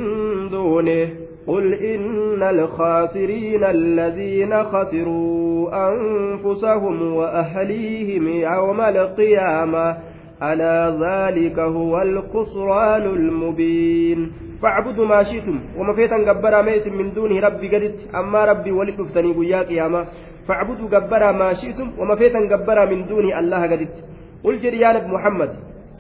دونه. 0.50 1.23
قل 1.48 1.74
إن 1.74 2.44
الخاسرين 2.44 3.64
الذين 3.64 4.64
خسروا 4.64 5.70
أنفسهم 5.90 7.14
وأهليهم 7.14 8.28
يوم 8.28 8.82
القيامة 8.82 9.98
ألا 10.44 10.78
ذلك 11.06 11.60
هو 11.60 12.02
الخسران 12.02 13.02
المبين 13.02 14.32
فاعبدوا 14.62 15.06
ما 15.06 15.24
شئتم 15.24 15.60
وما 15.78 15.94
فيتا 15.94 16.18
جبرا 16.18 16.62
ميت 16.62 16.88
من 16.88 17.14
دونه 17.14 17.40
ربي 17.48 17.68
قدت 17.76 18.16
أما 18.16 18.46
ربي 18.46 18.72
ولد 18.72 19.00
افتني 19.00 19.32
قيا 19.34 19.62
قيامة 19.62 20.06
فاعبدوا 20.48 20.88
جبرا 20.90 21.32
ما 21.32 21.54
شئتم 21.54 21.92
وما 22.00 22.16
فيتا 22.16 22.40
جبرا 22.40 22.86
من 22.86 23.06
دونه 23.08 23.40
الله 23.40 23.62
قدت 23.72 23.96
قل 24.44 24.62
جريان 24.62 24.96
محمد 25.12 25.52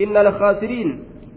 إن 0.01 0.17
الخاسرين 0.17 0.89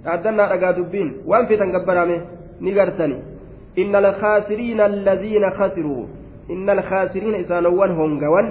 أدنا 0.07 0.45
رقا 0.53 0.71
دبين 0.71 1.09
وأن 1.27 1.47
فيتا 1.47 1.65
جبرا 1.75 2.05
مي 2.05 2.17
نقرتني 2.61 3.36
إن 3.79 3.95
الخاسرين 3.97 4.81
الذين 4.81 5.45
خسروا 5.51 6.05
إن 6.51 6.71
الخاسرين 6.71 7.35
إسانوان 7.35 7.91
هونغوان 7.91 8.47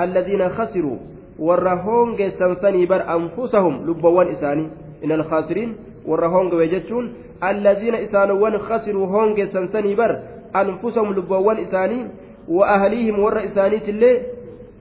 الذين 0.00 0.48
خسروا 0.48 0.98
warra 1.40 1.76
hoongeessan 1.84 2.60
sanii 2.60 2.86
bar 2.86 3.00
anfusahum 3.08 3.86
lubbawwan 3.88 4.28
isaanii 4.32 4.68
in 5.02 5.12
alkhaasiriin 5.12 5.70
warra 6.04 6.28
hoongawe 6.28 6.68
jechuun 6.68 7.06
allaziina 7.40 8.00
isaanowwan 8.00 8.58
khasiruu 8.68 9.06
hoongeessan 9.06 9.68
sanii 9.72 9.94
bar 9.96 10.12
anfusahum 10.52 11.14
lubbawwan 11.16 11.62
isaanii 11.64 12.04
wa 12.48 12.68
ahliihim 12.74 13.22
warra 13.24 13.44
isaaniitillee 13.48 14.14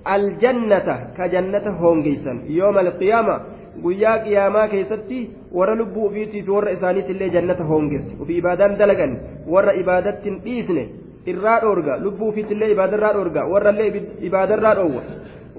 aljannata 0.04 0.98
ka 1.18 1.28
jannata 1.30 1.72
hoongeysan 1.80 2.42
yooma 2.58 2.80
alqiyaama 2.80 3.40
guyyaa 3.84 4.18
qiyaamaa 4.26 4.68
keessatti 4.74 5.18
warra 5.60 5.76
lubbuu 5.82 6.06
ufiitii 6.10 6.42
fi 6.48 6.52
warra 6.56 6.72
isaaniitillee 6.78 7.30
jannata 7.36 7.64
hoongeesse 7.72 8.16
ufi 8.24 8.38
ibaadaan 8.42 8.78
dalagan 8.82 9.14
warra 9.54 9.74
ibaadattiin 9.82 10.38
dhiisne 10.46 10.84
irraa 11.32 11.60
dhoorga. 11.62 11.98
Lubbuu 12.04 12.30
ufiitillee 12.34 12.72
ibaadarraa 12.76 13.14
dhoorga 13.18 13.42
warrallee 13.54 13.90
ibaadarraa 14.30 14.76
dhoowwa. 14.80 15.02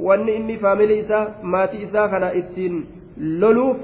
Wanni 0.06 0.32
inni 0.36 0.56
faamilii 0.58 0.98
isaa 1.04 1.24
maatii 1.42 1.82
isaa 1.88 2.08
kana 2.08 2.32
ittiin 2.42 2.76
loluuf 3.40 3.76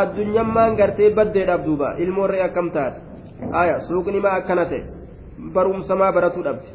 addunyammaan 0.00 0.76
gartee 0.76 1.10
baddeedhaaf 1.18 1.64
duuba. 1.66 1.94
Ilmoorree 1.98 2.42
akkam 2.48 2.70
taate? 2.70 3.00
Aya 3.52 3.80
suuqni 3.88 4.20
maa 4.20 4.36
akkana 4.40 4.64
ta'e? 4.70 4.82
Barumsamaa 5.54 6.12
baratuu 6.12 6.44
dhabde? 6.46 6.68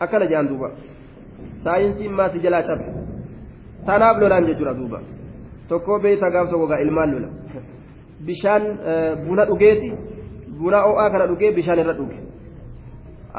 Akkana 0.00 0.26
jedhan 0.26 0.48
duuba. 0.48 0.70
Saayinsiin 1.64 2.12
maasi 2.12 2.38
jalaa 2.44 2.62
cabe 2.68 2.84
tanaaf 3.86 4.18
lolaan 4.20 4.46
jechuudha 4.46 4.74
duuba 4.78 4.98
tokko 5.68 5.98
beeyta 6.04 6.30
gaaf 6.34 6.50
tokko 6.50 6.66
gaa 6.72 6.80
ilmaan 6.84 7.10
lola 7.14 7.28
bishaan 8.26 8.62
buna 9.26 9.44
dhugeeti 9.50 9.90
buna 10.60 10.78
o'aa 10.90 11.08
kana 11.12 11.26
dhugee 11.30 11.50
bishaan 11.58 11.78
irra 11.82 11.94
dhuge 12.00 12.16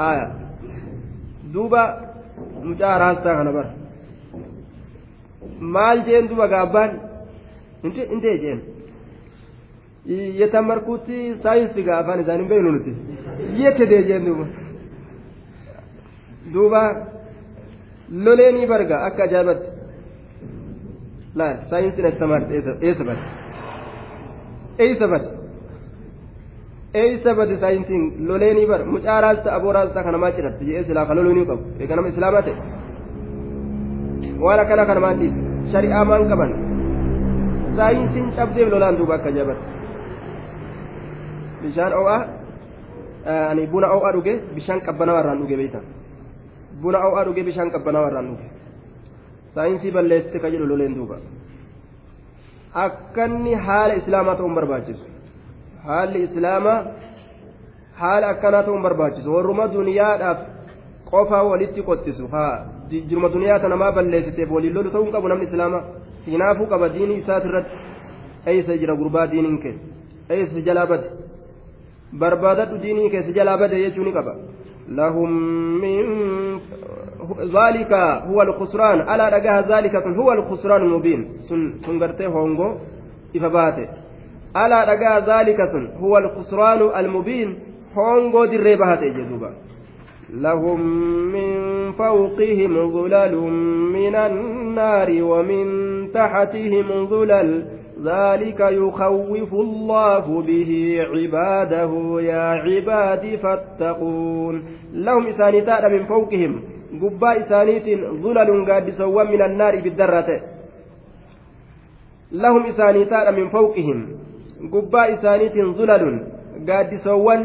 aya 0.07 0.25
duuba 1.53 1.81
mucaa 2.67 2.97
raastaa 3.03 3.35
kana 3.39 3.51
bara 3.57 3.71
maal 5.75 5.97
jeen 6.07 6.27
duba 6.31 6.45
gaabbaan 6.53 6.91
intee 8.15 8.37
jeen 8.43 8.59
yetammarkuutti 10.39 11.17
saayinsi 11.43 11.83
gaa 11.87 11.97
afaan 12.01 12.21
isaanii 12.23 12.47
beeknu 12.51 12.71
nuti 12.75 12.91
yette 13.63 13.85
dee 13.91 14.03
jeen 14.09 14.25
duuba 14.27 14.45
duuba 16.53 16.81
loleenii 18.25 18.67
barga 18.73 18.95
akka 19.07 19.23
ajaa'ibatti 19.27 19.67
eessa 24.85 25.05
bade 25.11 25.27
eessa 27.01 27.31
bade 27.39 27.55
saayinsiin 27.63 28.03
loleenii 28.29 28.67
bar 28.71 28.81
mucaa 28.93 29.19
raasta 29.25 29.49
aboo 29.57 29.73
raasta 29.77 29.99
kana 30.05 30.17
maa 30.23 30.31
cidhatte 30.37 30.63
jee 30.69 30.83
silaa 30.87 31.05
ka 31.09 31.13
loleenii 31.17 31.45
qabu 31.49 31.63
eega 31.81 31.95
nama 31.97 32.07
islaamaa 32.13 32.43
ta'e 32.47 32.55
waan 34.43 34.59
akkana 34.63 34.83
kana 34.89 35.01
maatiif 35.05 35.33
shari'aa 35.73 36.03
maan 36.11 36.23
qaban 36.31 36.51
saayinsiin 37.77 38.27
cabdeef 38.37 38.67
lolaan 38.73 38.95
duuba 38.99 39.13
akka 39.17 39.29
jaban 39.37 39.57
bishaan 41.63 41.93
o'aa 42.01 42.19
ani 43.51 43.63
buna 43.73 43.87
o'aa 43.97 44.11
dhuge 44.15 44.33
bishaan 44.55 44.79
qabbanaa 44.87 45.19
irraan 45.21 45.39
dhuge 45.41 45.55
beeyta 45.61 45.79
buna 46.83 46.97
o'aa 47.09 47.23
dhuge 47.27 47.41
bishaan 47.49 47.69
qabbanaa 47.75 48.07
irraan 48.09 48.27
dhuge 48.31 48.45
saayinsii 49.55 49.91
balleessite 49.91 50.39
ka 50.39 50.51
jedhu 50.53 50.65
loleen 50.65 50.95
duuba. 50.95 51.17
Akkanni 52.85 53.53
haala 53.67 53.93
islaamaa 54.01 54.35
ta'uun 54.35 54.55
barbaachisu. 54.55 55.05
Haalli 55.87 56.23
islaamaa 56.27 56.79
haala 58.01 58.27
akkanaa 58.33 58.63
ta'uun 58.63 58.83
barbaachisu. 58.87 59.33
Warruma 59.35 59.67
duniyaadhaaf 59.73 60.39
qofaa 61.11 61.43
walitti 61.51 61.81
qottisu. 61.89 62.27
Haa 62.27 62.65
jirma 63.09 63.29
duniyaa 63.35 63.59
ta 63.59 63.69
namaa 63.69 63.91
balleessiteef 63.97 64.49
waliin 64.57 64.75
lolu 64.77 64.89
ta'uu 64.95 65.11
qabu 65.11 65.27
namni 65.33 65.49
islaamaa 65.49 65.83
hinaafuu 66.27 66.67
qaba. 66.73 66.89
Diinii 66.95 67.19
isaas 67.23 67.45
irratti 67.45 67.75
eeysa 68.45 68.77
jira? 68.77 68.95
Gurbaa 68.95 69.27
diiniin 69.31 69.59
kee 69.63 69.75
eeysa 70.29 70.65
jalaa 70.69 70.87
bade? 70.87 71.07
Barbaadadhu 72.19 72.81
diinii 72.81 73.09
kee 73.09 73.23
si 73.27 73.33
jalaa 73.39 73.57
bade 73.57 73.83
jechuu 73.83 74.11
qaba 74.17 74.33
لهم 74.89 75.31
من 75.81 76.03
ذلك 77.39 77.93
هو 78.27 78.41
الخسران. 78.41 79.01
ألا 79.01 79.29
رجاها 79.29 79.61
ذلك 79.61 79.95
هو 79.95 80.31
الخسران 80.31 80.81
المبين. 80.81 81.27
سن 81.49 81.73
هونغو 82.21 82.77
إفباته 83.35 83.87
ألا 84.57 84.83
رجاها 84.93 85.19
ذلك 85.19 85.59
هو 85.99 86.17
الخسران 86.17 87.05
المبين. 87.05 87.59
هونغو 87.95 88.45
دي 88.45 88.57
ريبهاته 88.57 89.07
جدوبا. 89.07 89.53
لهم 90.33 90.81
من 91.33 91.91
فوقهم 91.91 92.91
ظلل 92.91 93.35
من 93.93 94.15
النار 94.15 95.09
ومن 95.23 95.65
تحتهم 96.11 97.05
ظلل 97.05 97.65
ذلك 98.03 98.59
يخوف 98.59 99.53
الله 99.53 100.41
به 100.41 100.71
عباده 101.13 102.21
يا 102.21 102.45
عباد 102.65 103.23
فاتقون. 103.43 104.55
لهم 104.93 105.27
إسانيتان 105.27 105.91
من 105.91 106.05
فوقهم 106.05 106.61
قبا 107.01 107.31
إسانيت 107.41 107.85
ظلل 108.23 108.49
قاد 108.71 108.89
سوا 108.89 109.23
من 109.23 109.41
النار 109.41 109.79
بالدرة. 109.79 110.29
لهم 112.31 112.65
إسانيتان 112.65 113.33
من 113.33 113.49
فوقهم 113.49 114.07
قبا 114.73 115.13
إسانيت 115.13 115.55
ظلل 115.77 116.03
قاد 116.69 116.95
سوا 116.95 117.35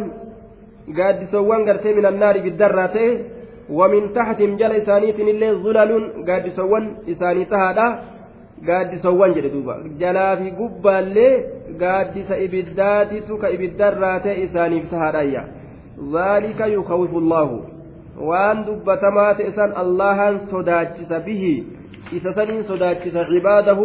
gaaddisawwan 0.96 1.64
gartee 1.64 1.94
min 1.94 2.06
annaari 2.06 2.40
biddarraa 2.40 2.88
ta'e 2.94 3.09
wamin 3.78 4.09
taxatim 4.16 4.56
jala 4.59 4.80
isaaniitiin 4.80 5.28
illee 5.28 5.54
zulalun 5.64 6.04
gaaddisawwan 8.66 9.34
jedhe 9.36 9.50
duuba 9.54 9.76
jalaa 10.00 10.36
fi 10.36 10.50
gubbaallee 10.61 11.32
gaaddisa 11.82 12.36
ibiddaatitu 12.46 13.38
ka 13.42 13.48
ibiddarraa 13.56 14.18
ta'e 14.20 14.42
isaaniif 14.46 14.90
tahaadhayya 14.90 15.44
ذلك 15.98 16.61
يخوف 16.61 17.12
الله 17.22 17.48
waan 18.30 18.59
dubbatamaa 18.66 19.34
ta'e 19.38 19.50
san 19.59 19.70
allahan 19.82 20.34
sodaachisa 20.50 21.20
bihi 21.26 21.54
isa 22.16 22.30
saniin 22.34 22.64
sodaachisa 22.70 23.24
cibaadahu 23.30 23.84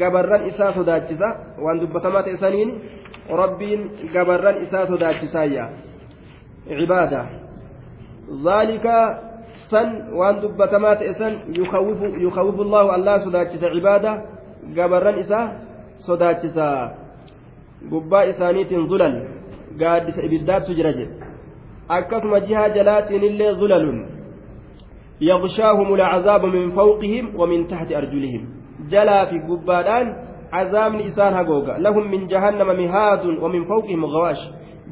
gabarran 0.00 0.46
isaa 0.50 0.72
sodaachisa 0.78 1.28
waan 1.64 1.80
dubbatamaa 1.82 2.22
ta'e 2.26 2.36
saniin 2.44 2.70
rabbiin 3.42 3.80
gabarran 4.14 4.62
isaa 4.62 4.86
sodaachisaayya 4.86 5.64
عبادة 6.70 7.22
ذلك 8.44 8.86
san 9.70 9.88
waan 10.18 10.40
dubbatamaa 10.40 10.96
ta'e 10.96 11.14
san 11.14 11.32
yukawifu 12.22 12.62
allahu 12.66 12.88
allah 12.96 13.14
sodaachisa 13.24 13.70
cibaada 13.74 14.12
gabarran 14.76 15.18
isaa 15.24 15.46
sodaachisa 16.06 16.66
gubbaa 17.90 18.24
isaaniitiin 18.32 18.88
zulal 18.88 19.16
gaaddisa 19.80 20.22
ibiddaattu 20.22 20.74
jira 20.78 20.92
jedhe 20.92 21.14
akkasuma 21.98 22.40
jihaa 22.40 22.68
jalaatiin 22.78 23.28
illee 23.30 23.54
zulalun 23.64 23.98
يغشاهم 25.20 25.94
العذاب 25.94 26.44
من 26.44 26.70
فوقهم 26.70 27.40
ومن 27.40 27.68
تحت 27.68 27.92
أرجلهم 27.92 28.42
جلا 28.90 29.24
في 29.24 29.38
قبادان 29.38 30.06
عذاب 30.52 30.94
إسان 30.94 31.34
هقوقا 31.34 31.78
لهم 31.78 32.10
من 32.10 32.26
جهنم 32.26 32.66
مهاد 32.80 33.26
ومن 33.26 33.64
فوقهم 33.64 34.04
غواش 34.04 34.38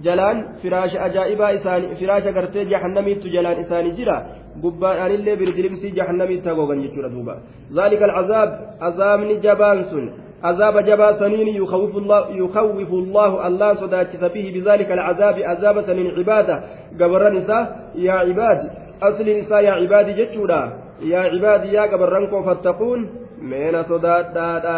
جلان 0.02 0.36
فراش 0.62 0.96
أجائبا 0.96 1.54
إسان 1.54 1.94
فراش 1.94 2.22
قرتي 2.22 2.64
جهنمي 2.64 3.14
جلان 3.14 3.56
إسان 3.58 3.92
جرا 3.92 4.26
قبادان 4.26 4.26
اللي 4.26 4.45
بردلمسي 4.62 5.88
جهنمي 5.90 6.36
تقوقا 6.36 6.74
يجور 6.74 7.06
دوبا 7.08 7.34
ذلك 7.78 8.02
العذاب 8.02 8.50
عذاب 8.80 9.20
جبان 9.44 9.84
سن 9.84 10.06
عذاب 10.44 10.78
جبا 10.88 11.18
سنين 11.18 11.48
يخوف 11.48 11.96
الله 11.96 12.20
يخوف 12.42 12.90
الله 12.92 13.46
الله 13.46 13.74
صداتي 13.74 14.16
به 14.34 14.46
بذلك 14.54 14.90
العذاب 14.92 15.36
عذاب 15.50 15.76
سنين 15.88 16.06
عباده 16.18 16.56
قبر 17.00 17.22
نساء 17.32 17.90
يا 17.94 18.12
عباد 18.12 18.60
asliin 19.00 19.38
isaa 19.38 19.60
yaa 19.60 19.80
cibaadii 19.80 20.14
jechuudha 20.14 20.72
yaa 21.04 21.30
cibaadii 21.30 21.74
yaa 21.74 21.88
gabarran 21.88 22.28
koo 22.28 22.42
fattaquun 22.42 23.08
mee 23.48 23.70
na 23.70 23.84
sodaadhaadha 23.84 24.76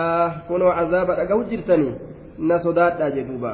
kunoo 0.49 0.73
cazaaba 0.79 1.15
dhagahu 1.21 1.45
jirtanii 1.51 1.93
na 2.39 2.59
sodaadhaa 2.65 3.11
jedhuuba 3.11 3.53